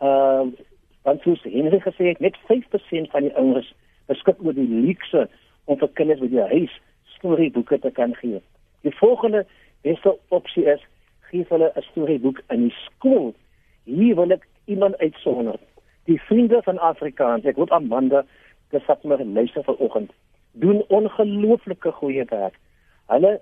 Ehm 0.00 0.48
uh, 0.48 0.64
want 1.06 1.22
soos 1.22 1.42
Henry 1.42 1.78
gesê 1.80 2.08
het, 2.08 2.20
net 2.20 2.36
5% 2.48 3.10
van 3.10 3.22
die 3.22 3.36
ouers 3.36 3.74
beskik 4.06 4.40
oor 4.42 4.54
die 4.54 4.66
luukse 4.66 5.28
om 5.64 5.78
vir 5.78 5.90
kinders 5.94 6.20
by 6.24 6.28
die 6.32 6.48
huis 6.50 6.72
storieboeke 7.16 7.78
te 7.78 7.90
kan 7.90 8.14
gee. 8.14 8.42
Die 8.86 8.94
volgende 8.96 9.46
beste 9.82 10.16
opsie 10.28 10.64
is 10.64 10.82
gee 11.30 11.46
hulle 11.48 11.72
'n 11.74 11.82
storieboek 11.90 12.42
in 12.48 12.68
die 12.68 12.76
skool. 12.84 13.34
Hier 13.84 14.14
wil 14.16 14.30
ek 14.30 14.46
iemand 14.64 14.98
uitsonder. 14.98 15.58
Die 16.04 16.20
vriende 16.20 16.62
van 16.62 16.78
Afrikaans, 16.78 17.44
ek 17.44 17.56
hoop 17.56 17.72
Amanda 17.72 18.24
dis 18.70 18.86
wat 18.86 19.04
my 19.04 19.16
luister 19.24 19.62
vanoggend, 19.64 20.10
doen 20.52 20.84
ongelooflike 20.88 21.92
goeie 21.92 22.24
werk. 22.30 22.54
Hulle 23.06 23.40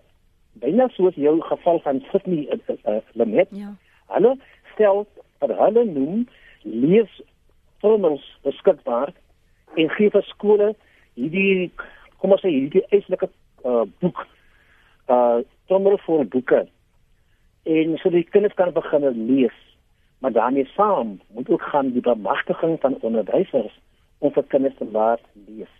byna 0.60 0.88
soos 0.88 1.14
jou 1.14 1.40
geval 1.40 1.80
van 1.80 2.02
Sydney 2.10 2.48
uh, 2.52 2.76
uh, 2.88 3.00
Lemet. 3.12 3.48
Ja. 3.50 3.74
Hulle 4.06 4.36
stel 4.72 5.06
wat 5.38 5.56
hulle 5.58 5.84
noem 5.84 6.26
lees 6.62 7.20
formels 7.80 8.24
beskikbaar 8.42 9.12
en 9.74 9.90
gee 9.96 10.10
vir 10.10 10.26
skole 10.28 10.74
hierdie 11.18 11.70
kom 12.18 12.34
ons 12.34 12.44
sê 12.44 12.52
hierdie 12.52 12.84
eislike 12.94 13.28
uh 13.64 13.84
boek 14.00 14.26
uh 15.08 15.38
sommer 15.68 15.98
vir 16.06 16.24
boeke 16.24 16.66
en 17.64 17.98
so 17.98 18.10
die 18.10 18.24
kinders 18.24 18.54
kan 18.54 18.72
begin 18.72 19.08
lees 19.26 19.60
maar 20.24 20.32
daarmee 20.32 20.64
saam 20.64 21.20
moet 21.28 21.48
ook 21.48 21.62
gaan 21.62 21.90
die 21.92 22.00
bemagtiging 22.00 22.80
van 22.80 22.96
onderwysers 23.00 23.80
om 24.18 24.32
vir 24.32 24.44
kinders 24.48 24.76
te 24.78 24.86
laat 24.92 25.20
lees. 25.46 25.72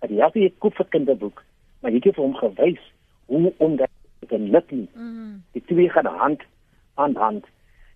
Dat 0.00 0.10
jy 0.10 0.24
het 0.24 0.34
'n 0.34 0.58
koop 0.58 0.74
vir 0.74 0.86
kinderboek, 0.88 1.44
maar 1.80 1.90
jy 1.90 2.00
het 2.02 2.14
vir 2.14 2.24
hom 2.24 2.34
gewys 2.34 2.84
hoe 3.26 3.52
om 3.56 3.76
dit 3.76 3.90
te 4.28 4.38
nut 4.38 4.70
nie. 4.70 4.88
Mm. 4.94 5.42
Die 5.52 5.64
twee 5.64 5.90
gaan 5.90 6.06
hand 6.06 6.42
aan 6.94 7.14
hand. 7.14 7.44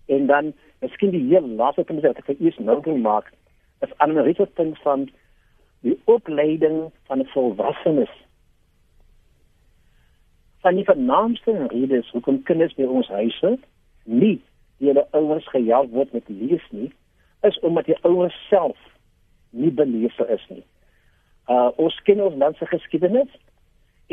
En 0.05 0.25
dan 0.25 0.53
miskien 0.79 1.09
die 1.09 1.27
heel 1.27 1.47
laaste 1.47 1.83
punt 1.83 2.01
wat 2.01 2.17
ek 2.17 2.39
eers 2.39 2.57
nou 2.57 2.79
wil 2.81 2.97
maak, 2.97 3.33
is 3.79 3.97
aan 3.97 4.13
'n 4.13 4.23
rigting 4.23 4.77
van 4.77 5.09
die 5.79 5.99
opleiding 6.03 6.91
van 7.03 7.25
volwassenes 7.25 8.13
van 10.61 10.75
die 10.75 10.85
vernaamste 10.85 11.67
redes 11.67 12.09
hoekom 12.11 12.43
kinders 12.43 12.73
by 12.77 12.85
ons 12.85 13.07
huise 13.07 13.57
nie 14.03 14.37
deur 14.81 14.93
hulle 14.93 15.07
ouers 15.17 15.47
gehelp 15.53 15.91
word 15.93 16.13
met 16.13 16.29
lees 16.29 16.63
nie, 16.69 16.89
is 17.45 17.59
omdat 17.59 17.85
die 17.89 17.97
ouers 18.01 18.37
self 18.49 18.77
nie 19.49 19.71
belese 19.71 20.25
is 20.35 20.45
nie. 20.49 20.63
Uh 21.49 21.69
ons 21.81 21.97
ken 22.05 22.21
ons 22.21 22.37
land 22.41 22.57
se 22.57 22.65
geskiedenis 22.69 23.33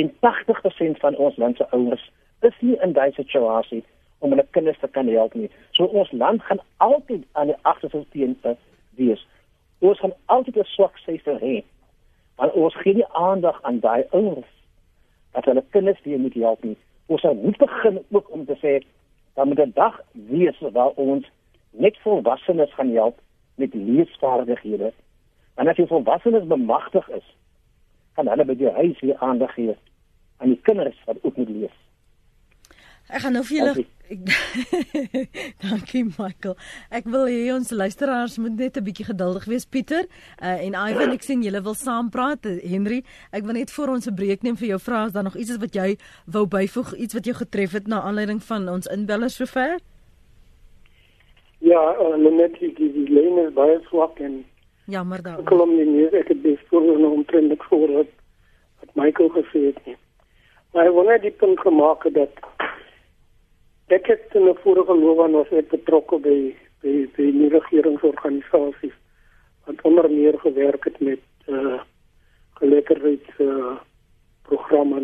en 0.00 0.10
80% 0.24 1.00
van 1.04 1.16
ons 1.16 1.36
land 1.36 1.56
se 1.56 1.68
ouers 1.76 2.04
is 2.48 2.60
nie 2.60 2.76
in 2.84 2.92
daai 2.96 3.12
situasie 3.16 3.82
om 4.18 4.32
hulle 4.34 4.46
kinders 4.56 4.78
te 4.80 4.88
kan 4.88 5.08
help 5.08 5.34
nie. 5.34 5.50
So 5.76 5.84
ons 5.84 6.12
land 6.12 6.42
gaan 6.42 6.60
altyd 6.76 7.24
aan 7.32 7.52
die 7.52 7.58
agterste 7.62 8.04
teenoor 8.12 8.56
wees. 9.00 9.24
Ons 9.78 10.00
gaan 10.00 10.16
altyd 10.26 10.56
'n 10.56 10.64
swak 10.74 10.96
syfer 10.98 11.38
hê. 11.40 11.64
Maar 12.36 12.50
ons 12.52 12.74
gee 12.74 12.94
nie 12.94 13.10
aandag 13.12 13.62
aan 13.62 13.80
daai 13.80 14.04
ouers 14.10 14.57
dat 15.32 15.44
hulle 15.44 15.64
kinders 15.70 16.00
weer 16.02 16.18
moet 16.18 16.34
help 16.34 16.62
nie. 16.62 16.76
Ons 17.06 17.22
moet 17.22 17.56
begin 17.56 18.02
ook 18.10 18.30
om 18.30 18.44
te 18.44 18.56
sê 18.56 18.86
dat 19.34 19.46
met 19.46 19.58
'n 19.58 19.72
dag 19.74 20.00
wees 20.12 20.58
waar 20.60 20.92
ons 20.94 21.30
net 21.70 21.98
volwassenes 21.98 22.74
gaan 22.74 22.94
help 22.94 23.20
met 23.54 23.74
leesvaardighede. 23.74 24.92
En 25.54 25.68
as 25.68 25.76
jy 25.76 25.86
volwassenes 25.86 26.46
bemagtig 26.46 27.08
is, 27.08 27.36
kan 28.14 28.28
hulle 28.28 28.44
by 28.44 28.54
die 28.54 28.70
huis 28.70 29.00
weer 29.00 29.16
aandag 29.16 29.54
gee 29.54 29.76
aan 30.36 30.48
die 30.48 30.60
kinders 30.62 30.98
wat 31.04 31.16
ook 31.22 31.36
moet 31.36 31.48
lees. 31.48 31.76
Ek 33.08 33.22
gaan 33.24 33.32
nou 33.32 33.44
vir 33.48 33.56
julle 33.56 33.86
Dankie 35.62 36.04
Michael. 36.04 36.54
Ek 36.88 37.08
wil 37.12 37.26
hê 37.28 37.50
ons 37.52 37.70
luisteraars 37.72 38.38
moet 38.40 38.56
net 38.56 38.76
'n 38.76 38.84
bietjie 38.84 39.04
geduldig 39.04 39.44
wees 39.44 39.66
Pieter 39.68 40.08
uh, 40.40 40.56
en 40.64 40.72
Ivan 40.72 41.12
ek 41.12 41.22
sien 41.22 41.42
julle 41.44 41.60
wil 41.60 41.76
saam 41.76 42.08
praat 42.10 42.44
Henry. 42.44 43.02
Ek 43.32 43.44
wil 43.44 43.58
net 43.60 43.72
voor 43.72 43.92
ons 43.96 44.08
'n 44.08 44.14
breek 44.14 44.42
neem 44.42 44.56
vir 44.56 44.68
jou 44.68 44.80
vra 44.80 45.04
as 45.04 45.12
daar 45.12 45.28
nog 45.28 45.36
iets 45.36 45.50
is 45.50 45.60
wat 45.60 45.74
jy 45.74 45.96
wou 46.24 46.46
byvoeg, 46.46 46.94
iets 46.96 47.14
wat 47.14 47.24
jou 47.24 47.36
getref 47.36 47.72
het 47.72 47.86
na 47.86 48.00
aanleiding 48.00 48.42
van 48.42 48.68
ons 48.68 48.86
inbellers 48.86 49.36
sover? 49.36 49.78
Ja, 51.60 51.96
uh, 52.00 52.16
net 52.16 52.56
die 52.60 52.72
die, 52.72 53.08
lyn 53.12 53.38
is 53.46 53.52
baie 53.52 53.80
swak 53.88 54.20
en 54.20 54.44
jammer 54.86 55.22
daar. 55.22 55.38
Ek 55.38 55.46
kom 55.52 55.76
nie 55.76 55.84
meer 55.84 56.14
ek 56.14 56.28
het 56.28 56.42
dis 56.42 56.60
voor 56.68 56.98
nou 56.98 57.12
omtrent 57.12 57.52
voor 57.68 57.88
wat 57.92 58.12
wat 58.80 58.90
Michael 58.94 59.28
gesê 59.28 59.64
het 59.68 59.86
nie. 59.86 59.96
Maar 60.72 60.84
hy 60.84 60.92
wou 60.92 61.04
net 61.04 61.22
die 61.22 61.34
punt 61.34 61.60
gemaak 61.60 62.04
dat 62.14 62.32
ek 63.88 64.06
het 64.06 64.34
in 64.34 64.48
'n 64.48 64.56
vorige 64.62 64.94
loopbaan 64.94 65.32
was 65.32 65.50
ek 65.50 65.68
betrokke 65.68 66.18
by 66.18 66.54
by 66.82 67.08
by 67.16 67.32
wat 69.64 69.82
onder 69.82 70.10
meer 70.10 70.38
gewerk 70.38 70.84
het 70.84 71.00
met 71.00 71.20
uh, 71.46 71.80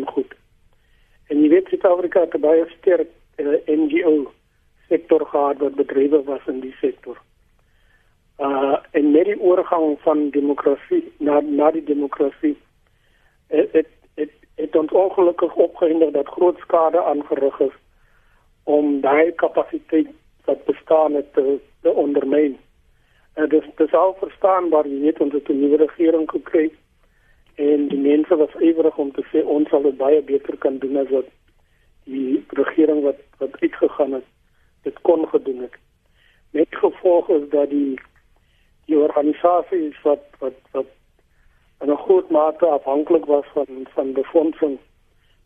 goed. 0.05 0.33
En 1.27 1.41
jy 1.41 1.49
weet 1.49 1.67
Suid-Afrika 1.67 2.19
het 2.19 2.41
baie 2.41 2.65
sterk 2.77 3.09
eh, 3.35 3.57
NGO 3.65 4.31
sektor 4.87 5.25
gehad 5.25 5.57
wat 5.57 5.75
bedrywe 5.75 6.23
was 6.23 6.45
in 6.47 6.59
die 6.59 6.75
sektor. 6.81 7.17
Uh 8.39 8.77
en 8.91 9.11
met 9.11 9.25
die 9.25 9.39
oorgang 9.39 9.97
van 9.99 10.29
demokrasie 10.29 11.03
na 11.17 11.39
na 11.39 11.71
die 11.71 11.83
demokrasie 11.83 12.57
het 13.47 13.71
het 13.71 13.87
het, 14.15 14.31
het 14.55 14.75
ons 14.75 14.91
ongelukkig 14.91 15.55
opgehinder 15.55 16.11
dat 16.11 16.27
groot 16.27 16.57
skade 16.57 16.99
is 17.59 17.84
om 18.65 19.01
daai 19.01 19.31
kapasiteit 19.31 20.09
wat 20.45 20.65
bestaan 20.65 21.13
het 21.13 21.33
te, 21.33 21.59
te 21.81 21.93
ondermyn. 21.93 22.57
En 23.33 23.49
dis 23.49 23.65
dis 23.75 23.93
al 23.93 24.15
verstaanbaar 24.19 24.87
jy 24.87 24.99
weet 25.05 25.21
ons 25.21 25.33
het 25.33 25.49
'n 25.49 25.59
nuwe 25.59 25.77
regering 25.77 26.29
gekry 26.31 26.71
en 27.55 27.87
die 27.87 27.99
mense 27.99 28.35
was 28.35 28.53
ywerig 28.59 28.97
om 28.97 29.11
te 29.11 29.23
sê 29.31 29.43
ons 29.45 29.69
sal 29.69 29.81
dit 29.81 29.97
baie 29.97 30.21
beter 30.21 30.57
kan 30.57 30.77
doen 30.77 30.97
as 30.97 31.09
wat 31.09 31.29
die 32.03 32.43
regering 32.49 33.03
wat 33.03 33.21
wat 33.37 33.61
uitgegaan 33.61 34.11
het 34.11 34.27
dit 34.83 35.01
kon 35.01 35.27
gedoen 35.27 35.61
het. 35.61 35.77
Met 36.51 36.67
gevolg 36.69 37.29
is 37.29 37.49
dat 37.49 37.69
die 37.69 37.99
die 38.85 38.97
organisasies 38.97 40.01
wat 40.01 40.25
wat 40.39 40.59
wat 40.71 40.91
in 41.81 41.91
'n 41.91 42.03
groot 42.05 42.29
mate 42.29 42.65
afhanklik 42.65 43.25
was 43.25 43.45
van 43.53 43.87
van 43.95 44.13
befondsing 44.13 44.77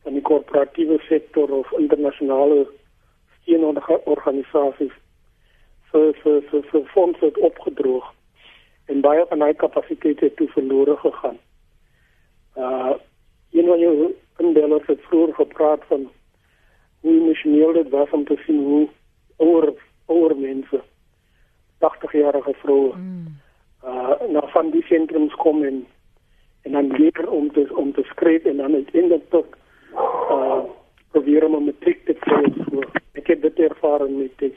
van 0.03 0.13
die 0.13 0.21
korporatiewe 0.21 0.99
sektor 0.99 1.51
of 1.51 1.71
internasionale 1.71 2.67
steunorganisasies 3.49 4.93
vir 5.91 6.13
vir 6.23 6.41
vir 6.51 6.63
vir 6.71 6.85
fondse 6.93 7.25
het 7.25 7.38
opgedroog 7.38 8.05
en 8.89 9.01
baie 9.01 9.25
van 9.29 9.41
hy 9.41 9.53
kapasiteite 9.53 10.25
het 10.25 10.35
toe 10.38 10.49
verlore 10.53 10.97
gegaan. 10.97 11.38
Uh 12.55 12.93
een 13.51 13.65
van 13.65 13.79
jou 13.79 14.13
indellers 14.38 14.85
het 14.88 15.01
vroeër 15.01 15.33
gepraat 15.33 15.81
van 15.89 16.09
hoe 17.01 17.13
emosioneel 17.13 17.73
dit 17.73 17.89
was 17.89 18.09
om 18.09 18.25
te 18.25 18.38
sien 18.45 18.59
hoe 18.63 18.88
ouer 19.38 19.73
ouer 20.05 20.35
mense 20.38 20.81
80 21.79 22.12
jarige 22.13 22.53
vroue 22.62 22.93
mm. 22.95 23.39
uh 23.83 24.29
na 24.29 24.45
van 24.53 24.69
die 24.69 24.83
sentrums 24.83 25.33
kom 25.33 25.63
en 25.63 25.88
en 26.62 26.71
dan 26.71 26.91
leer 26.91 27.29
om 27.29 27.51
te 27.53 27.65
om 27.75 27.93
te 27.93 28.03
skryf 28.03 28.45
en 28.45 28.57
dan 28.57 28.73
uiteindelik 28.73 29.29
tot 29.29 29.57
uh 29.93 30.62
probeer 31.12 31.45
om 31.45 31.56
'n 31.56 31.65
matriek 31.65 32.06
te 32.06 32.13
kry 32.13 32.54
so 32.69 32.84
ek 33.13 33.28
het 33.28 33.41
dit 33.41 33.60
ervaar 33.60 34.10
met 34.10 34.38
dit 34.38 34.56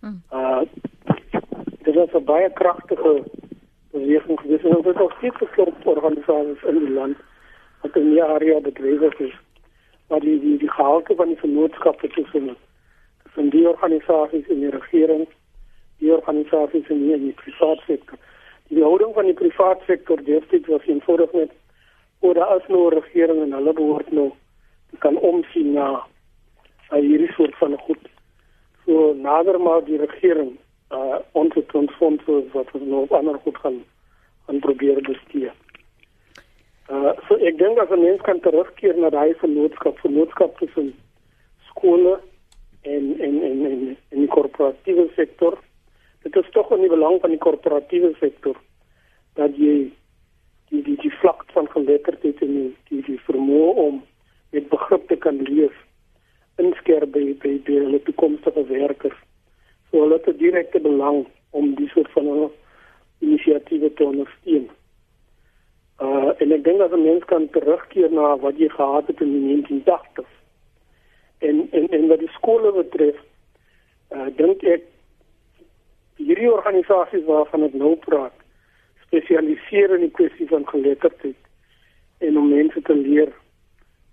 mm. 0.00 0.22
uh 0.32 0.62
dit 1.82 1.94
was 1.94 2.12
'n 2.12 2.24
baie 2.24 2.50
kragtige 2.52 3.22
beweging 3.90 4.40
gewees 4.40 4.62
en 4.62 4.82
dit 4.82 4.98
het 4.98 5.12
steeds 5.18 5.36
gesorg 5.36 5.74
vir 5.82 5.92
organisasies 5.96 6.62
in 6.62 6.78
die 6.78 6.94
land 6.94 7.16
wat 7.82 7.96
in 7.96 8.10
die 8.10 8.24
area 8.24 8.60
bedryf 8.60 9.20
is 9.20 9.36
maar 10.08 10.20
die 10.20 10.40
die 10.40 10.58
die 10.58 10.70
gehalte 10.70 11.14
van 11.14 11.28
die 11.28 11.40
vennootskappe 11.44 12.08
tussen 12.08 12.56
van 13.34 13.48
die 13.48 13.68
organisasies 13.68 14.46
in 14.46 14.60
die 14.60 14.70
regering, 14.70 15.28
die 15.98 16.12
organisasies 16.12 16.88
in 16.88 17.04
die, 17.04 17.14
in 17.14 17.24
die 17.28 17.36
private 17.38 17.82
sektor. 17.86 18.18
Die 18.70 18.82
houding 18.82 19.14
van 19.14 19.28
die 19.28 19.36
private 19.38 19.84
sektor 19.86 20.22
destyds 20.24 20.70
was 20.70 20.86
eenvoudig 20.86 21.32
net 21.32 21.54
oor 22.20 22.36
daar 22.36 22.56
is 22.56 22.68
nou 22.68 22.86
'n 22.88 22.98
regering 22.98 23.42
en 23.42 23.52
hulle 23.58 23.72
behoort 23.72 24.10
nou 24.12 24.30
kan 24.98 25.16
omsien 25.16 25.72
na 25.72 26.02
hierdie 26.90 27.32
soort 27.32 27.56
van 27.58 27.78
goed. 27.78 28.08
So 28.84 29.12
nader 29.14 29.60
maar 29.60 29.84
die 29.84 29.98
regering 29.98 30.58
uh 30.90 31.18
ons 31.32 31.54
het 31.54 31.74
ons 31.74 31.92
fondse 31.98 32.42
wat 32.52 32.70
ons 32.74 32.86
nou 32.86 33.02
op 33.02 33.12
ander 33.12 33.38
goed 33.44 33.58
gaan 33.62 33.84
gaan 34.46 34.58
probeer 34.58 35.02
bestuur. 35.06 35.52
Uh 36.90 37.12
so 37.28 37.38
ek 37.38 37.58
dink 37.58 37.78
as 37.78 37.90
'n 37.90 38.02
mens 38.02 38.20
kan 38.20 38.40
terugkeer 38.40 38.96
na 38.98 39.10
daai 39.10 39.34
vennootskap, 39.34 39.98
vennootskap 39.98 40.58
tussen 40.58 40.94
skole 41.68 42.18
en 42.82 43.14
en 43.20 43.42
en 43.42 43.64
en 43.66 43.96
in 44.08 44.18
die 44.18 44.28
korporatiewe 44.28 45.08
sektor. 45.14 45.58
Dit 46.22 46.36
is 46.36 46.50
tog 46.50 46.72
in 46.72 46.80
die 46.80 46.88
belang 46.88 47.20
van 47.20 47.30
die 47.30 47.38
korporatiewe 47.38 48.14
sektor 48.18 48.56
dat 49.34 49.56
jy 49.56 49.92
die 50.70 50.82
die 50.82 50.96
die 50.96 51.14
vlak 51.20 51.44
van 51.52 51.68
geletterdheid 51.70 52.42
en 52.42 52.74
die, 52.88 53.02
die 53.06 53.20
vermoë 53.26 53.74
om 53.86 54.02
met 54.50 54.68
begrip 54.68 55.08
te 55.08 55.16
kan 55.16 55.42
lees 55.42 55.76
inskerp 56.60 57.12
by 57.12 57.24
by 57.42 57.52
die 57.66 57.78
hulle 57.78 58.02
toekomstige 58.02 58.64
werkers. 58.68 59.16
So 59.90 60.02
hulle 60.02 60.18
het 60.18 60.28
'n 60.28 60.36
direkte 60.38 60.80
belang 60.80 61.26
om 61.50 61.74
die 61.74 61.88
soort 61.88 62.10
van 62.12 62.50
inisiatiewe 63.20 63.92
te 63.94 64.04
ondersteun. 64.04 64.68
Uh 66.00 66.30
en 66.38 66.52
ek 66.52 66.64
dink 66.64 66.80
as 66.80 66.92
'n 66.92 67.02
mens 67.02 67.24
kan 67.24 67.48
terugkeer 67.50 68.12
na 68.12 68.36
wat 68.36 68.58
jy 68.58 68.68
gehad 68.68 69.06
het 69.06 69.20
in 69.20 69.32
die 69.32 69.46
1980s 69.54 70.32
en 71.38 71.68
en 71.70 71.88
en 71.88 72.08
wat 72.08 72.18
die 72.18 72.32
skole 72.36 72.72
betref, 72.72 73.16
uh, 74.12 74.28
dink 74.36 74.62
ek 74.62 74.82
hierdie 76.16 76.52
organisasies 76.52 77.24
waarvan 77.24 77.62
ek 77.62 77.74
nou 77.74 77.94
praat, 77.96 78.36
spesialiseer 79.06 79.94
in 79.96 80.00
die 80.00 80.16
kwessie 80.18 80.48
van 80.48 80.66
geletterdheid 80.68 81.48
en 82.18 82.38
om 82.38 82.50
mense 82.52 82.82
te 82.82 82.96
leer 82.96 83.32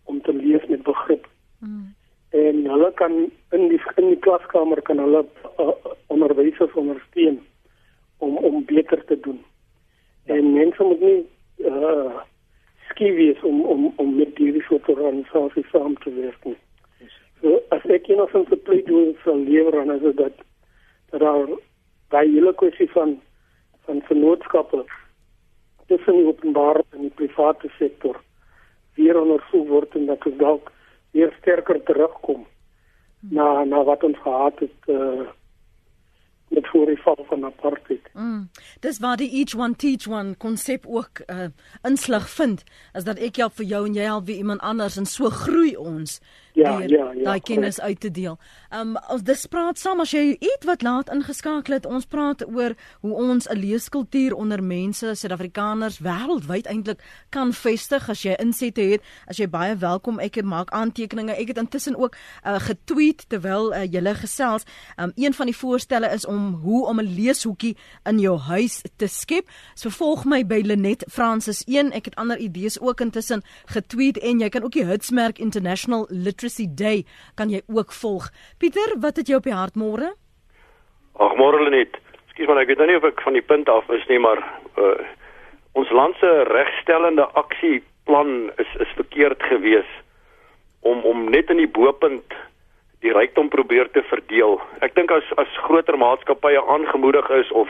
om 0.07 0.21
te 0.21 0.33
lees 0.33 0.65
met 0.71 0.83
begrip. 0.83 1.27
Mm. 1.59 1.93
En 2.29 2.65
hulle 2.65 2.91
kan 2.99 3.13
in 3.55 3.67
die 3.71 3.81
in 3.95 4.09
die 4.11 4.19
klaskamer 4.25 4.81
kan 4.81 4.99
hulle 4.99 5.23
uh, 5.59 5.75
onderwysers 6.13 6.73
ondersteun 6.73 7.39
om 8.17 8.37
om 8.37 8.65
beter 8.65 9.05
te 9.05 9.19
doen. 9.19 9.39
En 10.25 10.53
mense 10.53 10.83
moet 10.83 10.99
nie 10.99 11.19
uh, 11.71 12.19
skiewes 12.89 13.43
om 13.43 13.61
om 13.61 13.93
om 13.95 14.15
met 14.15 14.37
hierdie 14.37 14.63
soort 14.67 14.89
organisasies 14.89 15.69
saam 15.71 15.95
te 16.03 16.13
werk 16.19 16.43
nie. 16.49 16.57
So 17.41 17.61
as 17.75 17.85
ek 17.97 18.11
nou 18.11 18.27
van 18.31 18.45
se 18.49 18.59
plek 18.69 18.85
doen 18.91 19.15
van 19.23 19.43
lewer 19.49 19.79
dan 19.79 19.95
is 19.95 20.05
dit 20.09 20.17
dat 20.17 20.45
dat 21.09 21.23
daar 21.23 21.49
baie 22.11 22.31
hele 22.31 22.53
kwessie 22.53 22.89
van 22.91 23.19
van 23.87 24.01
vennootskappe 24.11 24.85
tussen 25.87 26.19
die 26.19 26.27
openbare 26.27 26.83
en 26.91 27.05
die 27.07 27.15
private 27.15 27.69
sektor 27.79 28.19
weer 28.97 29.19
ondersoek 29.21 29.67
word 29.67 29.95
en 29.95 30.05
dat 30.05 30.23
dit 30.25 30.39
dalk 30.39 30.71
weer 31.15 31.33
sterker 31.39 31.83
terugkom 31.83 32.45
na 33.19 33.63
na 33.63 33.83
wat 33.83 34.03
ons 34.03 34.17
gehad 34.21 34.59
het 34.59 34.89
uh, 34.93 35.27
met 36.47 36.67
voor 36.67 36.85
die 36.85 37.01
val 37.01 37.25
van 37.27 37.45
apartheid. 37.45 38.09
Mm. 38.13 38.49
Dis 38.79 38.99
waar 38.99 39.17
die 39.17 39.29
each 39.39 39.55
one 39.55 39.75
teach 39.75 40.07
one 40.07 40.35
konsep 40.35 40.85
ook 40.87 41.21
uh, 41.27 41.49
inslag 41.81 42.29
vind, 42.29 42.63
is 42.93 43.03
dat 43.03 43.19
ek 43.19 43.41
help 43.41 43.57
vir 43.59 43.65
jou 43.65 43.85
en 43.87 43.97
jy 43.97 44.05
help 44.07 44.29
vir 44.29 44.39
iemand 44.43 44.63
anders 44.63 44.97
en 44.97 45.05
so 45.05 45.29
groei 45.29 45.75
ons 45.75 46.21
Ja, 46.57 46.77
deur 46.77 46.89
ja, 46.89 47.11
ja, 47.13 47.23
daai 47.23 47.41
kennis 47.41 47.79
uit 47.79 47.99
te 47.99 48.09
deel. 48.11 48.37
Um 48.73 48.95
ons 49.13 49.21
dis 49.21 49.45
praat 49.45 49.77
saam 49.77 49.99
as 50.01 50.09
jy 50.15 50.33
iets 50.33 50.65
wat 50.65 50.81
laat 50.81 51.11
ingeskakel 51.13 51.75
het. 51.77 51.85
Ons 51.85 52.07
praat 52.09 52.41
oor 52.47 52.73
hoe 53.05 53.13
ons 53.13 53.45
'n 53.49 53.59
leeskultuur 53.59 54.33
onder 54.33 54.63
mense, 54.63 55.15
Suid-Afrikaners 55.15 55.99
wêreldwyd 55.99 56.65
eintlik 56.65 57.03
kan 57.29 57.53
vestig 57.53 58.09
as 58.09 58.23
jy 58.23 58.33
insette 58.39 58.81
het. 58.81 59.01
As 59.27 59.37
jy 59.37 59.47
baie 59.47 59.75
welkom. 59.75 60.19
Ek 60.19 60.35
het 60.35 60.45
maak 60.45 60.69
aantekeninge. 60.69 61.35
Ek 61.37 61.47
het 61.47 61.57
intussen 61.57 61.95
ook 61.95 62.15
uh, 62.45 62.59
getweet 62.59 63.29
terwyl 63.29 63.73
uh, 63.73 63.85
julle 63.85 64.15
gesels. 64.15 64.63
Um 64.97 65.11
een 65.15 65.33
van 65.33 65.45
die 65.45 65.55
voorstelle 65.55 66.09
is 66.09 66.25
om 66.25 66.53
hoe 66.63 66.87
om 66.87 66.99
'n 66.99 67.13
leeshoekie 67.15 67.77
in 68.03 68.19
jou 68.19 68.37
huis 68.37 68.81
te 68.95 69.07
skep. 69.07 69.49
So 69.75 69.89
volg 69.89 70.25
my 70.25 70.45
by 70.45 70.61
Lenet 70.65 71.03
Francis 71.07 71.63
1. 71.65 71.91
Ek 71.91 72.05
het 72.05 72.15
ander 72.15 72.37
idees 72.37 72.79
ook 72.79 73.01
intussen 73.01 73.43
getweet 73.65 74.17
en 74.17 74.39
jy 74.39 74.49
kan 74.49 74.63
ook 74.63 74.71
die 74.71 74.85
Hitsmerk 74.85 75.39
International 75.39 76.07
Literacy 76.47 76.67
Day 76.71 77.03
kan 77.35 77.49
jy 77.49 77.61
ook 77.67 77.91
volg. 77.91 78.29
Pieter, 78.59 78.95
wat 78.99 79.17
het 79.17 79.27
jou 79.27 79.37
op 79.39 79.43
die 79.43 79.53
hart 79.53 79.75
môre? 79.75 80.13
Ag 81.19 81.35
môre 81.35 81.59
Lenet. 81.63 81.97
Ekskuus 82.27 82.47
maar 82.47 82.61
ek 82.61 82.71
weet 82.71 82.79
nou 82.79 82.87
nie 82.87 82.97
of 82.97 83.07
ek 83.07 83.21
van 83.21 83.35
die 83.35 83.43
punt 83.43 83.69
af 83.69 83.89
is 83.91 84.05
nie, 84.07 84.19
maar 84.19 84.39
uh, 84.79 85.03
ons 85.75 85.91
land 85.91 86.15
se 86.21 86.29
regstellende 86.47 87.27
aksieplan 87.35 88.51
is 88.63 88.71
is 88.79 88.93
verkeerd 88.95 89.43
gewees 89.43 89.89
om 90.87 91.03
om 91.03 91.27
net 91.29 91.51
in 91.51 91.59
die 91.59 91.67
bopunt 91.67 92.37
die 93.03 93.13
rykdom 93.13 93.49
probeer 93.49 93.91
te 93.91 94.01
verdeel. 94.07 94.61
Ek 94.81 94.95
dink 94.95 95.11
as 95.11 95.27
as 95.37 95.59
groter 95.67 95.97
maatskappye 95.99 96.63
aangemoedig 96.63 97.29
is 97.41 97.51
of 97.51 97.67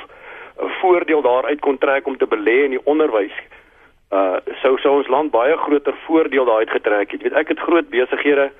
'n 0.61 0.69
voordeel 0.82 1.21
daaruit 1.21 1.61
kon 1.61 1.78
trek 1.78 2.05
om 2.07 2.17
te 2.17 2.30
belê 2.30 2.63
in 2.65 2.78
die 2.78 2.86
onderwys, 2.86 3.34
uh 4.11 4.38
sou 4.61 4.78
sou 4.78 4.97
ons 5.01 5.07
land 5.07 5.32
baie 5.32 5.57
groter 5.57 5.95
voordeel 6.05 6.45
daaruit 6.45 6.69
getrek 6.69 7.11
het. 7.11 7.21
Jy 7.21 7.30
weet 7.30 7.41
ek 7.41 7.55
het 7.55 7.59
groot 7.59 7.89
besighede. 7.89 8.51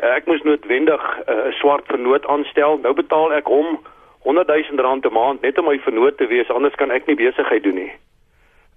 Uh, 0.00 0.14
ek 0.16 0.26
moes 0.26 0.42
noodwendig 0.42 1.02
'n 1.26 1.32
uh, 1.32 1.52
swart 1.52 1.86
vernoot 1.86 2.26
aanstel. 2.26 2.78
Nou 2.82 2.94
betaal 2.94 3.32
ek 3.32 3.46
hom 3.46 3.80
100 4.22 4.48
000 4.48 4.80
rand 4.80 5.04
'n 5.06 5.12
maand 5.12 5.40
net 5.40 5.58
om 5.58 5.64
my 5.64 5.78
vernoot 5.78 6.16
te 6.16 6.26
wees, 6.26 6.50
anders 6.50 6.74
kan 6.74 6.90
ek 6.90 7.06
nie 7.06 7.16
besigheid 7.16 7.62
doen 7.62 7.74
nie. 7.74 7.92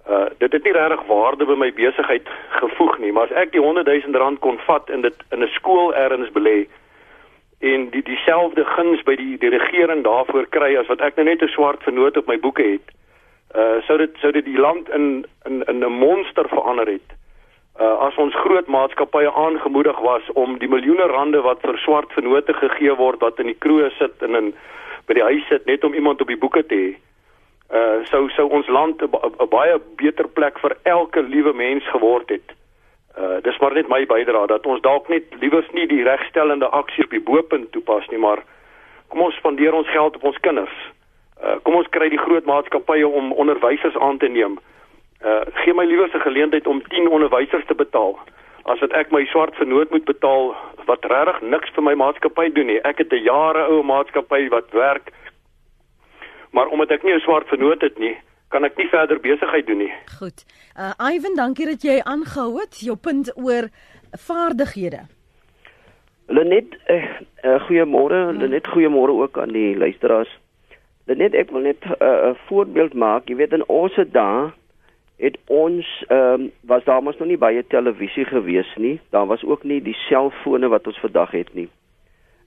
Uh 0.08 0.28
dit 0.38 0.52
het 0.52 0.64
nie 0.64 0.72
regtig 0.72 1.06
waarde 1.06 1.44
by 1.44 1.56
my 1.56 1.72
besigheid 1.72 2.28
gevoeg 2.48 2.98
nie, 2.98 3.12
maar 3.12 3.24
as 3.24 3.36
ek 3.44 3.52
die 3.52 3.60
100 3.60 3.86
000 3.86 4.20
rand 4.20 4.38
kon 4.38 4.58
vat 4.66 4.90
en 4.90 5.00
dit 5.00 5.14
in 5.30 5.42
'n 5.42 5.48
skool 5.48 5.94
ergens 5.94 6.32
belê 6.32 6.66
en 7.60 7.90
die 7.90 8.02
dieselfde 8.02 8.64
guns 8.64 9.02
by 9.02 9.16
die 9.16 9.38
die 9.38 9.48
regering 9.48 10.04
daarvoor 10.04 10.46
kry 10.46 10.76
as 10.76 10.86
wat 10.86 11.00
ek 11.00 11.16
nou 11.16 11.24
net 11.24 11.42
'n 11.42 11.48
swart 11.48 11.82
vernoot 11.82 12.16
op 12.16 12.26
my 12.26 12.38
boeke 12.38 12.62
het, 12.62 12.88
uh 13.56 13.80
sou 13.86 13.98
dit 13.98 14.12
sou 14.20 14.32
dit 14.32 14.44
die 14.44 14.58
land 14.58 14.88
in 14.88 15.24
in 15.44 15.62
in 15.72 15.84
'n 15.84 15.92
monster 15.92 16.48
verander 16.48 16.86
het. 16.86 17.08
Uh 17.80 18.06
as 18.06 18.16
ons 18.22 18.34
groot 18.34 18.66
maatskappye 18.70 19.30
aangemoedig 19.34 19.98
was 19.98 20.26
om 20.32 20.58
die 20.58 20.68
miljoene 20.70 21.06
rande 21.10 21.40
wat 21.42 21.62
vir 21.66 21.78
swart 21.82 22.12
vernote 22.14 22.54
gegee 22.54 22.94
word 22.94 23.22
wat 23.24 23.40
in 23.42 23.48
die 23.50 23.58
kroeg 23.66 23.90
sit 23.98 24.22
en 24.22 24.38
in 24.38 24.52
by 25.08 25.16
die 25.18 25.24
huis 25.26 25.48
sit 25.50 25.66
net 25.66 25.82
om 25.84 25.94
iemand 25.94 26.20
op 26.22 26.30
die 26.30 26.38
boeke 26.38 26.62
te 26.62 26.76
hê. 26.78 26.92
Uh 27.74 28.04
sou 28.10 28.28
sou 28.36 28.46
ons 28.58 28.68
land 28.70 29.02
'n 29.02 29.48
baie 29.50 29.80
beter 29.98 30.28
plek 30.28 30.60
vir 30.62 30.76
elke 30.82 31.22
liewe 31.22 31.52
mens 31.52 31.88
geword 31.90 32.30
het. 32.30 32.54
Uh 33.18 33.42
dis 33.42 33.58
maar 33.58 33.74
net 33.74 33.88
my 33.88 34.06
bydrae 34.06 34.46
dat 34.46 34.66
ons 34.66 34.80
dalk 34.80 35.08
net 35.08 35.34
liewers 35.40 35.70
nie 35.72 35.86
die 35.86 36.04
regstellende 36.04 36.68
aksie 36.68 37.04
op 37.04 37.10
die 37.10 37.26
bopunt 37.30 37.72
toepas 37.72 38.06
nie, 38.10 38.18
maar 38.18 38.44
kom 39.08 39.20
ons 39.20 39.34
spandeer 39.34 39.74
ons 39.74 39.90
geld 39.90 40.16
op 40.16 40.24
ons 40.24 40.38
kinders. 40.46 40.78
Uh 41.42 41.58
kom 41.62 41.74
ons 41.74 41.90
kry 41.90 42.08
die 42.08 42.22
groot 42.22 42.44
maatskappye 42.46 43.08
om 43.08 43.32
onderwysers 43.32 43.98
aan 43.98 44.18
te 44.18 44.28
neem. 44.28 44.52
Uh 44.52 44.73
gee 45.64 45.74
my 45.74 45.84
liewer 45.84 46.08
'n 46.12 46.20
geleentheid 46.20 46.66
om 46.66 46.82
10 46.88 47.08
onderwysers 47.08 47.66
te 47.66 47.74
betaal 47.74 48.18
as 48.64 48.80
wat 48.80 48.92
ek 48.96 49.12
my 49.12 49.24
swart 49.28 49.56
vernoot 49.60 49.90
moet 49.92 50.04
betaal 50.08 50.54
wat 50.88 51.04
regtig 51.12 51.40
niks 51.52 51.72
vir 51.76 51.84
my 51.84 51.94
maatskappy 52.00 52.48
doen 52.56 52.70
nie. 52.72 52.80
Ek 52.84 52.98
het 52.98 53.12
'n 53.12 53.24
jare 53.24 53.66
ou 53.68 53.82
maatskappy 53.82 54.48
wat 54.48 54.70
werk. 54.72 55.12
Maar 56.52 56.66
omdat 56.68 56.90
ek 56.90 57.02
nie 57.02 57.14
'n 57.14 57.20
swart 57.20 57.48
vernoot 57.48 57.80
het 57.80 57.98
nie, 57.98 58.16
kan 58.48 58.64
ek 58.64 58.76
nie 58.76 58.88
verder 58.88 59.20
besigheid 59.20 59.66
doen 59.66 59.78
nie. 59.78 59.92
Goed. 60.18 60.44
Uh 60.78 61.12
Ivan, 61.14 61.34
dankie 61.36 61.66
dat 61.66 61.82
jy 61.82 62.00
aangehou 62.02 62.60
het 62.60 62.80
jou 62.80 62.96
punt 62.96 63.32
oor 63.36 63.68
vaardighede. 64.12 65.00
Lenet, 66.26 66.76
uh, 66.88 67.04
uh, 67.44 67.60
goeiemôre. 67.68 68.30
Hmm. 68.30 68.38
Lenet, 68.38 68.66
goeiemôre 68.68 69.12
ook 69.12 69.38
aan 69.38 69.52
die 69.52 69.76
luisteraars. 69.76 70.38
Lenet, 71.06 71.34
ek 71.34 71.50
wil 71.50 71.60
net 71.60 71.84
'n 71.84 71.96
uh, 72.00 72.34
voorbeeld 72.46 72.94
maak. 72.94 73.28
Jy 73.28 73.36
weet 73.36 73.52
in 73.52 73.68
ons 73.68 73.94
dae 74.12 74.52
het 75.16 75.38
ons 75.46 75.86
ehm 76.08 76.40
um, 76.40 76.50
was 76.60 76.84
daar 76.84 77.02
mos 77.02 77.16
nog 77.18 77.28
nie 77.28 77.38
baie 77.38 77.66
televisie 77.66 78.24
gewees 78.24 78.74
nie. 78.76 79.00
Daar 79.10 79.26
was 79.26 79.44
ook 79.44 79.62
nie 79.62 79.82
die 79.82 79.96
selfone 80.08 80.68
wat 80.68 80.86
ons 80.86 80.98
vandag 80.98 81.30
het 81.30 81.54
nie. 81.54 81.68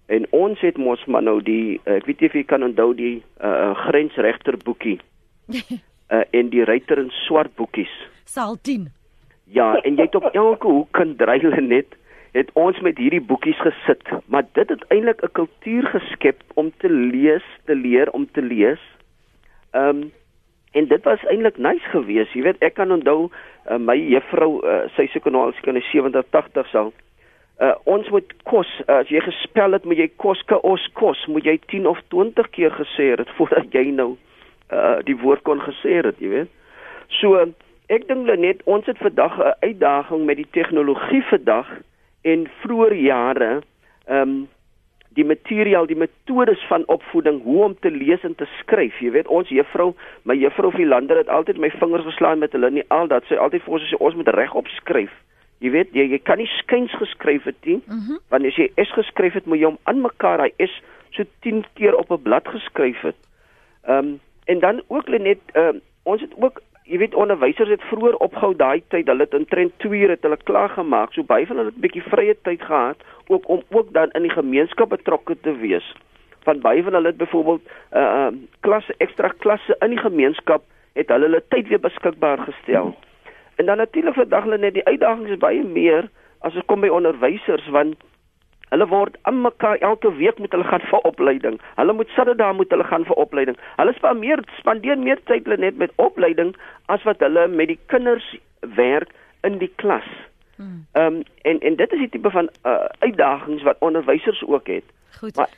En 0.06 0.28
ons 0.30 0.60
het 0.60 0.78
mos 0.78 1.06
maar 1.06 1.24
nou 1.24 1.42
die 1.44 1.80
uh, 1.86 1.94
ek 1.94 2.06
weet 2.06 2.20
nie 2.20 2.30
of 2.30 2.36
jy 2.36 2.44
kan 2.44 2.64
onthou 2.64 2.94
die 2.96 3.24
uh, 3.44 3.76
grensregter 3.88 4.58
boekie. 4.64 5.00
uh, 5.48 6.24
en 6.38 6.50
die 6.50 6.64
ryter 6.64 6.98
in 6.98 7.10
swart 7.26 7.56
boekies. 7.56 7.94
Sal 8.24 8.58
10. 8.62 8.92
Ja, 9.44 9.76
en 9.82 9.96
jy 9.96 10.08
het 10.10 10.16
op 10.16 10.28
elke 10.34 10.68
hoek 10.68 10.92
kan 10.92 11.16
dreile 11.16 11.62
net 11.62 11.96
het 12.36 12.50
ons 12.54 12.80
met 12.86 12.98
hierdie 13.00 13.24
boekies 13.24 13.60
gesit, 13.64 14.10
maar 14.28 14.46
dit 14.54 14.70
het 14.70 14.84
eintlik 14.94 15.24
'n 15.24 15.32
kultuur 15.32 15.86
geskep 15.96 16.44
om 16.54 16.72
te 16.78 16.90
lees, 16.90 17.46
te 17.66 17.76
leer 17.76 18.12
om 18.12 18.28
te 18.32 18.42
lees. 18.42 18.80
Ehm 19.72 19.88
um, 19.90 20.12
en 20.78 20.88
dit 20.92 21.10
was 21.10 21.26
eintlik 21.32 21.58
nice 21.58 21.92
geweest. 21.94 22.36
Jy 22.38 22.46
weet, 22.46 22.62
ek 22.66 22.78
kan 22.78 22.94
onthou 22.94 23.28
uh, 23.28 23.78
my 23.82 23.98
juffrou, 23.98 24.58
uh, 24.62 24.86
sy 24.96 25.08
seker 25.14 25.34
nou 25.34 25.48
al 25.48 25.56
seker 25.58 25.76
in 25.76 25.86
70, 25.90 26.30
80 26.36 26.72
sal. 26.74 26.94
Uh, 27.58 27.74
ons 27.90 28.10
moet 28.14 28.34
kos, 28.46 28.70
uh, 28.86 29.00
as 29.02 29.10
jy 29.10 29.22
gespel 29.26 29.74
het, 29.74 29.86
moet 29.90 30.04
jy 30.04 30.10
kos 30.22 30.44
ka 30.50 30.60
os 30.68 30.84
kos, 31.00 31.24
moet 31.32 31.48
jy 31.50 31.58
10 31.72 31.90
of 31.90 32.02
20 32.14 32.52
keer 32.54 32.76
gesê 32.78 33.12
het 33.16 33.34
voordat 33.40 33.74
jy 33.74 33.90
nou 33.98 34.12
uh, 34.70 35.00
die 35.08 35.18
woord 35.24 35.42
kon 35.48 35.64
gesê 35.66 36.00
het, 36.06 36.22
jy 36.22 36.34
weet. 36.36 36.54
So 37.22 37.40
ek 37.88 38.06
dink 38.10 38.28
net 38.28 38.62
ons 38.68 38.86
het 38.86 39.00
vandag 39.00 39.40
'n 39.40 39.56
uitdaging 39.64 40.26
met 40.28 40.38
die 40.38 40.52
tegnologie 40.52 41.24
vandag 41.32 41.70
en 42.28 42.48
vroeër 42.62 42.94
jare 42.94 43.52
ehm 44.08 44.22
um, 44.22 44.48
die 45.18 45.26
materiaal, 45.26 45.88
die 45.90 45.98
metodes 45.98 46.62
van 46.70 46.84
opvoeding, 46.94 47.42
hoe 47.44 47.64
om 47.66 47.76
te 47.82 47.92
lees 47.92 48.24
en 48.28 48.36
te 48.38 48.46
skryf. 48.60 49.00
Jy 49.02 49.12
weet, 49.16 49.30
ons 49.34 49.50
juffrou, 49.50 49.94
my 50.30 50.36
juffrou 50.38 50.70
Philander 50.76 51.18
het 51.18 51.32
altyd 51.34 51.58
my 51.62 51.72
vingers 51.80 52.06
geslaan 52.06 52.44
met 52.44 52.54
hulle 52.54 52.70
nie 52.72 52.86
al 52.94 53.10
dat 53.10 53.26
sy 53.30 53.40
altyd 53.42 53.66
vir 53.66 53.78
ons 53.80 53.88
sê 53.90 53.98
ons 53.98 54.20
moet 54.20 54.30
regop 54.38 54.70
skryf. 54.76 55.14
Jy 55.66 55.74
weet, 55.74 55.96
jy, 55.98 56.06
jy 56.14 56.20
kan 56.22 56.38
nie 56.38 56.50
skuins 56.60 56.94
geskryf 57.02 57.50
het 57.50 57.58
nie. 57.66 57.80
Mm 57.80 58.04
-hmm. 58.06 58.22
Want 58.30 58.46
as 58.46 58.60
jy 58.62 58.70
S 58.78 58.94
geskryf 58.94 59.34
het, 59.34 59.46
moet 59.46 59.60
jy 59.60 59.66
hom 59.72 59.82
aan 59.84 60.02
mekaar 60.02 60.46
hy 60.46 60.52
is 60.58 60.74
so 61.12 61.24
10 61.42 61.66
keer 61.74 61.96
op 61.96 62.12
'n 62.12 62.22
blad 62.22 62.48
geskryf 62.48 63.02
het. 63.02 63.20
Ehm 63.88 63.98
um, 63.98 64.20
en 64.46 64.60
dan 64.60 64.82
ook 64.88 65.08
net 65.08 65.40
ehm 65.54 65.68
um, 65.68 65.82
ons 66.04 66.22
het 66.22 66.34
ook 66.38 66.62
jy 66.84 66.98
weet 66.98 67.16
onderwysers 67.16 67.70
het 67.70 67.82
vroeër 67.92 68.16
opgehou 68.24 68.56
daai 68.56 68.84
tyd, 68.88 69.08
hulle 69.08 69.26
het 69.26 69.34
intrent 69.34 69.74
2 69.84 70.00
ure 70.02 70.16
het 70.16 70.22
hulle 70.24 70.38
klaar 70.44 70.70
gemaak. 70.70 71.14
So 71.14 71.24
baie 71.24 71.48
van 71.48 71.58
hulle 71.58 71.70
het 71.70 71.78
'n 71.78 71.86
bietjie 71.86 72.04
vrye 72.04 72.36
tyd 72.42 72.62
gehad 72.62 72.98
ook 73.28 73.50
om 73.50 73.64
ook 73.70 73.94
dan 73.94 74.12
in 74.12 74.22
die 74.22 74.32
gemeenskap 74.32 74.90
betrokke 74.90 75.38
te 75.42 75.56
wees. 75.58 75.96
Van 76.48 76.60
baie 76.60 76.84
van 76.84 76.94
hulle 76.94 77.08
het 77.08 77.18
byvoorbeeld 77.18 77.62
uh, 77.94 78.28
klasse 78.60 78.94
ekstra 78.98 79.34
klasse 79.38 79.76
in 79.80 79.96
die 79.96 80.04
gemeenskap 80.04 80.64
het 80.94 81.10
hulle 81.14 81.30
hulle 81.30 81.44
tyd 81.48 81.68
weer 81.68 81.80
beskikbaar 81.80 82.38
gestel. 82.38 82.96
En 83.56 83.66
dan 83.66 83.78
natuurlik 83.78 84.14
vandag 84.14 84.44
hulle 84.44 84.58
net 84.58 84.74
die 84.74 84.86
uitdagings 84.86 85.30
is 85.30 85.44
baie 85.44 85.64
meer 85.64 86.10
as 86.40 86.54
dit 86.54 86.66
kom 86.66 86.82
by 86.82 86.94
onderwysers 86.94 87.70
want 87.74 87.98
Hulle 88.68 88.88
word 88.92 89.16
aan 89.22 89.38
mekaar 89.42 89.78
elke 89.80 90.10
week 90.18 90.40
moet 90.44 90.52
hulle 90.52 90.68
gaan 90.68 90.84
vir 90.90 91.06
opleiding. 91.08 91.60
Hulle 91.80 91.94
moet 91.96 92.10
Saterdag 92.16 92.56
moet 92.58 92.74
hulle 92.76 92.84
gaan 92.84 93.06
vir 93.08 93.16
opleiding. 93.24 93.56
Hulle 93.78 93.94
spandeer 93.96 94.42
meer 94.42 94.58
spandeer 94.60 95.00
meer 95.00 95.22
tyd 95.30 95.48
hulle 95.48 95.60
net 95.64 95.78
met 95.80 95.94
opleiding 96.04 96.52
as 96.92 97.04
wat 97.08 97.24
hulle 97.24 97.48
met 97.48 97.72
die 97.72 97.80
kinders 97.94 98.28
werk 98.76 99.14
in 99.48 99.56
die 99.62 99.72
klas. 99.80 100.08
Hmm. 100.58 100.86
Ehm 100.92 101.06
um, 101.06 101.24
en 101.42 101.60
en 101.60 101.76
dit 101.76 101.92
is 101.92 102.00
die 102.00 102.10
tipe 102.10 102.30
van 102.30 102.50
uh, 102.66 102.86
uitdagings 103.00 103.64
wat 103.64 103.80
onderwysers 103.80 104.44
ook 104.48 104.68
het. 104.68 104.84
Goed. 105.20 105.36
Maar 105.36 105.50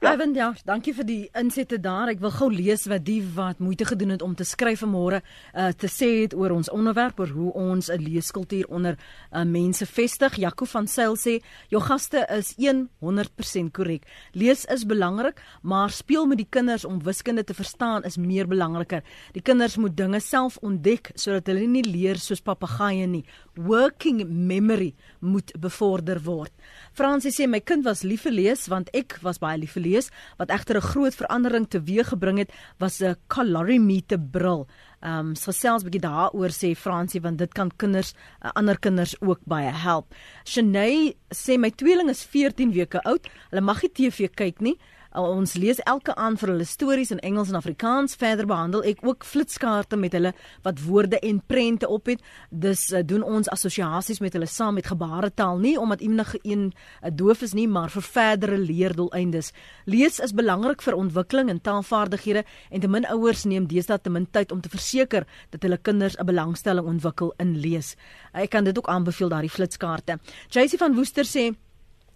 Ja. 0.00 0.14
Ivan, 0.14 0.32
ja, 0.32 0.46
dankie 0.64 0.94
vir 0.96 1.04
die 1.04 1.22
insette 1.36 1.76
daar. 1.84 2.08
Ek 2.08 2.22
wil 2.22 2.30
gou 2.32 2.46
lees 2.48 2.86
wat 2.88 3.02
die 3.04 3.18
wat 3.36 3.58
moeite 3.60 3.84
gedoen 3.84 4.14
het 4.14 4.22
om 4.24 4.32
te 4.32 4.46
skryf 4.48 4.80
vanmôre 4.80 5.18
uh 5.20 5.66
te 5.76 5.90
sê 5.92 6.08
het 6.22 6.32
oor 6.32 6.54
ons 6.54 6.70
onderwerp 6.72 7.20
oor 7.20 7.28
hoe 7.28 7.52
ons 7.52 7.90
'n 7.92 8.00
leeskultuur 8.00 8.64
onder 8.72 8.96
uh, 8.96 9.44
mense 9.44 9.84
vestig. 9.86 10.38
Jaco 10.40 10.64
van 10.64 10.86
Sail 10.86 11.16
sê, 11.16 11.44
"Jou 11.68 11.82
gaste 11.82 12.24
is 12.38 12.56
100% 12.56 13.72
korrek. 13.72 14.08
Lees 14.32 14.64
is 14.64 14.86
belangrik, 14.86 15.42
maar 15.62 15.90
speel 15.90 16.26
met 16.26 16.38
die 16.38 16.48
kinders 16.50 16.84
om 16.84 17.02
wiskunde 17.02 17.44
te 17.44 17.54
verstaan 17.54 18.02
is 18.02 18.16
meer 18.16 18.48
belangriker. 18.48 19.02
Die 19.32 19.42
kinders 19.42 19.76
moet 19.76 19.96
dinge 19.96 20.20
self 20.20 20.56
ontdek 20.62 21.10
sodat 21.14 21.46
hulle 21.46 21.66
nie 21.66 21.84
leer 21.84 22.16
soos 22.16 22.40
papegaaie 22.40 23.06
nie. 23.06 23.24
Working 23.66 24.24
memory 24.46 24.94
moet 25.20 25.52
bevorder 25.60 26.20
word." 26.24 26.52
Fransie 26.92 27.30
sê, 27.30 27.48
"My 27.48 27.60
kind 27.60 27.84
was 27.84 28.02
lief 28.02 28.22
vir 28.22 28.32
lees 28.32 28.68
want 28.68 28.90
ek 28.94 29.18
was 29.22 29.38
baie 29.38 29.58
lief 29.58 29.72
vir 29.72 29.82
lees, 29.82 30.10
wat 30.38 30.50
egter 30.50 30.76
'n 30.76 30.88
groot 30.92 31.14
verandering 31.14 31.68
teweeg 31.68 32.08
gebring 32.08 32.38
het, 32.38 32.50
was 32.78 33.00
'n 33.00 33.16
calorimeter 33.28 34.18
bril. 34.18 34.66
Ehm 35.00 35.30
um, 35.30 35.34
gesels 35.34 35.84
bietjie 35.84 36.02
daaroor 36.04 36.52
sê 36.52 36.74
Fransie 36.76 37.22
want 37.24 37.38
dit 37.38 37.52
kan 37.56 37.70
kinders 37.80 38.12
uh, 38.44 38.50
ander 38.54 38.76
kinders 38.78 39.14
ook 39.20 39.40
baie 39.48 39.72
help. 39.72 40.14
Shanay 40.44 41.14
sê 41.32 41.56
my 41.58 41.70
tweeling 41.70 42.10
is 42.10 42.24
14 42.24 42.72
weke 42.72 43.00
oud. 43.08 43.28
Hulle 43.50 43.64
mag 43.64 43.80
nie 43.82 43.92
TV 43.96 44.28
kyk 44.28 44.60
nie. 44.60 44.76
Ons 45.10 45.56
lees 45.58 45.80
elke 45.90 46.14
aand 46.14 46.38
vir 46.38 46.52
hulle 46.52 46.64
stories 46.64 47.10
in 47.10 47.18
Engels 47.26 47.48
en 47.50 47.56
Afrikaans. 47.58 48.14
Verder 48.14 48.46
behandel 48.46 48.84
ek 48.86 49.00
ook 49.02 49.24
flitskaarte 49.26 49.96
met 49.98 50.12
hulle 50.14 50.30
wat 50.62 50.78
woorde 50.84 51.18
en 51.18 51.40
prente 51.42 51.88
op 51.88 52.06
het. 52.06 52.20
Dus 52.50 52.92
uh, 52.92 53.00
doen 53.02 53.24
ons 53.26 53.48
assosiasies 53.50 54.20
met 54.22 54.36
hulle 54.38 54.46
saam 54.46 54.76
met 54.78 54.86
gebaretaal 54.86 55.58
nie 55.58 55.74
omdat 55.80 56.04
enige 56.06 56.38
een 56.42 56.70
uh, 56.70 57.10
doof 57.10 57.42
is 57.42 57.56
nie, 57.58 57.66
maar 57.68 57.90
vir 57.90 58.06
verdere 58.06 58.58
leerdoeleindes. 58.58 59.50
Lees 59.90 60.20
is 60.22 60.34
belangrik 60.34 60.82
vir 60.82 60.94
ontwikkeling 60.94 61.50
en 61.50 61.60
taalvaardighede 61.60 62.44
en 62.70 62.80
te 62.80 62.88
min 62.88 63.08
ouers 63.10 63.42
neem 63.50 63.66
deesdae 63.66 63.98
te 63.98 64.14
min 64.14 64.28
tyd 64.30 64.54
om 64.54 64.60
te 64.62 64.70
verseker 64.70 65.26
dat 65.50 65.66
hulle 65.66 65.78
kinders 65.78 66.14
'n 66.18 66.26
belangstelling 66.26 66.86
ontwikkel 66.86 67.34
in 67.38 67.58
lees. 67.58 67.96
Ek 68.32 68.50
kan 68.50 68.64
dit 68.64 68.78
ook 68.78 68.88
aanbeveel 68.88 69.28
daardie 69.28 69.50
flitskaarte. 69.50 70.18
JC 70.50 70.78
van 70.78 70.94
Woester 70.94 71.24
sê 71.24 71.50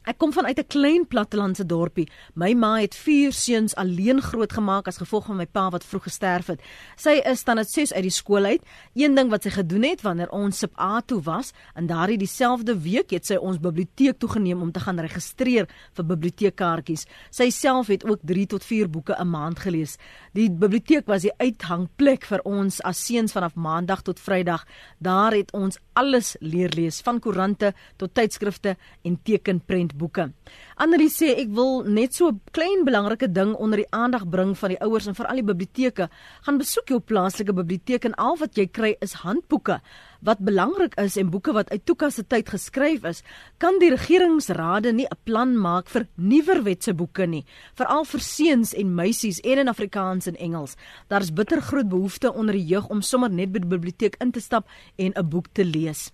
Ek 0.04 0.18
kom 0.20 0.32
vanuit 0.36 0.58
'n 0.58 0.66
klein 0.68 1.06
plattelandse 1.06 1.64
dorpie. 1.66 2.08
My 2.34 2.52
ma 2.52 2.76
het 2.76 2.94
vier 2.94 3.32
seuns 3.32 3.74
alleen 3.74 4.20
grootgemaak 4.20 4.86
as 4.86 4.98
gevolg 4.98 5.26
van 5.26 5.36
my 5.36 5.46
pa 5.46 5.70
wat 5.70 5.84
vroeg 5.84 6.02
gesterf 6.02 6.46
het. 6.46 6.60
Sy 6.96 7.22
is 7.24 7.44
dan 7.44 7.56
net 7.56 7.70
6 7.70 7.92
uit 7.92 8.02
die 8.02 8.10
skool 8.10 8.44
uit. 8.44 8.62
Een 8.94 9.14
ding 9.14 9.30
wat 9.30 9.42
sy 9.42 9.50
gedoen 9.50 9.82
het 9.82 10.02
wanneer 10.02 10.30
ons 10.30 10.58
sub 10.58 10.78
A 10.78 11.00
toe 11.00 11.22
was, 11.22 11.52
en 11.74 11.86
daardie 11.86 12.18
dieselfde 12.18 12.78
week 12.80 13.10
het 13.10 13.26
sy 13.26 13.36
ons 13.36 13.58
biblioteek 13.58 14.18
toegeneem 14.18 14.62
om 14.62 14.72
te 14.72 14.80
gaan 14.80 15.00
registreer 15.00 15.68
vir 15.94 16.04
biblioteekkaartjies. 16.04 17.06
Sy 17.30 17.50
self 17.50 17.86
het 17.86 18.04
ook 18.04 18.20
3 18.22 18.46
tot 18.46 18.64
4 18.64 18.90
boeke 18.90 19.14
'n 19.18 19.30
maand 19.30 19.58
gelees. 19.58 19.96
Die 20.34 20.50
biblioteek 20.50 21.06
was 21.06 21.22
die 21.22 21.38
uithangplek 21.38 22.24
vir 22.24 22.40
ons 22.44 22.82
as 22.82 23.06
seuns 23.06 23.32
vanaf 23.32 23.54
maandag 23.54 24.02
tot 24.02 24.20
vrydag. 24.20 24.66
Daar 24.98 25.32
het 25.32 25.52
ons 25.52 25.78
alles 25.94 26.36
leer 26.40 26.68
lees, 26.68 27.00
van 27.00 27.20
koerante 27.20 27.74
tot 27.96 28.14
tydskrifte 28.14 28.76
en 29.02 29.18
tekenprent 29.22 29.93
boeke. 29.96 30.32
Annelie 30.76 31.10
sê 31.10 31.30
ek 31.38 31.48
wil 31.54 31.84
net 31.84 32.14
so 32.14 32.28
'n 32.28 32.40
klein 32.52 32.84
belangrike 32.84 33.32
ding 33.32 33.54
onder 33.54 33.78
die 33.78 33.90
aandag 33.90 34.28
bring 34.28 34.56
van 34.58 34.70
die 34.70 34.80
ouers 34.80 35.06
en 35.06 35.14
veral 35.14 35.36
die 35.36 35.52
biblioteke. 35.52 36.08
Gaan 36.42 36.58
besoek 36.58 36.88
jou 36.88 37.00
plaaslike 37.00 37.52
biblioteek 37.52 38.04
en 38.04 38.14
al 38.14 38.36
wat 38.36 38.56
jy 38.56 38.66
kry 38.66 38.96
is 39.00 39.12
handboeke 39.24 39.80
wat 40.24 40.40
belangrik 40.40 40.96
is 41.00 41.18
en 41.20 41.30
boeke 41.30 41.52
wat 41.52 41.70
uit 41.70 41.84
Tuka 41.84 42.08
se 42.10 42.24
tyd 42.24 42.48
geskryf 42.48 43.04
is. 43.08 43.22
Kan 43.60 43.78
die 43.82 43.90
regeringsrade 43.92 44.92
nie 44.92 45.06
'n 45.06 45.18
plan 45.24 45.56
maak 45.56 45.88
vir 45.88 46.06
nuwerwetse 46.16 46.94
boeke 46.94 47.26
nie, 47.26 47.44
veral 47.74 48.04
vir 48.04 48.20
seuns 48.20 48.74
en 48.74 48.94
meisies 48.94 49.40
en 49.40 49.58
in 49.58 49.68
Afrikaans 49.68 50.26
en 50.26 50.36
Engels? 50.36 50.76
Daar's 51.08 51.32
bitter 51.32 51.60
groot 51.60 51.88
behoefte 51.88 52.32
onder 52.32 52.54
die 52.54 52.66
jeug 52.66 52.88
om 52.88 53.02
sommer 53.02 53.30
net 53.30 53.52
by 53.52 53.58
die 53.58 53.68
biblioteek 53.68 54.16
in 54.20 54.32
te 54.32 54.40
stap 54.40 54.66
en 54.96 55.12
'n 55.14 55.28
boek 55.28 55.46
te 55.52 55.64
lees. 55.64 56.10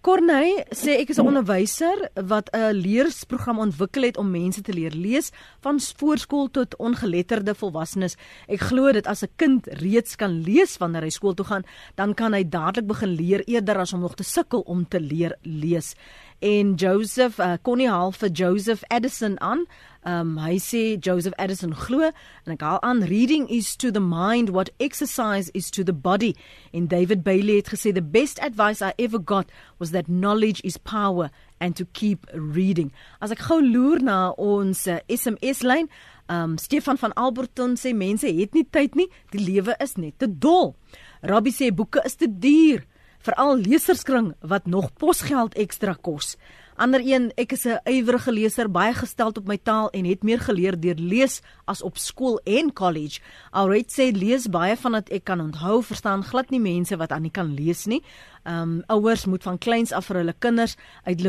Corneille 0.00 0.62
sê 0.72 0.94
ek 0.96 1.10
is 1.12 1.18
'n 1.20 1.28
onderwyser 1.28 2.08
wat 2.24 2.48
'n 2.56 2.72
leersprogram 2.72 3.58
ontwikkel 3.58 4.02
het 4.02 4.16
om 4.16 4.30
mense 4.30 4.62
te 4.62 4.72
leer 4.72 4.96
lees 4.96 5.30
van 5.60 5.76
voorskool 5.76 6.48
tot 6.50 6.76
ongeletterde 6.76 7.54
volwassenes. 7.54 8.16
Ek 8.48 8.60
glo 8.60 8.92
dit 8.92 9.06
as 9.06 9.22
'n 9.22 9.28
kind 9.36 9.66
reeds 9.66 10.16
kan 10.16 10.40
lees 10.40 10.78
wanneer 10.78 11.02
hy 11.02 11.10
skool 11.10 11.34
toe 11.34 11.44
gaan, 11.44 11.64
dan 11.96 12.14
kan 12.14 12.32
hy 12.32 12.48
dadelik 12.48 12.86
begin 12.86 13.14
leer 13.14 13.42
eerder 13.46 13.78
as 13.78 13.92
om 13.92 14.00
nog 14.00 14.14
te 14.14 14.24
sukkel 14.24 14.60
om 14.60 14.88
te 14.88 15.00
leer 15.00 15.36
lees. 15.42 15.94
En 16.38 16.74
Joseph 16.74 17.38
uh, 17.38 17.58
Connie 17.62 17.90
haal 17.90 18.12
vir 18.12 18.30
Joseph 18.30 18.82
Edison 18.88 19.40
aan. 19.40 19.66
Um 20.02 20.38
hy 20.40 20.56
sê 20.56 20.96
Joseph 20.96 21.34
Edison 21.36 21.74
glo 21.76 22.08
en 22.08 22.52
ek 22.54 22.62
haal 22.64 22.78
aan 22.80 23.02
reading 23.04 23.44
is 23.52 23.76
to 23.76 23.90
the 23.92 24.00
mind 24.00 24.48
what 24.48 24.72
exercise 24.80 25.50
is 25.52 25.70
to 25.70 25.84
the 25.84 25.92
body. 25.92 26.32
En 26.72 26.88
David 26.88 27.22
Bailey 27.22 27.60
het 27.60 27.68
gesê 27.68 27.92
the 27.92 28.00
best 28.00 28.40
advice 28.40 28.80
I 28.80 28.94
ever 28.98 29.20
got 29.20 29.52
was 29.78 29.90
that 29.90 30.08
knowledge 30.08 30.64
is 30.64 30.78
power 30.78 31.28
and 31.60 31.76
to 31.76 31.84
keep 31.92 32.24
reading. 32.32 32.92
As 33.20 33.30
ek 33.30 33.44
gou 33.44 33.60
loer 33.60 34.00
na 34.00 34.32
ons 34.40 34.88
SMS 34.88 35.60
lyn, 35.68 35.90
um 36.32 36.56
Stefan 36.56 36.96
van 36.96 37.12
Alberton 37.20 37.76
sê 37.76 37.92
mense 37.92 38.24
het 38.24 38.56
nie 38.56 38.64
tyd 38.64 38.96
nie, 38.96 39.10
die 39.36 39.44
lewe 39.44 39.76
is 39.84 39.98
net 40.00 40.16
te 40.16 40.30
dol. 40.30 40.72
Rabbi 41.20 41.52
sê 41.52 41.68
boeke 41.68 42.00
is 42.08 42.16
te 42.16 42.30
duur 42.30 42.86
veral 43.20 43.60
leserskring 43.60 44.32
wat 44.40 44.66
nog 44.66 44.92
posgeld 44.96 45.56
ekstra 45.60 45.92
kos. 45.92 46.36
Ander 46.80 47.02
een, 47.04 47.28
ek 47.36 47.52
is 47.52 47.66
'n 47.68 47.76
ywerige 47.84 48.32
leser, 48.32 48.70
baie 48.70 48.94
gestel 48.94 49.28
op 49.28 49.46
my 49.46 49.58
taal 49.62 49.90
en 49.90 50.04
het 50.04 50.22
meer 50.22 50.40
geleer 50.40 50.80
deur 50.80 50.96
lees 50.96 51.42
as 51.66 51.82
op 51.82 51.98
skool 51.98 52.40
en 52.44 52.72
college. 52.72 53.20
Alright 53.50 53.92
sê 53.92 54.16
lees 54.16 54.48
baie 54.48 54.76
van 54.76 54.92
wat 54.92 55.10
ek 55.10 55.24
kan 55.24 55.40
onthou, 55.40 55.82
verstaan 55.82 56.24
glad 56.24 56.50
nie 56.50 56.60
mense 56.60 56.96
wat 56.96 57.12
aan 57.12 57.22
nie 57.22 57.30
kan 57.30 57.54
lees 57.54 57.84
nie. 57.86 58.02
Um 58.44 58.82
ouers 58.86 59.26
moet 59.26 59.42
van 59.42 59.58
kleins 59.58 59.92
af 59.92 60.06
vir 60.06 60.16
hulle 60.16 60.34
kinders 60.38 60.76
uit 61.04 61.20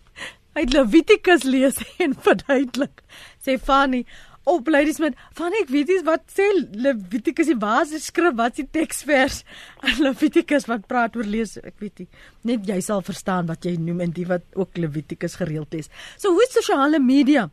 uit 0.58 0.72
Levitikus 0.72 1.42
lees 1.42 1.76
en 2.04 2.14
verduidelik. 2.14 3.02
Sê 3.44 3.58
Fanny, 3.58 4.06
op 4.46 4.68
ladies 4.70 5.00
met 5.02 5.16
van 5.34 5.54
ek 5.60 5.70
weet 5.74 5.90
nie 5.90 6.02
wat 6.06 6.22
sê 6.30 6.46
Levitikus 6.78 7.48
die 7.50 7.58
basis 7.58 8.06
skrif 8.12 8.36
wat 8.38 8.58
die 8.60 8.66
teksvers? 8.70 9.42
En 9.86 9.98
Levitikus 10.04 10.68
wat 10.70 10.86
praat 10.86 11.16
oor 11.18 11.26
lees 11.26 11.56
ek 11.58 11.74
weet 11.82 12.04
nie. 12.04 12.08
Net 12.46 12.68
jy 12.70 12.78
sal 12.84 13.02
verstaan 13.06 13.50
wat 13.50 13.66
jy 13.66 13.74
noem 13.80 14.04
en 14.06 14.14
die 14.14 14.26
wat 14.28 14.46
ook 14.54 14.78
Levitikus 14.78 15.34
gereeld 15.40 15.74
is. 15.74 15.90
So 16.16 16.30
hoe 16.36 16.46
sosiale 16.50 17.02
media? 17.02 17.48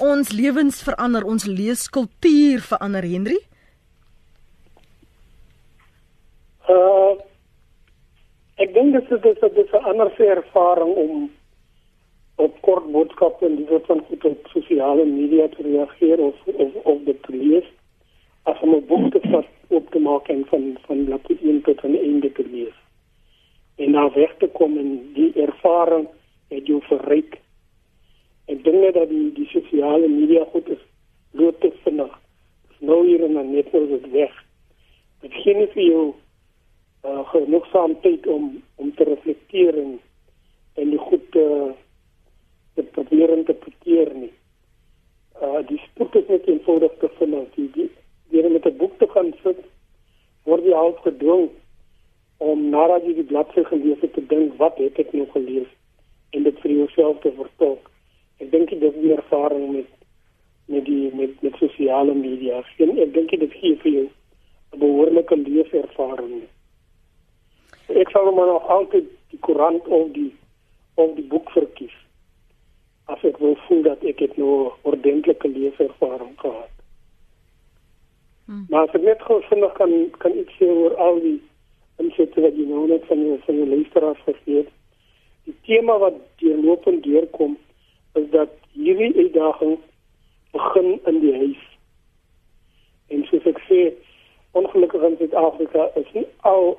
Ons 0.00 0.30
lewens 0.30 0.78
verander 0.86 1.26
ons 1.26 1.48
leeskultuur 1.50 2.62
verander 2.68 3.10
Henry? 3.10 3.40
Uh 6.70 7.18
ek 8.60 8.74
dink 8.76 8.92
dit 8.92 9.12
is 9.16 9.42
is 9.64 9.72
'n 9.72 9.84
ander 9.88 10.10
ervaring 10.20 10.94
om 10.94 11.30
op 12.40 12.60
kort 12.60 12.86
boodskappe 12.92 13.46
en 13.46 13.56
dit 13.56 13.86
van 13.86 14.02
goed 14.08 14.24
op 14.24 14.46
sosiale 14.52 15.04
media 15.04 15.48
te 15.48 15.62
reageer 15.62 16.18
of 16.18 16.46
of 16.46 16.74
of 16.92 17.02
dit 17.04 17.22
te 17.22 17.36
lees 17.36 17.66
as 18.42 18.60
om 18.60 18.74
'n 18.74 18.86
boek 18.86 19.10
te 19.12 19.20
vat 19.30 19.46
op 19.68 19.90
te 19.90 19.98
maak 19.98 20.28
en 20.28 20.44
van 20.46 20.78
van 20.86 21.04
bladsy 21.04 21.36
1 21.42 21.60
tot 21.62 21.84
aan 21.84 21.96
einde 21.96 22.32
te 22.32 22.44
lees. 22.52 22.78
En 23.76 23.90
na 23.90 24.10
weg 24.12 24.34
te 24.38 24.48
kom 24.48 24.78
en 24.78 25.12
die 25.12 25.32
ervaring 25.32 26.08
het 26.48 26.66
jou 26.66 26.80
verryk. 26.82 27.40
En 28.44 28.62
dink 28.62 28.80
net 28.80 28.94
dat 28.94 29.08
die 29.08 29.32
die 29.32 29.46
sosiale 29.46 30.08
media 30.08 30.44
goed 30.52 30.68
is 30.68 30.82
loop 31.30 31.60
te 31.60 31.72
vinnig. 31.82 32.18
Nou 32.78 33.06
hier 33.06 33.24
en 33.24 33.34
dan 33.34 33.50
net 33.50 33.72
nou 33.72 33.86
dit 33.88 34.10
weg. 34.10 34.44
Dit 35.20 35.34
gee 35.34 35.54
nie 35.54 35.68
vir 35.74 35.82
jou 35.82 36.14
uh, 37.04 37.28
genoeg 37.28 37.66
saamtyd 37.66 38.26
om 38.26 38.62
om 38.76 38.94
te 38.94 39.04
reflekteer 39.04 39.78
en 39.78 40.00
en 40.74 40.90
die 40.90 40.98
goed 40.98 41.34
uh, 41.36 41.70
te 42.80 42.88
probeer 42.96 43.32
interpreteer 43.36 44.12
nie. 44.14 44.32
Uh 45.40 45.60
die 45.68 45.80
spoed 45.84 46.16
is 46.20 46.28
net 46.28 46.48
eenvoudig 46.48 46.96
te 47.00 47.10
vind. 47.18 47.54
Die 47.56 47.68
die 47.76 47.90
deur 48.32 48.50
met 48.50 48.66
'n 48.66 48.76
boek 48.76 48.98
te 48.98 49.08
gaan 49.14 49.32
sit 49.42 49.60
word 50.48 50.64
jy 50.64 50.72
half 50.72 50.98
gedwing 51.04 51.50
om 52.38 52.68
nadat 52.72 53.04
jy 53.04 53.14
die 53.14 53.28
bladsy 53.32 53.64
gelees 53.68 54.00
het 54.00 54.12
te 54.16 54.24
dink 54.26 54.56
wat 54.62 54.78
het 54.78 54.98
ek 54.98 55.12
nou 55.12 55.26
gelees 55.34 55.68
en 56.32 56.42
dit 56.42 56.60
vir 56.60 56.72
jouself 56.72 57.20
te 57.20 57.32
vertolk. 57.36 57.90
Ek 58.40 58.50
dink 58.50 58.70
dit 58.70 58.82
is 58.82 59.00
die 59.02 59.16
ervaring 59.16 59.72
met 59.76 59.90
met 60.72 60.84
die 60.84 61.10
met 61.14 61.42
met 61.42 61.56
sosiale 61.58 62.14
media. 62.14 62.62
En 62.78 62.98
ek 62.98 63.14
dink 63.14 63.30
dit 63.30 63.52
gee 63.52 63.76
vir 63.76 63.92
jou 63.92 64.08
'n 64.72 64.78
behoorlike 64.78 65.36
leeservaring. 65.36 66.42
Ek 67.88 68.10
sal 68.10 68.32
maar 68.32 68.46
nog 68.46 68.68
altyd 68.68 69.04
die 69.30 69.38
koerant 69.38 69.86
of 69.88 70.12
die 70.12 70.32
of 70.94 71.14
die 71.16 71.28
boek 71.32 71.50
verkies 71.50 71.96
as 73.12 73.22
ek 73.26 73.38
wil 73.42 73.56
voel 73.66 73.82
dat 73.86 74.04
ek 74.06 74.22
het 74.24 74.36
nou 74.38 74.70
ordentlike 74.88 75.48
leeservaring 75.48 76.34
gehad. 76.40 76.74
Hmm. 78.46 78.66
Maar 78.68 78.88
as 78.88 78.94
ek 78.98 79.06
net 79.06 79.22
gou 79.26 79.40
vinnig 79.48 79.72
kan 79.78 79.94
kan 80.22 80.36
iets 80.42 80.58
sê 80.58 80.68
oor 80.70 80.96
al 81.06 81.20
die 81.24 81.38
insette 82.02 82.44
wat 82.44 82.56
jy 82.58 82.66
nou 82.68 82.86
net 82.90 83.04
van 83.10 83.24
jou 83.26 83.38
van 83.46 83.58
jou 83.62 83.68
luisteraars 83.72 84.22
gegee 84.28 84.62
het. 84.62 84.70
Die 85.48 85.56
tema 85.66 85.98
wat 86.02 86.18
deurlopend 86.42 87.02
deurkom 87.04 87.58
is 88.18 88.30
dat 88.34 88.54
hierdie 88.74 89.12
uitdaging 89.16 89.78
begin 90.54 90.98
in 91.06 91.20
die 91.24 91.34
huis. 91.36 91.66
En 93.10 93.26
soos 93.30 93.46
ek 93.50 93.58
sê, 93.66 93.80
ongelukkig 94.58 95.02
in 95.06 95.16
Suid-Afrika 95.18 95.90
is 95.98 96.10
nie 96.14 96.26
al 96.46 96.72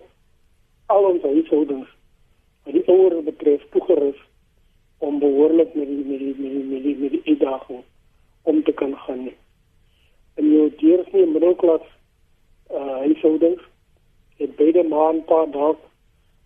al 0.91 1.07
ons 1.07 1.23
huishoudings 1.23 1.87
wat 2.65 2.75
die 2.75 2.83
ouers 2.91 3.23
betref 3.27 3.63
toegerus 3.75 4.19
om 5.01 5.19
behoorlik 5.19 5.73
met 5.73 5.87
die 5.87 6.05
met 6.05 6.19
die 6.19 6.35
met 6.37 6.51
die 6.51 6.63
met 6.63 6.83
die, 6.83 6.95
met 6.97 7.11
die 7.11 7.21
uitdaging 7.25 7.83
om 8.41 8.63
te 8.63 8.71
kan 8.71 8.95
gaan. 8.97 9.23
Nie. 9.23 9.37
En 10.33 10.51
jou 10.53 10.71
deursnee 10.77 11.25
middelklas 11.25 11.87
uh 12.71 12.97
huishoudings 13.05 13.63
het 14.37 14.55
beide 14.55 14.83
maand 14.83 15.25
paar 15.25 15.49
dalk 15.51 15.79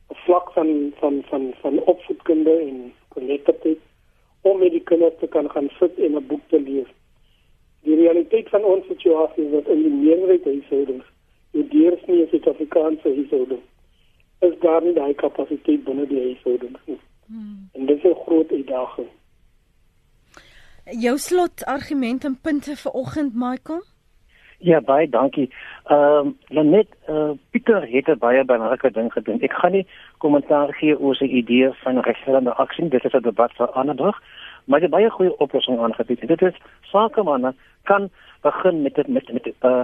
'n 0.10 0.16
vlak 0.26 0.52
van 0.52 0.94
van 1.00 1.24
van 1.30 1.54
van 1.62 1.80
opvoedkunde 1.80 2.56
en 2.60 2.94
geletterdheid 3.10 3.82
om 4.42 4.60
met 4.60 4.72
die 4.72 4.84
kinders 4.84 5.20
te 5.20 5.28
kan 5.28 5.50
gaan 5.50 5.70
sit 5.80 6.00
en 6.00 6.16
'n 6.16 6.28
boek 6.28 6.42
te 6.48 6.60
lees. 6.62 6.92
Die 7.82 7.96
realiteit 7.96 8.50
van 8.50 8.64
ons 8.64 8.86
situasie 8.88 9.46
is 9.46 9.52
dat 9.52 9.68
in 9.68 9.82
die 9.82 9.98
meerderheid 10.04 10.44
huishoudings 10.44 11.06
die 11.52 11.68
deursnee 11.68 12.28
Suid-Afrikaanse 12.28 13.10
huishouding 13.18 13.64
is 14.40 14.60
daar 14.60 14.84
nie 14.84 14.94
daai 14.94 15.14
kapasiteit 15.14 15.84
binne 15.84 16.08
die 16.08 16.22
huishouding 16.22 16.78
nie. 16.86 17.00
Hmm. 17.28 17.70
En 17.74 17.86
dit 17.86 17.98
is 17.98 18.04
'n 18.04 18.22
groot 18.26 18.52
uitdaging. 18.52 19.08
Jou 20.86 21.18
slot 21.18 21.66
argument 21.66 22.26
en 22.26 22.40
punte 22.42 22.76
vir 22.76 22.92
oggend 22.92 23.34
Michael? 23.34 23.84
Ja, 24.60 24.82
baie 24.82 25.10
dankie. 25.10 25.50
Ehm 25.86 26.36
um, 26.50 26.70
net 26.70 26.88
uh, 27.10 27.32
Pieter 27.50 27.88
het 27.90 28.08
'n 28.08 28.18
baie 28.18 28.46
belangrike 28.46 28.92
ding 28.92 29.12
gedoen. 29.14 29.42
Ek 29.42 29.54
gaan 29.54 29.72
nie 29.72 29.88
kommentaar 30.18 30.74
gee 30.74 31.00
oor 31.00 31.16
sy 31.16 31.26
idee 31.26 31.70
van 31.84 32.00
regstellende 32.00 32.54
aksie. 32.54 32.90
Dit 32.90 33.06
is 33.06 33.14
'n 33.14 33.22
debat 33.22 33.52
vir 33.54 33.68
ander 33.68 33.96
dag, 33.96 34.22
maar 34.66 34.80
dit 34.80 34.90
baie 34.90 35.10
goeie 35.10 35.38
oplossing 35.38 35.80
aangebied. 35.80 36.28
Dit 36.28 36.42
is 36.42 36.58
sakemanne 36.82 37.54
kan 37.84 38.10
begin 38.42 38.82
met 38.82 38.96
dit 38.96 39.08
met 39.08 39.34
met 39.34 39.54
uh, 39.62 39.82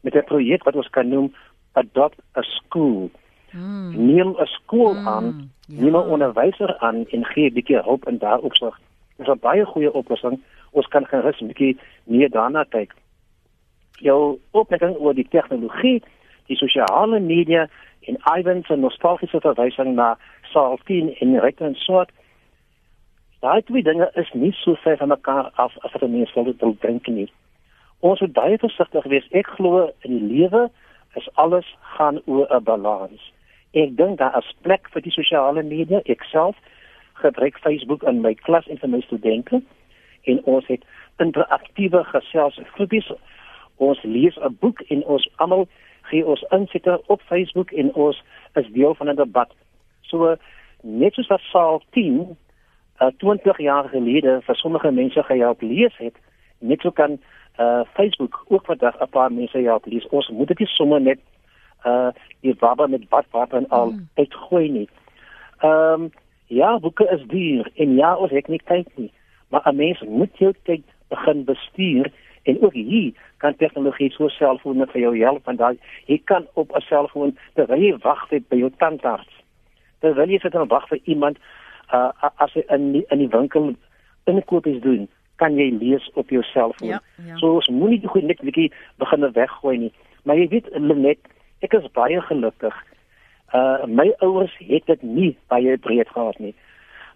met 0.00 0.14
'n 0.14 0.24
projek 0.24 0.62
wat 0.64 0.76
ons 0.76 0.90
kan 0.90 1.08
noem 1.08 1.34
adopt 1.72 2.18
a 2.36 2.42
school. 2.42 3.10
Hmm. 3.52 4.06
Neem 4.06 4.28
'n 4.28 4.46
skool 4.46 4.94
hmm. 4.94 5.08
aan, 5.08 5.50
ja. 5.66 5.82
neem 5.82 5.96
'n 5.96 6.10
onderwyser 6.14 6.78
aan 6.78 7.06
en 7.10 7.24
gee 7.24 7.50
'n 7.50 7.54
bietjie 7.54 7.82
hulp 7.82 8.08
in 8.08 8.18
daardie 8.18 8.44
opsig. 8.44 8.80
Dit 9.16 9.26
is 9.26 9.32
'n 9.32 9.38
baie 9.38 9.64
goeie 9.64 9.92
oplossing. 9.92 10.42
Ons 10.70 10.88
kan 10.88 11.06
gerus 11.06 11.40
'n 11.40 11.46
bietjie 11.46 11.78
meer 12.04 12.30
daarna 12.30 12.64
kyk 12.64 12.92
jou 14.02 14.38
opmerking 14.50 14.96
oor 14.98 15.14
die 15.14 15.28
tegnologie, 15.30 16.02
die 16.50 16.58
sosiale 16.58 17.20
media 17.20 17.68
en 18.10 18.18
Ivan 18.38 18.62
se 18.66 18.76
nostalgiese 18.76 19.40
verwysing 19.40 19.94
na 19.94 20.16
10 20.52 21.14
en 21.20 21.40
Rector 21.40 21.66
en 21.66 21.74
Swart. 21.74 22.10
Daai 23.40 23.62
twee 23.62 23.82
dinge 23.82 24.10
is 24.14 24.30
nie 24.32 24.52
so 24.52 24.74
ver 24.74 24.96
van 24.96 25.08
mekaar 25.08 25.50
af 25.54 25.76
as 25.80 25.92
wat 25.92 26.10
mense 26.10 26.34
wil 26.34 26.54
wil 26.58 26.76
dink 26.80 27.06
nie. 27.06 27.30
Ons 28.00 28.20
moet 28.20 28.32
baie 28.32 28.58
versigtig 28.58 29.04
wees. 29.04 29.26
Ek 29.30 29.46
glo 29.46 29.88
in 30.02 30.18
die 30.18 30.26
lewe 30.34 30.68
is 31.14 31.28
alles 31.34 31.66
gaan 31.96 32.20
oor 32.26 32.46
'n 32.50 32.64
balans. 32.64 33.31
Ek 33.72 33.96
dink 33.96 34.18
daar 34.18 34.36
is 34.38 34.54
plek 34.62 34.88
vir 34.92 35.02
die 35.02 35.10
sosiale 35.10 35.62
media. 35.62 36.02
Ek 36.04 36.24
self 36.28 36.56
gebruik 37.14 37.58
Facebook 37.58 38.02
in 38.02 38.20
my 38.20 38.34
klas 38.34 38.66
en 38.68 38.78
vir 38.78 38.88
my 38.88 39.00
studente 39.00 39.62
en 40.24 40.42
ons 40.44 40.66
het 40.66 40.84
interaktiewe 41.18 42.04
geselsgroepies 42.04 43.08
ons 43.76 44.02
lees 44.02 44.36
'n 44.36 44.56
boek 44.60 44.80
en 44.80 45.04
ons 45.04 45.28
almal 45.36 45.66
gee 46.10 46.26
ons 46.26 46.44
insigte 46.50 47.00
op 47.06 47.20
Facebook 47.20 47.70
en 47.72 47.94
ons 47.94 48.22
is 48.54 48.68
deel 48.72 48.94
van 48.94 49.08
'n 49.08 49.16
debat. 49.16 49.50
So 50.00 50.36
net 50.82 51.14
soos 51.14 51.26
wat 51.26 51.40
Saal 51.40 51.82
10 51.90 52.36
uh, 53.00 53.10
20 53.18 53.58
jaar 53.58 53.88
gelede 53.88 54.40
vir 54.42 54.56
sommige 54.56 54.90
mense 54.90 55.22
gehelp 55.22 55.62
lees 55.62 55.96
het, 55.96 56.16
net 56.58 56.80
so 56.80 56.90
kan 56.90 57.18
uh, 57.58 57.80
Facebook 57.94 58.44
ook 58.48 58.64
vandag 58.64 59.00
'n 59.00 59.08
paar 59.08 59.32
mense 59.32 59.58
help 59.58 59.86
lees. 59.86 60.08
Ons 60.08 60.28
moet 60.28 60.48
dit 60.48 60.58
nie 60.58 60.68
sommer 60.68 61.00
net 61.00 61.18
uh 61.84 62.10
die 62.40 62.54
baba 62.54 62.86
met 62.86 63.08
badwater 63.08 63.58
en 63.58 63.68
al 63.68 63.90
mm. 63.90 64.08
uitgooi 64.14 64.68
nie. 64.68 64.88
Ehm 65.60 66.02
um, 66.02 66.10
ja, 66.46 66.78
boeke 66.78 67.08
is 67.10 67.22
duur 67.26 67.70
en 67.74 67.94
ja, 67.96 68.16
ons 68.16 68.30
het 68.30 68.48
nie 68.48 68.60
tyd 68.64 68.88
nie, 68.94 69.12
maar 69.48 69.62
'n 69.64 69.76
mens 69.76 70.00
moet 70.00 70.38
jou 70.38 70.52
tyd 70.62 70.82
begin 71.08 71.44
bestuur 71.44 72.12
En 72.42 72.62
ook 72.62 72.72
hier 72.72 73.12
kan 73.36 73.56
tegnologie 73.56 74.10
so 74.10 74.28
selfone 74.28 74.86
vir 74.86 75.00
jou 75.00 75.18
help 75.18 75.44
want 75.44 75.58
daai 75.58 75.78
jy 76.06 76.18
kan 76.24 76.46
op 76.54 76.74
'n 76.76 76.80
selfoon 76.80 77.36
terwyl 77.54 77.82
jy 77.82 77.96
wag 78.02 78.28
vir 78.28 78.42
by 78.48 78.56
jou 78.56 78.70
tandarts. 78.76 79.34
Terwyl 79.98 80.30
jy 80.30 80.38
sit 80.38 80.54
en 80.54 80.68
wag 80.68 80.88
vir 80.88 80.98
iemand 81.04 81.38
uh 81.92 82.10
as 82.36 82.52
jy 82.52 82.64
in 82.68 82.92
die, 82.92 83.04
in 83.08 83.18
die 83.18 83.28
winkel 83.28 83.74
inkopies 84.24 84.80
doen, 84.82 85.08
kan 85.36 85.56
jy 85.56 85.70
lees 85.70 86.10
op 86.14 86.30
jou 86.30 86.42
selfoon. 86.42 86.88
Ja, 86.88 87.00
ja. 87.26 87.36
So 87.36 87.54
ons 87.54 87.68
moenie 87.68 88.00
die 88.00 88.08
goed 88.08 88.22
net 88.22 88.40
bietjie 88.40 88.72
begin 88.98 89.32
weggooi 89.32 89.78
nie. 89.78 89.92
Maar 90.22 90.36
jy 90.36 90.48
weet 90.48 90.78
net 90.78 91.18
ek 91.62 91.76
is 91.78 91.90
baie 91.96 92.20
gelukkig. 92.28 92.76
Uh 93.54 93.86
my 93.86 94.08
ouers 94.24 94.54
het 94.58 94.86
dit 94.86 95.02
nie 95.02 95.32
baie 95.52 95.76
breed 95.78 96.08
gehad 96.08 96.38
nie. 96.38 96.54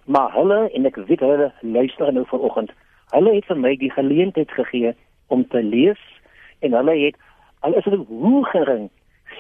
Maar 0.07 0.33
hulle 0.33 0.59
en 0.71 0.87
ek 0.87 0.99
weet 1.09 1.25
hulle 1.25 1.53
luister 1.61 2.13
nou 2.13 2.27
vanoggend. 2.31 2.71
Hulle 3.15 3.35
het 3.35 3.49
vir 3.51 3.59
my 3.59 3.75
die 3.81 3.91
geleentheid 3.91 4.51
gegee 4.55 4.95
om 5.35 5.47
te 5.49 5.63
lees 5.63 6.03
en 6.63 6.77
hulle 6.79 6.95
het 7.01 7.19
al 7.67 7.75
is 7.75 7.89
dit 7.89 8.07
hoe 8.09 8.45
gering 8.53 8.89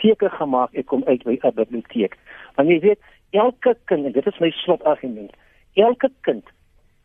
seker 0.00 0.30
gemaak 0.30 0.74
ek 0.74 0.88
kom 0.90 1.04
uit 1.06 1.22
by 1.24 1.38
'n 1.42 1.54
biblioteek. 1.54 2.18
Want 2.56 2.68
jy 2.68 2.80
weet 2.80 3.00
elke 3.30 3.76
kind 3.84 4.14
dit 4.14 4.26
is 4.26 4.38
my 4.38 4.50
slotargument. 4.50 5.32
Elke 5.74 6.10
kind 6.20 6.44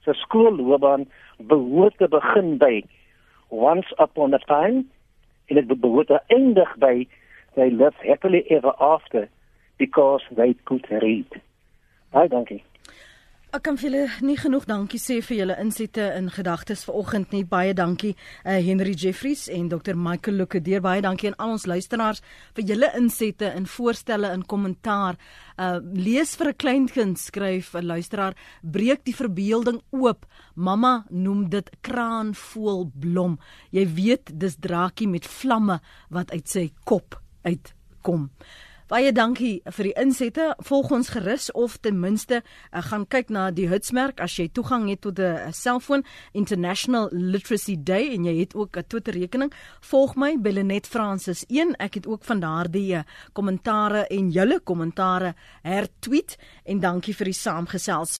se 0.03 0.13
skoolloopbaan 0.13 1.05
behoort 1.37 1.97
te 1.97 2.07
begin 2.07 2.57
by 2.57 2.83
once 3.49 3.93
upon 3.97 4.33
a 4.33 4.37
time 4.37 4.85
en 5.45 5.55
dit 5.55 5.79
behoort 5.79 6.07
te 6.07 6.19
eindig 6.27 6.77
by 6.77 7.07
they 7.55 7.69
live 7.69 7.95
happily 8.07 8.45
ever 8.49 8.73
after 8.79 9.29
because 9.77 10.21
they 10.31 10.53
could 10.65 10.85
read. 10.89 11.41
Baie 12.11 12.27
dankie. 12.27 12.63
Ek 13.51 13.65
kan 13.65 13.75
vir 13.75 13.89
julle 13.89 14.01
nie 14.23 14.37
genoeg 14.39 14.63
dankie 14.63 14.99
sê 15.03 15.17
vir 15.27 15.41
julle 15.41 15.55
insette 15.59 16.05
in 16.15 16.29
gedagtes 16.31 16.85
vanoggend 16.87 17.33
nie. 17.35 17.41
Baie 17.43 17.73
dankie 17.75 18.13
uh, 18.15 18.53
Henry 18.63 18.93
Jeffries 18.95 19.49
en 19.51 19.65
Dr 19.67 19.97
Michael 19.99 20.37
Lukedeer. 20.39 20.79
Baie 20.79 21.01
dankie 21.03 21.27
aan 21.27 21.35
al 21.35 21.57
ons 21.57 21.65
luisteraars 21.67 22.23
vir 22.55 22.69
julle 22.69 22.87
insette 22.95 23.49
en 23.51 23.67
voorstelle 23.67 24.31
en 24.31 24.45
kommentaar. 24.47 25.19
Uh 25.59 25.81
lees 25.99 26.31
vir 26.39 26.53
'n 26.53 26.59
kleinkind 26.63 27.19
skryf 27.19 27.75
'n 27.75 27.91
luisteraar 27.91 28.37
breek 28.63 29.03
die 29.03 29.15
verbeelding 29.19 29.81
oop. 29.91 30.23
Mamma 30.55 31.03
noem 31.09 31.49
dit 31.49 31.67
kraanvoelblom. 31.81 33.35
Jy 33.71 33.85
weet 33.99 34.31
dis 34.39 34.55
draakie 34.55 35.11
met 35.11 35.27
vlamme 35.27 35.81
wat 36.09 36.31
uit 36.31 36.47
sy 36.47 36.71
kop 36.85 37.20
uitkom. 37.43 38.29
Baie 38.91 39.13
dankie 39.15 39.61
vir 39.71 39.87
die 39.87 39.93
insette. 40.01 40.49
Volg 40.67 40.89
ons 40.91 41.13
gerus 41.13 41.45
of 41.55 41.77
ten 41.79 41.95
minste 42.01 42.41
uh, 42.41 42.81
gaan 42.83 43.05
kyk 43.07 43.29
na 43.31 43.45
die 43.55 43.69
hitsmerk 43.71 44.19
as 44.19 44.33
jy 44.35 44.49
toegang 44.51 44.89
het 44.89 44.99
tot 45.05 45.19
'n 45.19 45.53
selfoon 45.55 46.03
International 46.35 47.07
Literacy 47.13 47.77
Day 47.79 48.11
en 48.11 48.25
jy 48.27 48.35
het 48.39 48.53
ook 48.53 48.75
'n 48.75 48.83
Twitter 48.87 49.13
rekening. 49.13 49.53
Volg 49.79 50.15
my 50.15 50.35
Belenet 50.35 50.87
Francis 50.87 51.45
1. 51.47 51.75
Ek 51.79 51.93
het 51.93 52.07
ook 52.07 52.23
van 52.23 52.39
daardie 52.39 52.95
eh, 52.95 53.03
kommentare 53.31 54.07
en 54.07 54.29
julle 54.29 54.59
kommentare 54.59 55.35
hertweet 55.63 56.37
en 56.65 56.79
dankie 56.79 57.15
vir 57.15 57.25
die 57.25 57.39
saamgesels. 57.39 58.19